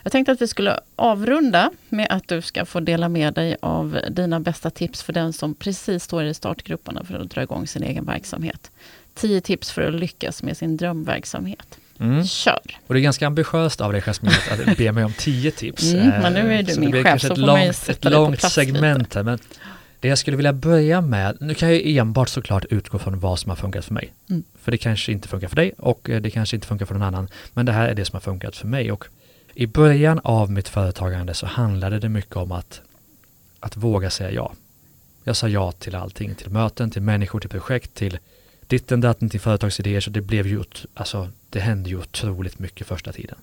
Jag 0.02 0.12
tänkte 0.12 0.32
att 0.32 0.42
vi 0.42 0.48
skulle 0.48 0.80
avrunda 0.96 1.70
med 1.88 2.06
att 2.10 2.28
du 2.28 2.42
ska 2.42 2.64
få 2.64 2.80
dela 2.80 3.08
med 3.08 3.34
dig 3.34 3.56
av 3.60 4.00
dina 4.10 4.40
bästa 4.40 4.70
tips 4.70 5.02
för 5.02 5.12
den 5.12 5.32
som 5.32 5.54
precis 5.54 6.04
står 6.04 6.24
i 6.24 6.34
startgrupperna 6.34 7.04
för 7.04 7.14
att 7.14 7.30
dra 7.30 7.42
igång 7.42 7.66
sin 7.66 7.82
egen 7.82 8.04
verksamhet. 8.04 8.70
Tio 9.14 9.40
tips 9.40 9.70
för 9.70 9.82
att 9.82 9.94
lyckas 9.94 10.42
med 10.42 10.56
sin 10.56 10.76
drömverksamhet. 10.76 11.78
Mm. 12.00 12.24
Kör! 12.26 12.60
Och 12.86 12.94
det 12.94 13.00
är 13.00 13.02
ganska 13.02 13.26
ambitiöst 13.26 13.80
av 13.80 13.92
dig 13.92 14.00
Jasmin 14.02 14.32
att- 14.50 14.76
be 14.78 14.92
mig 14.92 15.04
om 15.04 15.12
tio 15.18 15.50
tips. 15.50 15.92
Mm, 15.92 16.08
Eh, 16.12 16.22
men 16.22 16.32
nu 16.32 16.54
är 16.54 16.62
du 16.62 16.72
så 16.74 16.80
min 16.80 16.90
det 16.90 17.02
blir 17.02 17.04
chef, 17.12 17.20
så 17.20 17.26
ett 17.26 17.38
får 17.38 17.46
man 17.46 17.60
ju 17.60 17.64
långt, 17.66 17.76
sätta 17.76 18.08
ett 18.08 18.14
långt 18.14 18.40
segment 18.42 19.14
här. 19.14 19.22
Men 19.22 19.38
det 20.00 20.08
jag 20.08 20.18
skulle 20.18 20.36
vilja 20.36 20.52
börja 20.52 21.00
med, 21.00 21.36
nu 21.40 21.54
kan 21.54 21.68
jag 21.72 21.86
enbart 21.86 22.28
såklart 22.28 22.64
utgå 22.64 22.98
från 22.98 23.20
vad 23.20 23.38
som 23.38 23.50
har 23.50 23.56
funkat 23.56 23.84
för 23.84 23.94
mig. 23.94 24.12
Mm. 24.30 24.42
För 24.62 24.70
det 24.72 24.78
kanske 24.78 25.12
inte 25.12 25.28
funkar 25.28 25.48
för 25.48 25.56
dig 25.56 25.72
och 25.78 26.10
eh, 26.10 26.20
det 26.20 26.30
kanske 26.30 26.56
inte 26.56 26.66
funkar 26.66 26.86
för 26.86 26.94
någon 26.94 27.02
annan. 27.02 27.28
Men 27.52 27.66
det 27.66 27.72
här 27.72 27.88
är 27.88 27.94
det 27.94 28.04
som 28.04 28.16
har 28.16 28.20
funkat 28.20 28.56
för 28.56 28.66
mig. 28.66 28.92
Och 28.92 29.04
i 29.54 29.66
början 29.66 30.20
av 30.24 30.50
mitt 30.50 30.68
företagande 30.68 31.34
så 31.34 31.46
handlade 31.46 31.98
det 31.98 32.08
mycket 32.08 32.36
om 32.36 32.52
att, 32.52 32.80
att 33.60 33.76
våga 33.76 34.10
säga 34.10 34.30
ja. 34.30 34.52
Jag 35.24 35.36
sa 35.36 35.48
ja 35.48 35.72
till 35.72 35.94
allting, 35.94 36.34
till 36.34 36.50
möten, 36.50 36.90
till 36.90 37.02
människor, 37.02 37.40
till 37.40 37.50
projekt, 37.50 37.94
till 37.94 38.18
ditten 38.66 39.00
datten, 39.00 39.28
till 39.28 39.40
företagsidéer. 39.40 40.00
Så 40.00 40.10
det 40.10 40.20
blev 40.20 40.46
ju, 40.46 40.64
alltså 40.94 41.28
det 41.50 41.60
hände 41.60 41.90
ju 41.90 41.98
otroligt 41.98 42.58
mycket 42.58 42.86
första 42.86 43.12
tiden. 43.12 43.38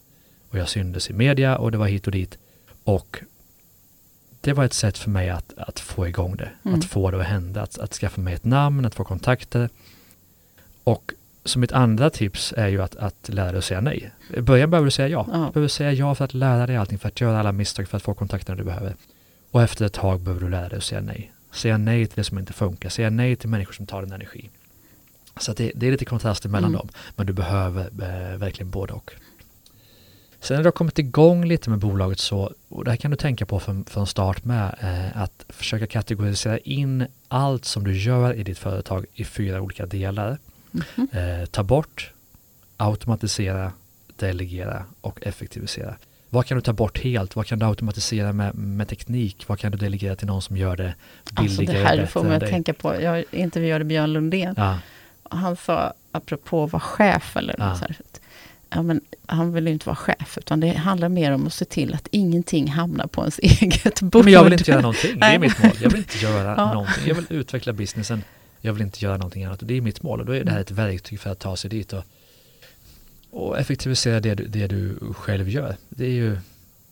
Och 0.50 0.58
jag 0.58 0.70
syndes 0.70 1.10
i 1.10 1.14
media 1.14 1.58
och 1.58 1.72
det 1.72 1.78
var 1.78 1.88
hit 1.88 2.06
och 2.06 2.12
dit. 2.12 2.38
Och 2.84 3.20
det 4.42 4.54
var 4.54 4.66
ett 4.66 4.74
sätt 4.74 4.98
för 4.98 5.10
mig 5.10 5.30
att, 5.30 5.54
att 5.58 5.80
få 5.80 6.08
igång 6.08 6.36
det, 6.38 6.50
Mm. 6.66 6.80
att 6.80 6.86
få 6.86 7.12
det 7.12 7.20
att 7.20 7.26
hända, 7.28 7.62
att, 7.62 7.80
att 7.80 7.94
skaffa 7.94 8.22
mig 8.22 8.34
ett 8.34 8.46
namn, 8.46 8.86
att 8.86 8.96
få 8.96 9.04
kontakter. 9.04 9.70
Och 10.84 11.12
som 11.46 11.60
mitt 11.62 11.72
andra 11.72 12.10
tips 12.10 12.54
är 12.58 12.68
ju 12.68 12.82
att, 12.82 12.96
att 12.96 13.30
lära 13.30 13.52
dig 13.52 13.58
att 13.58 13.64
säga 13.66 13.82
nej. 13.82 14.12
I 14.34 14.42
början 14.42 14.70
behöver 14.70 14.86
du 14.86 14.92
säga 14.92 15.08
ja. 15.08 15.28
Ja. 15.32 15.38
Du 15.38 15.52
behöver 15.52 15.68
säga 15.68 15.92
ja 15.94 16.16
för 16.16 16.26
att 16.26 16.34
lära 16.34 16.68
dig 16.68 16.76
allting, 16.78 17.00
för 17.00 17.08
att 17.08 17.22
göra 17.22 17.40
alla 17.40 17.52
misstag, 17.52 17.88
för 17.88 17.98
att 17.98 18.04
få 18.04 18.14
kontakterna 18.14 18.58
du 18.58 18.64
behöver. 18.64 18.96
Och 19.52 19.64
efter 19.64 19.86
ett 19.86 19.94
tag 19.94 20.20
behöver 20.20 20.42
du 20.46 20.50
lära 20.50 20.70
dig 20.70 20.78
att 20.78 20.84
säga 20.84 21.02
nej. 21.02 21.32
Säga 21.52 21.78
nej 21.78 22.06
till 22.08 22.16
det 22.16 22.24
som 22.24 22.40
inte 22.40 22.54
funkar, 22.54 22.90
säga 22.90 23.10
nej 23.10 23.36
till 23.36 23.50
människor 23.50 23.74
som 23.74 23.86
tar 23.86 24.02
din 24.02 24.12
energi. 24.12 24.50
Så 25.38 25.54
det, 25.54 25.72
det 25.76 25.88
är 25.88 25.92
lite 25.92 26.06
kontraster 26.06 26.50
mellan 26.50 26.70
Mm. 26.70 26.78
dem, 26.78 26.90
men 27.16 27.28
du 27.28 27.34
behöver 27.34 27.86
eh, 27.86 28.38
verkligen 28.38 28.70
både 28.70 28.94
och. 28.94 29.12
Sen 30.40 30.56
när 30.56 30.64
du 30.64 30.68
har 30.68 30.72
kommit 30.72 31.00
igång 31.00 31.46
lite 31.46 31.70
med 31.70 31.80
bolaget 31.80 32.20
så, 32.20 32.54
och 32.70 32.84
det 32.84 32.92
här 32.92 32.98
kan 32.98 33.12
du 33.12 33.18
tänka 33.18 33.46
på 33.46 33.60
från, 33.60 33.86
från 33.86 34.08
start 34.08 34.46
med, 34.46 34.76
eh, 34.82 35.22
att 35.22 35.46
försöka 35.50 35.88
kategorisera 35.88 36.58
in 36.58 37.06
allt 37.28 37.66
som 37.66 37.84
du 37.84 37.98
gör 37.98 38.34
i 38.34 38.44
ditt 38.44 38.58
företag 38.60 39.06
i 39.14 39.24
fyra 39.26 39.62
olika 39.62 39.86
delar. 39.86 40.38
Mhm. 40.72 41.08
Eh, 41.12 41.46
ta 41.46 41.64
bort, 41.64 42.14
automatisera, 42.78 43.72
delegera 44.16 44.86
och 45.02 45.20
effektivisera. 45.22 45.96
Vad 46.30 46.46
kan 46.46 46.58
du 46.58 46.62
ta 46.62 46.74
bort 46.74 47.00
helt? 47.00 47.36
Vad 47.36 47.46
kan 47.46 47.60
du 47.60 47.66
automatisera 47.66 48.34
med, 48.34 48.56
med 48.56 48.88
teknik? 48.88 49.44
Vad 49.48 49.60
kan 49.60 49.72
du 49.72 49.78
delegera 49.78 50.16
till 50.16 50.28
någon 50.28 50.42
som 50.42 50.58
gör 50.58 50.76
det 50.78 50.96
Alltså 51.34 51.60
billigare 51.60 51.80
det 51.80 51.88
här 51.88 51.96
bättre 51.98 52.08
får 52.08 52.24
mig 52.24 52.36
att 52.36 52.50
tänka 52.50 52.74
på, 52.74 53.02
jag 53.02 53.24
intervjuade 53.32 53.86
Björn 53.86 54.14
Lundén. 54.14 54.54
Ja, 54.58 54.80
Han 55.36 55.56
sa, 55.56 55.94
apropå 56.12 56.64
att 56.64 56.72
vara 56.72 56.80
chef 56.82 57.38
eller 57.38 57.56
Ja. 57.58 57.70
något 57.70 57.78
så 57.78 57.86
här, 57.86 57.96
ja, 58.70 58.82
men 58.82 59.02
han 59.26 59.54
vill 59.54 59.68
ju 59.68 59.74
inte 59.74 59.86
vara 59.86 59.96
chef, 59.96 60.38
utan 60.38 60.60
det 60.60 60.72
handlar 60.74 61.10
mer 61.10 61.32
om 61.32 61.48
att 61.48 61.54
se 61.54 61.66
till 61.66 61.94
att 61.94 62.08
ingenting 62.12 62.68
hamnar 62.68 63.08
på 63.08 63.22
ens 63.22 63.40
eget 63.44 64.02
bord. 64.02 64.24
men 64.24 64.34
jag 64.34 64.44
vill 64.44 64.54
inte 64.54 64.72
göra 64.72 64.82
någonting, 64.82 65.20
det 65.20 65.26
är 65.26 65.40
mitt 65.40 65.64
mål. 65.64 65.72
Jag 65.82 65.90
vill 65.90 66.00
inte 66.00 66.18
göra 66.18 66.54
Ja. 66.58 66.74
någonting. 66.74 67.08
Jag 67.08 67.16
vill 67.16 67.26
utveckla 67.30 67.74
businessen, 67.74 68.24
jag 68.62 68.74
vill 68.74 68.82
inte 68.84 69.06
göra 69.06 69.18
någonting 69.18 69.44
annat. 69.44 69.60
Det 69.64 69.78
är 69.78 69.82
mitt 69.82 70.04
mål 70.04 70.20
och 70.20 70.26
då 70.26 70.32
är 70.36 70.44
det 70.44 70.52
här 70.52 70.60
ett 70.60 70.72
verktyg 70.72 71.20
för 71.20 71.30
att 71.30 71.40
ta 71.40 71.56
sig 71.58 71.70
dit 71.70 71.94
och, 71.94 72.04
och 73.32 73.60
effektivisera 73.60 74.20
det, 74.20 74.36
det 74.36 74.68
du 74.68 74.98
själv 75.14 75.50
gör. 75.50 75.76
Det 75.90 76.06
är 76.06 76.10
ju, 76.10 76.38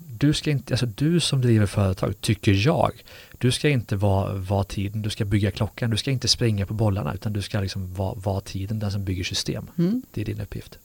du 0.07 0.33
ska 0.33 0.51
inte, 0.51 0.73
alltså 0.73 0.85
du 0.85 1.19
som 1.19 1.41
driver 1.41 1.65
företag, 1.65 2.21
tycker 2.21 2.67
jag, 2.67 2.91
du 3.37 3.51
ska 3.51 3.69
inte 3.69 3.95
vara, 3.95 4.33
vara 4.33 4.63
tiden, 4.63 5.01
du 5.01 5.09
ska 5.09 5.25
bygga 5.25 5.51
klockan, 5.51 5.89
du 5.89 5.97
ska 5.97 6.11
inte 6.11 6.27
springa 6.27 6.65
på 6.65 6.73
bollarna 6.73 7.13
utan 7.13 7.33
du 7.33 7.41
ska 7.41 7.59
liksom 7.59 7.93
vara, 7.93 8.13
vara 8.13 8.41
tiden, 8.41 8.79
den 8.79 8.91
som 8.91 9.05
bygger 9.05 9.23
system. 9.23 9.71
Mm, 9.77 10.01
Det 10.13 10.21
är 10.21 10.25
din 10.25 10.41
uppgift. 10.41 10.77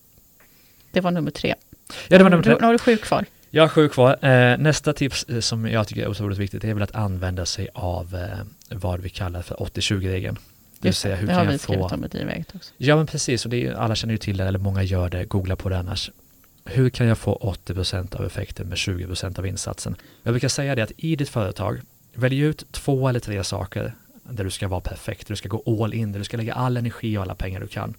det 0.92 1.00
var 1.00 1.10
nummer 1.10 1.30
tre. 1.30 1.54
Ja, 2.08 2.18
det 2.18 2.22
var 2.22 2.30
nummer 2.30 2.44
tre. 2.44 2.56
Nu 2.60 2.66
har 2.66 2.72
du 2.72 2.78
sju 2.78 2.96
kvar. 2.96 3.24
Jag 3.50 3.62
har 3.62 3.68
sju 3.68 3.88
kvar. 3.88 4.24
Eh, 4.24 4.58
nästa 4.58 4.92
tips 4.92 5.24
eh, 5.24 5.40
som 5.40 5.68
jag 5.68 5.88
tycker 5.88 6.02
är 6.02 6.08
otroligt 6.08 6.38
viktigt 6.38 6.64
är 6.64 6.74
väl 6.74 6.82
att 6.82 6.94
använda 6.94 7.46
sig 7.46 7.68
av 7.74 8.14
eh, 8.14 8.76
vad 8.76 9.00
vi 9.00 9.08
kallar 9.08 9.42
för 9.42 9.54
80-20-regeln. 9.54 10.38
Det, 10.78 10.92
säga, 10.92 11.16
hur 11.16 11.26
det 11.26 11.34
har 11.34 11.44
vi 11.44 11.58
skrivit 11.58 11.92
om 11.92 12.04
i 12.04 12.08
Drivväget 12.08 12.54
också. 12.54 12.72
Ja 12.76 12.96
men 12.96 13.06
precis, 13.06 13.44
och 13.44 13.50
det 13.50 13.66
är, 13.66 13.74
alla 13.74 13.94
känner 13.94 14.14
ju 14.14 14.18
till 14.18 14.36
det, 14.36 14.44
eller 14.44 14.58
många 14.58 14.82
gör 14.82 15.10
det, 15.10 15.24
googla 15.24 15.56
på 15.56 15.68
det 15.68 15.78
annars. 15.78 16.10
Hur 16.68 16.90
kan 16.90 17.06
jag 17.06 17.18
få 17.18 17.54
80% 17.66 18.16
av 18.16 18.24
effekten 18.26 18.68
med 18.68 18.76
20% 18.76 19.38
av 19.38 19.46
insatsen? 19.46 19.96
Jag 20.22 20.32
brukar 20.32 20.48
säga 20.48 20.74
det 20.74 20.82
att 20.82 20.92
i 20.96 21.16
ditt 21.16 21.28
företag, 21.28 21.80
välj 22.14 22.38
ut 22.38 22.72
två 22.72 23.08
eller 23.08 23.20
tre 23.20 23.44
saker 23.44 23.94
där 24.22 24.44
du 24.44 24.50
ska 24.50 24.68
vara 24.68 24.80
perfekt, 24.80 25.26
där 25.26 25.32
du 25.32 25.36
ska 25.36 25.48
gå 25.48 25.82
all 25.82 25.94
in, 25.94 26.12
där 26.12 26.18
du 26.18 26.24
ska 26.24 26.36
lägga 26.36 26.54
all 26.54 26.76
energi 26.76 27.18
och 27.18 27.22
alla 27.22 27.34
pengar 27.34 27.60
du 27.60 27.66
kan. 27.66 27.94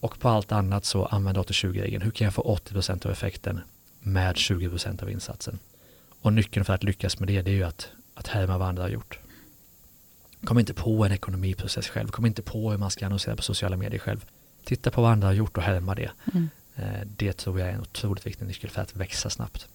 Och 0.00 0.18
på 0.18 0.28
allt 0.28 0.52
annat 0.52 0.84
så 0.84 1.04
använd 1.04 1.38
80-20-regeln. 1.38 2.02
Hur 2.02 2.10
kan 2.10 2.24
jag 2.24 2.34
få 2.34 2.58
80% 2.66 3.06
av 3.06 3.12
effekten 3.12 3.60
med 4.00 4.34
20% 4.34 5.02
av 5.02 5.10
insatsen? 5.10 5.58
Och 6.20 6.32
nyckeln 6.32 6.64
för 6.64 6.72
att 6.72 6.82
lyckas 6.82 7.18
med 7.18 7.28
det, 7.28 7.42
det 7.42 7.50
är 7.50 7.54
ju 7.54 7.64
att, 7.64 7.88
att 8.14 8.26
härma 8.26 8.58
vad 8.58 8.68
andra 8.68 8.82
har 8.82 8.90
gjort. 8.90 9.18
Kom 10.44 10.58
inte 10.58 10.74
på 10.74 11.04
en 11.04 11.12
ekonomiprocess 11.12 11.88
själv, 11.88 12.08
kom 12.08 12.26
inte 12.26 12.42
på 12.42 12.70
hur 12.70 12.78
man 12.78 12.90
ska 12.90 13.06
annonsera 13.06 13.36
på 13.36 13.42
sociala 13.42 13.76
medier 13.76 14.00
själv. 14.00 14.24
Titta 14.64 14.90
på 14.90 15.02
vad 15.02 15.12
andra 15.12 15.28
har 15.28 15.34
gjort 15.34 15.56
och 15.56 15.62
härma 15.62 15.94
det. 15.94 16.10
Mm. 16.34 16.48
Eh, 16.78 16.84
det 17.16 17.32
tror 17.32 17.60
jag 17.60 17.68
är 17.68 17.72
en 17.72 17.80
otroligt 17.80 18.26
viktig 18.26 18.46
nyckel 18.46 18.70
för 18.70 18.82
att 18.82 18.96
växa 18.96 19.30
snabbt. 19.30 19.66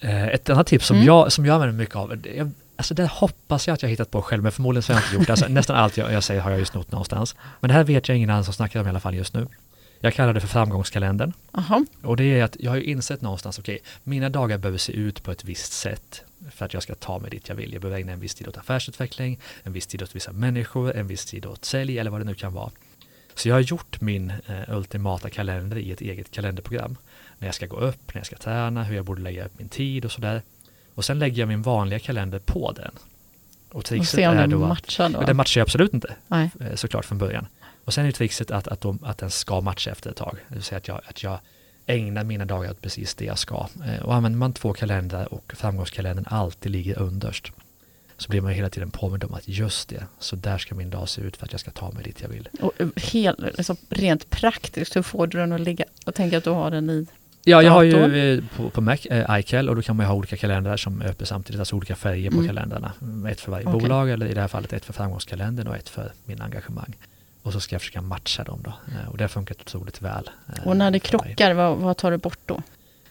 Eh, 0.00 0.28
ett 0.28 0.50
annat 0.50 0.66
tips 0.66 0.86
som, 0.86 0.96
mm. 0.96 1.06
jag, 1.06 1.32
som 1.32 1.46
jag 1.46 1.54
använder 1.54 1.78
mycket 1.78 1.96
av, 1.96 2.22
alltså 2.76 2.94
det 2.94 3.06
hoppas 3.06 3.66
jag 3.66 3.74
att 3.74 3.82
jag 3.82 3.90
hittat 3.90 4.10
på 4.10 4.22
själv, 4.22 4.42
men 4.42 4.52
förmodligen 4.52 4.82
så 4.82 4.92
har 4.92 5.00
jag 5.00 5.06
inte 5.06 5.14
gjort 5.14 5.26
det. 5.26 5.32
Alltså, 5.32 5.48
nästan 5.48 5.76
allt 5.76 5.96
jag, 5.96 6.12
jag, 6.12 6.24
säger 6.24 6.40
har 6.40 6.50
jag 6.50 6.58
ju 6.58 6.64
snott 6.64 6.92
någonstans. 6.92 7.36
Men 7.60 7.68
det 7.68 7.74
här 7.74 7.84
vet 7.84 8.08
jag 8.08 8.16
ingen 8.16 8.30
annan 8.30 8.44
som 8.44 8.54
snackar 8.54 8.80
om 8.80 8.86
i 8.86 8.88
alla 8.88 9.00
fall 9.00 9.14
just 9.14 9.34
nu. 9.34 9.46
Jag 10.00 10.14
kallar 10.14 10.34
det 10.34 10.40
för 10.40 10.48
framgångskalendern. 10.48 11.32
Aha. 11.52 11.84
Och 12.02 12.16
det 12.16 12.24
är 12.24 12.44
att 12.44 12.56
jag 12.60 12.70
har 12.70 12.76
ju 12.76 12.84
insett 12.84 13.20
någonstans, 13.20 13.58
okej, 13.58 13.74
okay, 13.74 13.86
mina 14.04 14.28
dagar 14.28 14.58
behöver 14.58 14.78
se 14.78 14.92
ut 14.92 15.22
på 15.22 15.30
ett 15.30 15.44
visst 15.44 15.72
sätt 15.72 16.22
för 16.50 16.64
att 16.64 16.74
jag 16.74 16.82
ska 16.82 16.94
ta 16.94 17.18
mig 17.18 17.30
dit 17.30 17.48
jag 17.48 17.56
vill. 17.56 17.72
Jag 17.72 17.82
behöver 17.82 18.00
ägna 18.00 18.12
en 18.12 18.20
viss 18.20 18.34
tid 18.34 18.48
åt 18.48 18.56
affärsutveckling, 18.56 19.38
en 19.62 19.72
viss 19.72 19.86
tid 19.86 20.02
åt 20.02 20.16
vissa 20.16 20.32
människor, 20.32 20.96
en 20.96 21.06
viss 21.06 21.24
tid 21.24 21.46
åt 21.46 21.64
sälj 21.64 21.98
eller 21.98 22.10
vad 22.10 22.20
det 22.20 22.24
nu 22.24 22.34
kan 22.34 22.52
vara. 22.52 22.70
Så 23.38 23.48
jag 23.48 23.54
har 23.54 23.60
gjort 23.60 24.00
min 24.00 24.30
eh, 24.30 24.76
ultimata 24.76 25.30
kalender 25.30 25.78
i 25.78 25.92
ett 25.92 26.00
eget 26.00 26.30
kalenderprogram. 26.30 26.96
När 27.38 27.48
jag 27.48 27.54
ska 27.54 27.66
gå 27.66 27.76
upp, 27.76 28.14
när 28.14 28.20
jag 28.20 28.26
ska 28.26 28.36
träna, 28.36 28.84
hur 28.84 28.96
jag 28.96 29.04
borde 29.04 29.22
lägga 29.22 29.44
upp 29.44 29.58
min 29.58 29.68
tid 29.68 30.04
och 30.04 30.12
sådär. 30.12 30.42
Och 30.94 31.04
sen 31.04 31.18
lägger 31.18 31.42
jag 31.42 31.48
min 31.48 31.62
vanliga 31.62 31.98
kalender 31.98 32.38
på 32.38 32.72
den. 32.72 32.90
Och 33.70 33.84
trixet 33.84 34.18
och 34.18 34.34
är 34.34 34.46
då 34.46 34.58
matchar 34.58 35.08
då? 35.08 35.20
Den 35.20 35.36
matchar 35.36 35.60
jag 35.60 35.64
absolut 35.64 35.94
inte, 35.94 36.14
Nej. 36.28 36.50
Eh, 36.60 36.74
såklart 36.74 37.04
från 37.04 37.18
början. 37.18 37.46
Och 37.84 37.94
sen 37.94 38.06
är 38.06 38.12
trixet 38.12 38.50
att, 38.50 38.68
att, 38.68 38.80
de, 38.80 38.98
att 39.02 39.18
den 39.18 39.30
ska 39.30 39.60
matcha 39.60 39.90
efter 39.90 40.10
ett 40.10 40.16
tag. 40.16 40.36
Det 40.48 40.54
vill 40.54 40.62
säga 40.62 40.78
att 40.78 40.88
jag, 40.88 41.00
att 41.06 41.22
jag 41.22 41.38
ägnar 41.86 42.24
mina 42.24 42.44
dagar 42.44 42.70
åt 42.70 42.82
precis 42.82 43.14
det 43.14 43.24
jag 43.24 43.38
ska. 43.38 43.66
Eh, 43.86 44.02
och 44.04 44.14
använder 44.14 44.38
man 44.38 44.52
två 44.52 44.72
kalendrar 44.72 45.34
och 45.34 45.52
framgångskalendern 45.56 46.26
alltid 46.28 46.72
ligger 46.72 46.98
underst 46.98 47.52
så 48.18 48.28
blir 48.28 48.40
man 48.40 48.52
hela 48.52 48.70
tiden 48.70 48.90
påmind 48.90 49.24
om 49.24 49.34
att 49.34 49.48
just 49.48 49.88
det, 49.88 50.06
så 50.18 50.36
där 50.36 50.58
ska 50.58 50.74
min 50.74 50.90
dag 50.90 51.08
se 51.08 51.22
ut 51.22 51.36
för 51.36 51.46
att 51.46 51.52
jag 51.52 51.60
ska 51.60 51.70
ta 51.70 51.90
mig 51.90 52.04
dit 52.04 52.22
jag 52.22 52.28
vill. 52.28 52.48
Och 52.60 52.72
eh, 52.78 52.88
helt, 52.96 53.38
liksom, 53.38 53.76
rent 53.88 54.30
praktiskt, 54.30 54.96
hur 54.96 55.02
får 55.02 55.26
du 55.26 55.38
den 55.38 55.52
att 55.52 55.60
ligga 55.60 55.84
och 56.06 56.14
tänka 56.14 56.38
att 56.38 56.44
du 56.44 56.50
har 56.50 56.70
den 56.70 56.90
i 56.90 57.06
Ja, 57.44 57.62
jag 57.62 57.72
har 57.72 57.82
ju 57.82 58.34
eh, 58.34 58.44
på, 58.56 58.70
på 58.70 58.80
Mac 58.80 58.96
eh, 59.10 59.38
iCal 59.38 59.68
och 59.68 59.76
då 59.76 59.82
kan 59.82 59.96
man 59.96 60.04
ju 60.04 60.08
ha 60.08 60.14
olika 60.14 60.36
kalendrar 60.36 60.76
som 60.76 61.02
är 61.02 61.06
öppna 61.06 61.26
samtidigt, 61.26 61.58
alltså 61.58 61.76
olika 61.76 61.96
färger 61.96 62.30
på 62.30 62.36
mm. 62.36 62.46
kalendrarna. 62.46 62.92
Ett 63.30 63.40
för 63.40 63.52
varje 63.52 63.66
okay. 63.66 63.80
bolag 63.80 64.10
eller 64.10 64.26
i 64.26 64.34
det 64.34 64.40
här 64.40 64.48
fallet 64.48 64.72
ett 64.72 64.84
för 64.84 64.92
framgångskalendern 64.92 65.66
och 65.66 65.76
ett 65.76 65.88
för 65.88 66.12
min 66.24 66.42
engagemang. 66.42 66.96
Och 67.42 67.52
så 67.52 67.60
ska 67.60 67.74
jag 67.74 67.80
försöka 67.80 68.02
matcha 68.02 68.44
dem 68.44 68.60
då. 68.64 68.72
Och 69.10 69.16
det 69.16 69.24
har 69.24 69.28
funkat 69.28 69.60
otroligt 69.60 70.02
väl. 70.02 70.30
Och 70.64 70.76
när 70.76 70.90
det 70.90 71.00
krockar, 71.00 71.54
vad, 71.54 71.76
vad 71.76 71.96
tar 71.96 72.10
du 72.10 72.16
bort 72.16 72.38
då? 72.46 72.62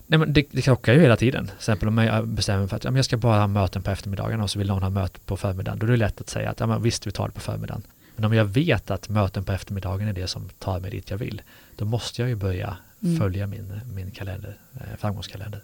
Nej, 0.08 0.20
men 0.20 0.34
det, 0.34 0.48
det 0.52 0.62
krockar 0.62 0.94
ju 0.94 1.00
hela 1.00 1.16
tiden. 1.16 1.46
Till 1.46 1.56
exempel 1.56 1.88
om 1.88 1.98
jag 1.98 2.28
bestämmer 2.28 2.60
mig 2.60 2.68
för 2.68 2.76
att 2.76 2.84
ja, 2.84 2.96
jag 2.96 3.06
ska 3.06 3.18
bara 3.18 3.40
ha 3.40 3.48
möten 3.48 3.82
på 3.82 3.92
eftermiddagarna 3.92 4.44
och 4.44 4.50
så 4.50 4.60
vill 4.60 4.68
någon 4.68 4.84
ha 4.84 4.90
möte 4.90 5.20
på 5.20 5.38
förmiddagen. 5.38 5.80
Då 5.80 5.86
är 5.86 5.92
det 5.92 5.98
lätt 5.98 6.22
att 6.22 6.30
säga 6.30 6.50
att 6.50 6.60
ja, 6.60 6.68
men 6.68 6.82
visst, 6.82 7.08
vi 7.08 7.12
tar 7.12 7.28
det 7.28 7.34
på 7.34 7.42
förmiddagen. 7.42 7.84
Men 8.16 8.26
om 8.26 8.34
jag 8.34 8.46
vet 8.46 8.92
att 8.92 9.10
möten 9.10 9.44
på 9.44 9.52
eftermiddagen 9.52 10.08
är 10.08 10.14
det 10.14 10.28
som 10.28 10.50
tar 10.60 10.80
mig 10.80 10.92
dit 10.92 11.10
jag 11.10 11.18
vill, 11.18 11.42
då 11.76 11.86
måste 11.86 12.22
jag 12.22 12.30
ju 12.30 12.36
börja 12.36 12.78
mm. 13.04 13.20
följa 13.20 13.48
min, 13.48 13.82
min 13.96 14.12
kalender, 14.12 14.58
eh, 14.76 14.98
framgångskalender. 14.98 15.64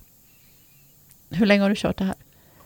Hur 1.30 1.46
länge 1.46 1.62
har 1.62 1.70
du 1.70 1.76
kört 1.76 1.98
det 1.98 2.04
här? 2.04 2.16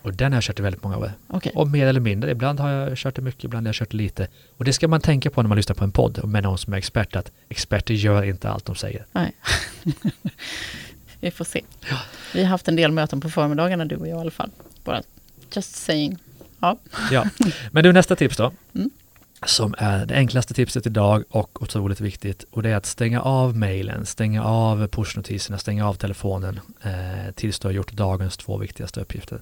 Och 0.02 0.14
den 0.14 0.32
har 0.32 0.38
jag 0.38 0.44
kört 0.44 0.60
i 0.60 0.62
väldigt 0.62 0.84
många 0.84 0.98
år. 0.98 1.12
Okay. 1.28 1.52
Och 1.56 1.68
mer 1.68 1.88
eller 1.88 2.00
mindre. 2.00 2.32
Ibland 2.32 2.60
har 2.60 2.70
jag 2.70 2.98
kört 2.98 3.16
det 3.16 3.22
mycket, 3.22 3.44
ibland 3.44 3.66
har 3.66 3.70
jag 3.70 3.76
kört 3.76 3.92
det 3.92 3.98
lite. 3.98 4.28
Och 4.58 4.66
det 4.66 4.74
ska 4.74 4.88
man 4.88 5.02
tänka 5.02 5.30
på 5.30 5.42
när 5.42 5.48
man 5.48 5.56
lyssnar 5.56 5.76
på 5.76 5.84
en 5.84 5.92
podd 5.92 6.26
med 6.26 6.44
någon 6.44 6.58
som 6.58 6.74
är 6.74 6.78
expert, 6.78 7.16
att 7.16 7.32
experter 7.50 7.94
gör 7.94 8.24
inte 8.24 8.50
allt 8.50 8.66
de 8.66 8.76
säger. 8.76 9.06
Nej. 9.12 9.36
Vi 11.20 11.32
får 11.32 11.46
se. 11.46 11.62
Ja. 11.90 11.98
Vi 12.34 12.42
har 12.44 12.50
haft 12.50 12.68
en 12.68 12.76
del 12.76 12.92
möten 12.92 13.22
på 13.22 13.30
förmiddagarna, 13.30 13.86
du 13.86 13.96
och 13.96 14.08
jag 14.08 14.18
i 14.18 14.22
alla 14.22 14.32
fall. 14.32 14.52
Bara 14.84 15.02
just 15.56 15.76
saying. 15.76 16.18
Ja. 16.60 16.78
ja. 17.12 17.26
Men 17.72 17.84
du, 17.84 17.94
nästa 17.94 18.16
tips 18.16 18.38
då. 18.38 18.52
Mm. 18.76 18.90
Som 19.46 19.76
är 19.78 20.06
det 20.06 20.16
enklaste 20.16 20.54
tipset 20.54 20.86
idag 20.86 21.24
och 21.30 21.62
otroligt 21.62 22.02
viktigt. 22.02 22.46
Och 22.52 22.64
det 22.64 22.70
är 22.70 22.76
att 22.76 22.86
stänga 22.86 23.22
av 23.22 23.58
mejlen, 23.58 24.06
stänga 24.06 24.44
av 24.44 24.88
pushnotiserna, 24.88 25.58
stänga 25.58 25.88
av 25.88 25.94
telefonen 25.94 26.60
eh, 26.84 27.34
tills 27.36 27.60
du 27.60 27.68
har 27.68 27.74
gjort 27.74 27.92
dagens 27.92 28.38
två 28.38 28.58
viktigaste 28.58 29.02
uppgifter. 29.02 29.42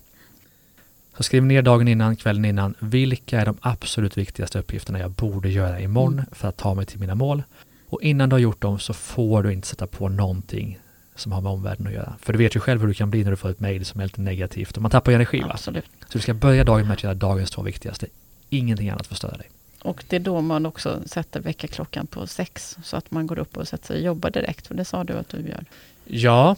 Så 1.17 1.23
skriv 1.23 1.43
ner 1.43 1.61
dagen 1.61 1.87
innan, 1.87 2.15
kvällen 2.15 2.45
innan, 2.45 2.75
vilka 2.79 3.41
är 3.41 3.45
de 3.45 3.57
absolut 3.61 4.17
viktigaste 4.17 4.59
uppgifterna 4.59 4.99
jag 4.99 5.11
borde 5.11 5.49
göra 5.49 5.79
imorgon 5.79 6.13
mm. 6.13 6.25
för 6.31 6.47
att 6.47 6.57
ta 6.57 6.73
mig 6.73 6.85
till 6.85 6.99
mina 6.99 7.15
mål. 7.15 7.43
Och 7.89 8.01
innan 8.01 8.29
du 8.29 8.33
har 8.33 8.39
gjort 8.39 8.61
dem 8.61 8.79
så 8.79 8.93
får 8.93 9.43
du 9.43 9.53
inte 9.53 9.67
sätta 9.67 9.87
på 9.87 10.09
någonting 10.09 10.79
som 11.15 11.31
har 11.31 11.41
med 11.41 11.51
omvärlden 11.51 11.87
att 11.87 11.93
göra. 11.93 12.13
För 12.21 12.33
du 12.33 12.39
vet 12.39 12.55
ju 12.55 12.59
själv 12.59 12.81
hur 12.81 12.87
du 12.87 12.93
kan 12.93 13.09
bli 13.09 13.23
när 13.23 13.31
du 13.31 13.37
får 13.37 13.49
ett 13.49 13.59
mejl 13.59 13.85
som 13.85 14.01
är 14.01 14.05
lite 14.05 14.21
negativt 14.21 14.75
och 14.75 14.81
man 14.81 14.91
tappar 14.91 15.11
energi. 15.11 15.41
Va? 15.41 15.57
Så 15.57 15.71
du 16.11 16.19
ska 16.19 16.33
börja 16.33 16.63
dagen 16.63 16.87
med 16.87 16.93
att 16.93 17.03
göra 17.03 17.13
dagens 17.13 17.51
två 17.51 17.61
viktigaste. 17.61 18.07
Ingenting 18.49 18.89
annat 18.89 19.07
får 19.07 19.15
störa 19.15 19.37
dig. 19.37 19.49
Och 19.81 20.03
det 20.09 20.15
är 20.15 20.19
då 20.19 20.41
man 20.41 20.65
också 20.65 20.99
sätter 21.05 21.39
väckarklockan 21.39 22.07
på 22.07 22.27
sex 22.27 22.77
så 22.83 22.97
att 22.97 23.11
man 23.11 23.27
går 23.27 23.39
upp 23.39 23.57
och 23.57 23.67
sätter 23.67 23.87
sig 23.87 23.95
och 23.95 24.01
jobbar 24.01 24.29
direkt. 24.29 24.67
För 24.67 24.75
det 24.75 24.85
sa 24.85 25.03
du 25.03 25.13
att 25.13 25.29
du 25.29 25.37
gör. 25.37 25.65
Ja. 26.05 26.55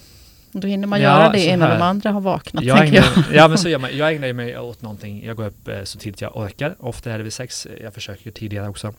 Då 0.52 0.68
hinner 0.68 0.88
man 0.88 1.02
ja, 1.02 1.10
göra 1.10 1.32
det 1.32 1.46
innan 1.46 1.70
de 1.70 1.82
andra 1.82 2.12
har 2.12 2.22
vaknat. 2.22 2.64
Jag 2.64 2.88
ägnar, 2.88 2.96
jag. 2.98 3.26
Ja, 3.34 3.48
men 3.48 3.58
så 3.58 3.70
gör 3.70 3.80
man. 3.80 3.98
Jag 3.98 4.14
ägnar 4.14 4.34
mig 4.34 4.60
åt 4.60 4.82
någonting. 4.82 5.26
Jag 5.26 5.38
går 5.38 5.46
upp 5.46 5.68
eh, 5.68 5.84
så 5.84 6.00
tidigt 6.00 6.22
jag 6.22 6.38
orkar. 6.38 6.76
Ofta 6.80 7.12
är 7.12 7.18
det 7.18 7.24
vid 7.24 7.34
sex. 7.34 7.68
Jag 7.82 7.94
försöker 7.94 8.26
ju 8.26 8.32
tidigare 8.32 8.70
också 8.70 8.94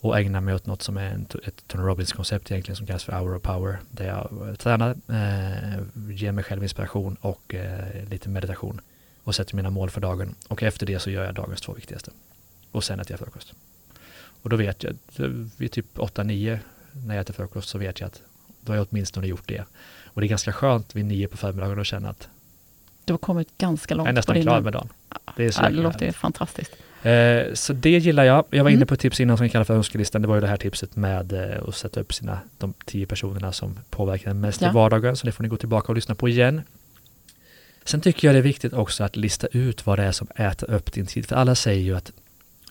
och 0.00 0.18
ägna 0.18 0.40
mig 0.40 0.54
åt 0.54 0.66
något 0.66 0.82
som 0.82 0.96
är 0.96 1.10
en, 1.10 1.26
ett 1.44 1.64
Tony 1.66 1.84
Robbins-koncept 1.84 2.50
egentligen 2.50 2.76
som 2.76 2.86
kallas 2.86 3.04
för 3.04 3.12
Hour 3.12 3.36
of 3.36 3.42
Power. 3.42 3.78
Där 3.90 4.06
jag 4.06 4.58
tränar, 4.58 4.90
eh, 4.90 5.82
ger 6.10 6.32
mig 6.32 6.44
själv 6.44 6.62
inspiration 6.62 7.16
och 7.20 7.54
eh, 7.54 8.08
lite 8.10 8.28
meditation 8.28 8.80
och 9.24 9.34
sätter 9.34 9.56
mina 9.56 9.70
mål 9.70 9.90
för 9.90 10.00
dagen. 10.00 10.34
Och 10.48 10.62
efter 10.62 10.86
det 10.86 10.98
så 10.98 11.10
gör 11.10 11.24
jag 11.24 11.34
dagens 11.34 11.60
två 11.60 11.72
viktigaste. 11.72 12.10
Och 12.72 12.84
sen 12.84 13.00
äter 13.00 13.12
jag 13.12 13.20
frukost. 13.20 13.54
Och 14.42 14.50
då 14.50 14.56
vet 14.56 14.82
jag, 14.82 14.96
vid 15.56 15.72
typ 15.72 15.98
8-9 15.98 16.58
när 16.92 17.14
jag 17.14 17.22
äter 17.22 17.34
frukost 17.34 17.68
så 17.68 17.78
vet 17.78 18.00
jag 18.00 18.06
att 18.06 18.22
då 18.60 18.72
har 18.72 18.76
jag 18.76 18.86
åtminstone 18.90 19.26
gjort 19.26 19.48
det. 19.48 19.64
Och 20.04 20.20
det 20.20 20.26
är 20.26 20.28
ganska 20.28 20.52
skönt 20.52 20.96
vid 20.96 21.04
9 21.04 21.28
på 21.28 21.36
förmiddagen 21.36 21.80
att 21.80 21.86
känna 21.86 22.08
att 22.08 22.28
du 23.04 23.12
har 23.12 23.18
kommit 23.18 23.58
ganska 23.58 23.94
långt. 23.94 24.06
Jag 24.06 24.12
är 24.12 24.16
nästan 24.16 24.42
klar 24.42 24.60
med 24.60 24.72
dagen. 24.72 24.88
Det, 25.36 25.44
är 25.44 25.50
så 25.50 25.62
ja, 25.62 25.68
det 25.68 25.74
låter 25.74 26.12
fantastiskt. 26.12 26.72
Eh, 27.06 27.54
så 27.54 27.72
det 27.72 27.98
gillar 27.98 28.24
jag. 28.24 28.44
Jag 28.50 28.64
var 28.64 28.70
inne 28.70 28.76
mm. 28.76 28.86
på 28.86 28.94
ett 28.94 29.00
tips 29.00 29.20
innan 29.20 29.36
som 29.36 29.44
vi 29.44 29.50
kallar 29.50 29.64
för 29.64 29.74
önskelistan. 29.74 30.22
Det 30.22 30.28
var 30.28 30.34
ju 30.34 30.40
det 30.40 30.46
här 30.46 30.56
tipset 30.56 30.96
med 30.96 31.32
eh, 31.32 31.68
att 31.68 31.74
sätta 31.74 32.00
upp 32.00 32.14
sina, 32.14 32.38
de 32.58 32.74
tio 32.84 33.06
personerna 33.06 33.52
som 33.52 33.78
påverkar 33.90 34.30
en 34.30 34.40
mest 34.40 34.60
ja. 34.60 34.70
i 34.70 34.72
vardagen. 34.72 35.16
Så 35.16 35.26
det 35.26 35.32
får 35.32 35.42
ni 35.42 35.48
gå 35.48 35.56
tillbaka 35.56 35.88
och 35.88 35.94
lyssna 35.94 36.14
på 36.14 36.28
igen. 36.28 36.62
Sen 37.84 38.00
tycker 38.00 38.28
jag 38.28 38.34
det 38.34 38.38
är 38.38 38.42
viktigt 38.42 38.72
också 38.72 39.04
att 39.04 39.16
lista 39.16 39.46
ut 39.46 39.86
vad 39.86 39.98
det 39.98 40.04
är 40.04 40.12
som 40.12 40.26
äter 40.36 40.70
upp 40.70 40.92
din 40.92 41.06
tid. 41.06 41.26
För 41.26 41.36
alla 41.36 41.54
säger 41.54 41.82
ju 41.82 41.96
att 41.96 42.12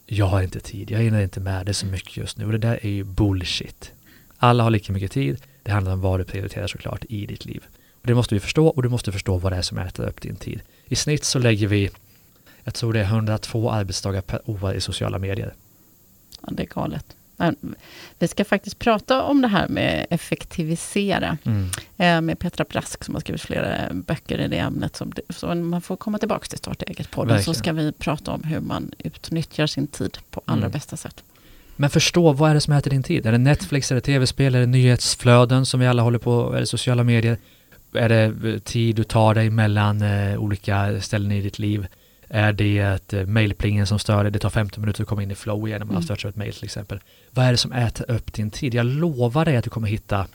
jag 0.06 0.26
har 0.26 0.42
inte 0.42 0.60
tid, 0.60 0.92
jag 0.92 1.00
hinner 1.00 1.22
inte 1.22 1.40
med 1.40 1.66
det 1.66 1.74
så 1.74 1.86
mycket 1.86 2.18
just 2.18 2.38
nu. 2.38 2.46
Och 2.46 2.52
det 2.52 2.58
där 2.58 2.80
är 2.86 2.90
ju 2.90 3.04
bullshit. 3.04 3.92
Alla 4.38 4.64
har 4.64 4.70
lika 4.70 4.94
mycket 4.94 5.12
tid. 5.12 5.42
Det 5.64 5.72
handlar 5.72 5.94
om 5.94 6.02
vad 6.02 6.20
du 6.20 6.24
prioriterar 6.24 6.68
såklart 6.68 7.06
i 7.10 7.26
ditt 7.26 7.46
liv. 7.46 7.64
Och 8.02 8.08
det 8.08 8.16
måste 8.16 8.36
vi 8.36 8.40
förstå 8.40 8.68
och 8.68 8.84
du 8.84 8.90
måste 8.90 9.12
förstå 9.12 9.38
vad 9.38 9.52
det 9.52 9.56
är 9.56 9.62
som 9.62 9.78
äter 9.78 10.08
upp 10.08 10.22
din 10.22 10.36
tid. 10.36 10.62
I 10.86 10.96
snitt 10.96 11.24
så 11.24 11.40
lägger 11.40 11.68
vi 11.68 11.90
jag 12.66 12.74
tror 12.74 12.94
det 12.94 13.00
är 13.00 13.04
102 13.04 13.72
arbetsdagar 13.72 14.22
per 14.22 14.50
år 14.50 14.74
i 14.74 14.82
sociala 14.82 15.20
medier. 15.20 15.54
Ja, 16.42 16.50
det 16.52 16.64
är 16.64 16.68
galet. 16.68 17.06
Vi 18.20 18.28
ska 18.28 18.46
faktiskt 18.46 18.80
prata 18.80 19.24
om 19.24 19.42
det 19.42 19.48
här 19.48 19.68
med 19.68 20.08
effektivisera 20.10 21.38
mm. 21.44 21.70
Eh, 21.98 22.22
med 22.22 22.40
Petra 22.40 22.66
Brask 22.70 23.04
som 23.04 23.16
har 23.16 23.22
skrivit 23.22 23.42
flera 23.42 23.94
böcker 23.94 24.40
i 24.40 24.48
det 24.48 24.58
ämnet. 24.58 24.96
Som, 24.96 25.14
så 25.30 25.56
man 25.56 25.82
får 25.82 25.98
komma 25.98 26.18
tillbaka 26.18 26.48
till 26.48 26.58
Starta 26.58 26.86
eget-podden 26.86 27.44
så 27.44 27.54
ska 27.54 27.74
vi 27.74 27.92
prata 27.92 28.32
om 28.32 28.44
hur 28.44 28.60
man 28.60 28.92
utnyttjar 28.98 29.68
sin 29.68 29.88
tid 29.88 30.18
på 30.32 30.42
allra 30.46 30.60
mm. 30.60 30.72
bästa 30.72 30.98
sätt. 30.98 31.24
Men 31.76 31.90
förstå, 31.90 32.32
vad 32.32 32.50
är 32.50 32.54
det 32.54 32.62
som 32.62 32.74
äter 32.74 32.92
din 32.92 33.04
tid? 33.04 33.26
Är 33.26 33.32
det 33.32 33.38
Netflix, 33.38 33.92
är 33.92 33.96
det 33.96 34.02
tv-spel, 34.02 34.56
är 34.56 34.60
det 34.60 34.66
nyhetsflöden 34.66 35.66
som 35.66 35.80
vi 35.80 35.88
alla 35.88 36.02
håller 36.02 36.20
på, 36.20 36.54
är 36.54 36.60
det 36.60 36.66
sociala 36.66 37.04
medier? 37.04 37.38
Är 37.94 38.10
det 38.10 38.60
tid 38.60 38.96
du 38.96 39.04
tar 39.04 39.34
dig 39.34 39.50
mellan 39.50 40.02
eh, 40.02 40.38
olika 40.38 41.02
ställen 41.02 41.32
i 41.32 41.42
ditt 41.42 41.60
liv? 41.60 41.88
Är 42.30 42.54
det 42.54 43.14
eh, 43.14 43.26
mailplingen 43.26 43.88
som 43.88 44.00
stör 44.00 44.24
dig? 44.24 44.32
Det 44.32 44.40
tar 44.40 44.50
15 44.50 44.82
minuter 44.82 45.02
att 45.02 45.10
komma 45.10 45.24
in 45.24 45.32
i 45.32 45.36
flow 45.36 45.68
igen 45.68 45.80
när 45.80 45.86
man 45.86 45.90
mm. 45.90 45.96
har 45.96 46.02
stört 46.02 46.22
sig 46.22 46.30
ett 46.30 46.36
mail 46.36 46.54
till 46.54 46.66
exempel. 46.66 47.00
Vad 47.32 47.46
är 47.46 47.52
det 47.52 47.58
som 47.58 47.72
äter 47.72 48.12
upp 48.12 48.34
din 48.34 48.52
tid? 48.52 48.74
Jag 48.74 48.86
lovar 48.86 49.46
dig 49.46 49.58
att 49.58 49.64
du 49.64 49.70
kommer 49.70 49.88
hitta 49.88 50.28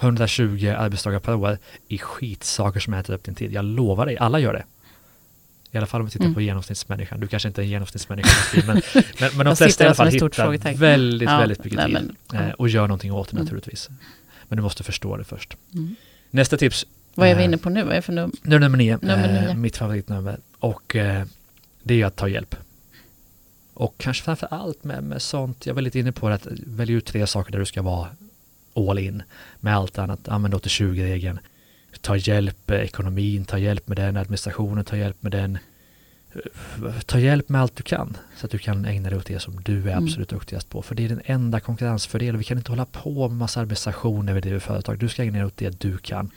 120 0.00 0.74
arbetsdagar 0.78 1.18
per 1.18 1.34
år 1.34 1.58
i 1.88 1.98
skitsaker 1.98 2.80
som 2.80 2.94
äter 2.94 3.14
upp 3.14 3.24
din 3.24 3.34
tid. 3.34 3.52
Jag 3.52 3.64
lovar 3.64 4.06
dig, 4.06 4.18
alla 4.18 4.38
gör 4.38 4.52
det. 4.52 4.64
I 5.70 5.78
alla 5.78 5.86
fall 5.86 6.00
om 6.00 6.06
vi 6.06 6.10
tittar 6.10 6.24
mm. 6.24 6.34
på 6.34 6.40
genomsnittsmänniskan. 6.40 7.20
Du 7.20 7.26
kanske 7.26 7.48
inte 7.48 7.60
är 7.60 7.62
en 7.62 7.70
genomsnittsmänniska, 7.70 8.62
men, 8.66 8.82
men, 9.20 9.30
men 9.36 9.46
de 9.46 9.56
flesta 9.56 9.84
i 9.84 9.86
alla 9.86 9.94
fall 9.94 10.08
hittar 10.08 10.74
väldigt, 10.74 11.28
ja, 11.28 11.38
väldigt 11.38 11.64
mycket 11.64 11.76
nej, 11.76 11.86
tid 11.86 11.94
men, 11.94 12.16
ja. 12.32 12.48
Eh, 12.48 12.52
och 12.52 12.68
gör 12.68 12.82
någonting 12.82 13.12
åt 13.12 13.28
det 13.28 13.34
mm. 13.34 13.44
naturligtvis. 13.44 13.88
Men 14.48 14.56
du 14.56 14.62
måste 14.62 14.82
förstå 14.82 15.16
det 15.16 15.24
först. 15.24 15.56
Mm. 15.74 15.94
Nästa 16.30 16.56
tips. 16.56 16.86
Vad 17.14 17.28
är 17.28 17.34
vi 17.34 17.40
eh, 17.40 17.44
inne 17.44 17.58
på 17.58 17.70
nu? 17.70 17.82
Vad 17.82 17.96
är 17.96 18.00
för 18.00 18.12
num 18.12 18.32
nu 18.42 18.58
nummer 18.58 18.78
nio. 18.78 18.98
Nummer 19.02 19.28
nio. 19.32 19.48
Eh, 19.48 19.54
mitt 19.54 19.76
favoritnummer. 19.76 20.38
Och 20.62 20.96
eh, 20.96 21.24
det 21.82 21.94
är 21.94 21.98
ju 21.98 22.04
att 22.04 22.16
ta 22.16 22.28
hjälp. 22.28 22.56
Och 23.74 23.94
kanske 23.98 24.24
framför 24.24 24.48
allt 24.50 24.84
med, 24.84 25.04
med 25.04 25.22
sånt, 25.22 25.66
jag 25.66 25.74
var 25.74 25.82
lite 25.82 25.98
inne 25.98 26.12
på 26.12 26.28
det, 26.28 26.34
att 26.34 26.46
välja 26.66 26.96
ut 26.96 27.06
tre 27.06 27.26
saker 27.26 27.52
där 27.52 27.58
du 27.58 27.64
ska 27.64 27.82
vara 27.82 28.08
all 28.74 28.98
in. 28.98 29.22
Med 29.60 29.76
allt 29.76 29.98
annat, 29.98 30.28
använd 30.28 30.54
80-20-regeln. 30.54 31.38
Ta 32.00 32.16
hjälp 32.16 32.56
med 32.66 32.80
ekonomin, 32.80 33.44
ta 33.44 33.58
hjälp 33.58 33.88
med 33.88 33.96
den, 33.96 34.16
administrationen, 34.16 34.84
ta 34.84 34.96
hjälp 34.96 35.22
med 35.22 35.32
den. 35.32 35.58
Ta 37.06 37.18
hjälp 37.18 37.48
med 37.48 37.60
allt 37.60 37.76
du 37.76 37.82
kan 37.82 38.16
så 38.36 38.46
att 38.46 38.52
du 38.52 38.58
kan 38.58 38.84
ägna 38.84 39.10
dig 39.10 39.18
åt 39.18 39.26
det 39.26 39.40
som 39.40 39.62
du 39.62 39.76
är 39.76 39.92
mm. 39.92 40.04
absolut 40.04 40.32
mm. 40.32 40.38
duktigast 40.38 40.68
på. 40.68 40.82
För 40.82 40.94
det 40.94 41.04
är 41.04 41.08
den 41.08 41.22
enda 41.24 41.60
konkurrensfördelen. 41.60 42.38
Vi 42.38 42.44
kan 42.44 42.58
inte 42.58 42.72
hålla 42.72 42.86
på 42.86 43.28
med 43.28 43.38
massa 43.38 43.60
administration 43.60 44.34
vi 44.34 44.40
driver 44.40 44.58
företag. 44.58 44.98
Du 44.98 45.08
ska 45.08 45.22
ägna 45.22 45.38
dig 45.38 45.46
åt 45.46 45.56
det 45.56 45.80
du 45.80 45.98
kan 45.98 46.30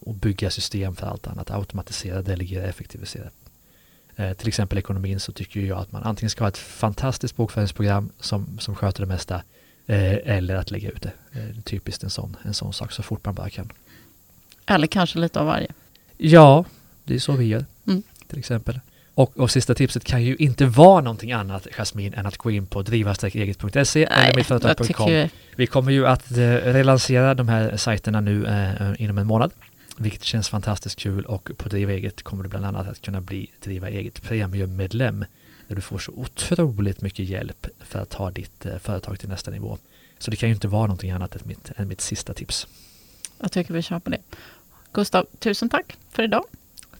och 0.00 0.14
bygga 0.14 0.50
system 0.50 0.96
för 0.96 1.06
allt 1.06 1.26
annat. 1.26 1.50
Automatisera, 1.50 2.22
delegera, 2.22 2.64
effektivisera. 2.66 3.30
Eh, 4.16 4.32
till 4.32 4.48
exempel 4.48 4.78
ekonomin 4.78 5.20
så 5.20 5.32
tycker 5.32 5.60
jag 5.60 5.78
att 5.78 5.92
man 5.92 6.02
antingen 6.02 6.30
ska 6.30 6.44
ha 6.44 6.48
ett 6.48 6.58
fantastiskt 6.58 7.36
bokföringsprogram 7.36 8.10
som, 8.20 8.58
som 8.58 8.74
sköter 8.74 9.00
det 9.00 9.06
mesta 9.06 9.34
eh, 9.86 10.36
eller 10.36 10.54
att 10.54 10.70
lägga 10.70 10.90
ut 10.90 11.02
det. 11.02 11.12
Eh, 11.32 11.62
typiskt 11.64 12.04
en 12.04 12.10
sån, 12.10 12.36
en 12.42 12.54
sån 12.54 12.72
sak 12.72 12.92
så 12.92 13.02
fort 13.02 13.24
man 13.24 13.34
bara 13.34 13.50
kan. 13.50 13.72
Eller 14.66 14.86
kanske 14.86 15.18
lite 15.18 15.40
av 15.40 15.46
varje. 15.46 15.68
Ja, 16.18 16.64
det 17.04 17.14
är 17.14 17.18
så 17.18 17.32
vi 17.32 17.44
gör 17.44 17.64
mm. 17.86 18.02
till 18.28 18.38
exempel. 18.38 18.80
Och, 19.14 19.38
och 19.38 19.50
sista 19.50 19.74
tipset 19.74 20.04
kan 20.04 20.22
ju 20.22 20.36
inte 20.36 20.66
vara 20.66 21.00
någonting 21.00 21.32
annat, 21.32 21.66
Jasmin, 21.72 22.14
än 22.14 22.26
att 22.26 22.36
gå 22.36 22.50
in 22.50 22.66
på 22.66 22.82
driva-eget.se 22.82 24.04
eller 24.04 24.36
mittföretag.com. 24.36 25.28
Vi 25.56 25.66
kommer 25.66 25.92
ju 25.92 26.06
att 26.06 26.32
eh, 26.32 26.36
relansera 26.46 27.34
de 27.34 27.48
här 27.48 27.76
sajterna 27.76 28.20
nu 28.20 28.46
eh, 28.46 29.02
inom 29.02 29.18
en 29.18 29.26
månad 29.26 29.52
vilket 29.96 30.24
känns 30.24 30.48
fantastiskt 30.48 30.98
kul 30.98 31.24
och 31.24 31.50
på 31.56 31.68
Driva 31.68 31.92
eget 31.92 32.22
kommer 32.22 32.42
du 32.42 32.48
bland 32.48 32.64
annat 32.64 32.88
att 32.88 33.02
kunna 33.02 33.20
bli 33.20 33.50
Driva 33.60 33.88
eget 33.88 34.22
premiummedlem 34.22 35.24
där 35.68 35.76
du 35.76 35.82
får 35.82 35.98
så 35.98 36.12
otroligt 36.12 37.00
mycket 37.00 37.28
hjälp 37.28 37.66
för 37.80 37.98
att 37.98 38.10
ta 38.10 38.30
ditt 38.30 38.66
eh, 38.66 38.78
företag 38.78 39.20
till 39.20 39.28
nästa 39.28 39.50
nivå. 39.50 39.78
Så 40.18 40.30
det 40.30 40.36
kan 40.36 40.48
ju 40.48 40.54
inte 40.54 40.68
vara 40.68 40.86
någonting 40.86 41.10
annat 41.10 41.36
än 41.36 41.42
mitt, 41.44 41.70
än 41.76 41.88
mitt 41.88 42.00
sista 42.00 42.34
tips. 42.34 42.66
Jag 43.38 43.52
tycker 43.52 43.74
vi 43.74 43.82
kör 43.82 43.98
på 43.98 44.10
det. 44.10 44.20
Gustav, 44.92 45.26
tusen 45.38 45.68
tack 45.68 45.96
för 46.10 46.22
idag. 46.22 46.44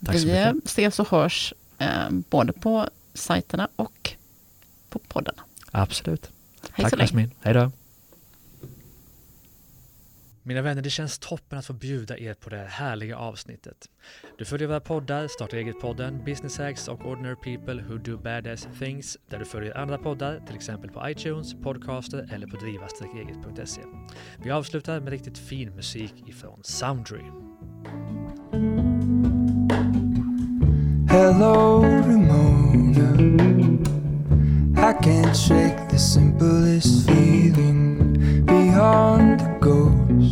Tack 0.05 0.15
vi 0.15 0.25
mycket. 0.25 0.67
ses 0.67 1.01
och 1.01 1.09
hörs 1.09 1.55
eh, 1.79 2.11
både 2.11 2.53
på 2.53 2.89
sajterna 3.15 3.69
och 3.77 4.13
på 4.89 4.99
poddarna. 4.99 5.43
Absolut. 5.71 6.31
Hej 6.73 6.91
tack 6.91 7.01
Jasmin. 7.01 7.31
Hej 7.41 7.55
då. 7.55 7.73
Mina 10.45 10.63
vänner, 10.63 10.83
det 10.83 10.91
känns 10.91 11.19
toppen 11.19 11.59
att 11.59 11.67
få 11.67 11.73
bjuda 11.73 12.19
er 12.19 12.35
på 12.35 12.51
det 12.51 12.57
här 12.57 12.67
härliga 12.67 13.17
avsnittet. 13.17 13.77
Du 14.39 14.45
följer 14.45 14.69
våra 14.69 14.81
poddar, 14.81 15.29
Starta 15.29 15.57
eget-podden, 15.57 16.25
Business 16.25 16.59
Hacks 16.59 16.89
och 16.89 17.07
Ordinary 17.07 17.37
People 17.37 17.83
Who 17.83 17.99
Do 17.99 18.19
Badass 18.19 18.69
Things, 18.79 19.19
där 19.31 19.39
du 19.39 19.45
följer 19.45 19.79
andra 19.79 19.99
poddar, 19.99 20.41
till 20.47 20.57
exempel 20.57 20.91
på 20.91 21.11
iTunes, 21.11 21.55
Podcaster 21.55 22.29
eller 22.33 22.47
på 22.47 22.57
driva-eget.se. 22.57 23.81
Vi 24.45 24.51
avslutar 24.51 25.01
med 25.01 25.09
riktigt 25.09 25.39
fin 25.39 25.75
musik 25.77 26.15
ifrån 26.27 26.61
Soundry. 26.63 27.23
Hello 31.09 31.83
Ramona 31.83 33.13
I 34.77 34.93
can't 34.93 35.37
shake 35.37 35.91
the 35.91 35.99
simplest 35.99 37.09
feeling 37.09 38.45
beyond 38.45 39.41
the 39.41 39.62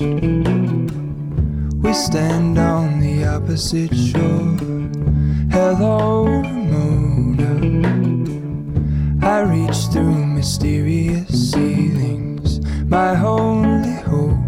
We 0.00 1.92
stand 1.92 2.58
on 2.58 3.00
the 3.00 3.26
opposite 3.26 3.94
shore. 3.94 4.56
Hello, 5.50 6.24
Ramona. 6.24 7.52
I 9.22 9.40
reach 9.40 9.76
through 9.92 10.24
mysterious 10.24 11.52
ceilings, 11.52 12.64
my 12.86 13.14
only 13.20 13.92
hope. 14.08 14.38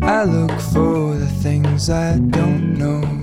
I 0.00 0.22
look 0.22 0.60
for 0.60 1.16
the 1.16 1.26
things 1.42 1.90
I 1.90 2.18
don't 2.18 2.78
know. 2.78 3.21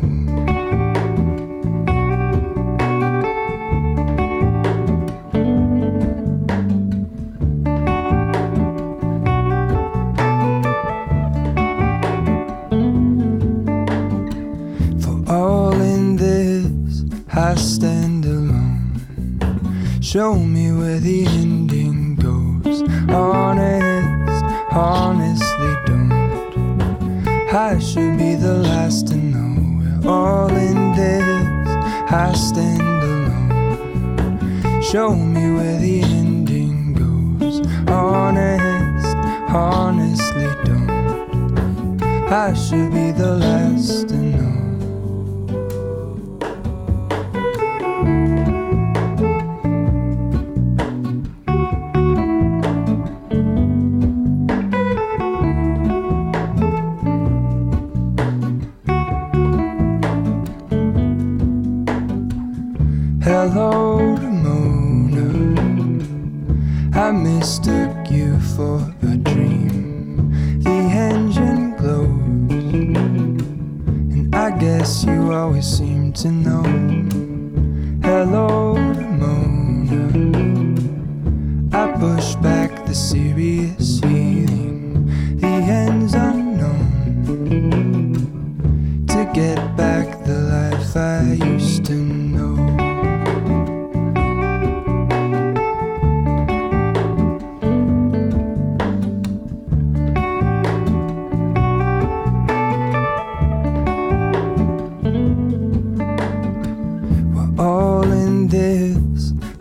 I 32.12 32.34
stand 32.34 32.82
alone. 32.82 34.82
Show 34.82 35.16
me 35.16 35.52
where 35.54 35.78
the 35.80 36.02
ending 36.02 36.94
goes. 36.94 37.60
Honest, 37.88 39.16
honestly 39.54 40.48
don't. 40.66 42.02
I 42.32 42.54
should 42.56 42.92
be 42.92 43.12
the 43.12 43.36
last 43.38 44.08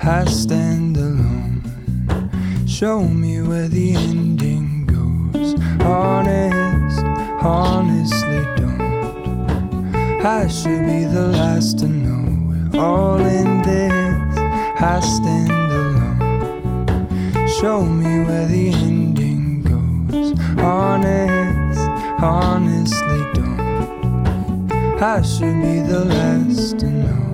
to 0.09 1.05
know. 1.05 1.61
Show 2.67 3.03
me 3.03 3.43
where 3.43 3.69
the 3.69 3.95
ending 3.95 4.87
goes. 4.87 5.55
Honest, 5.83 7.01
honestly 7.45 8.43
don't. 8.57 10.25
I 10.25 10.49
should 10.49 10.87
be 10.87 11.05
the 11.05 11.29
last 11.29 11.81
to 11.81 11.89
know. 11.89 12.25
We're 12.73 12.81
all 12.81 13.21
in 13.21 13.61
this. 13.61 14.39
I 14.81 15.01
stand 15.01 15.73
alone. 15.83 17.47
Show 17.61 17.85
me 17.85 18.25
where 18.25 18.47
the 18.47 18.71
ending 18.71 19.63
goes. 19.63 20.33
Honest, 20.59 21.81
honestly 22.23 23.23
don't. 23.35 24.73
I 25.03 25.21
should 25.21 25.61
be 25.61 25.81
the 25.81 26.07
last 26.07 26.79
to 26.79 26.87
know. 26.87 27.28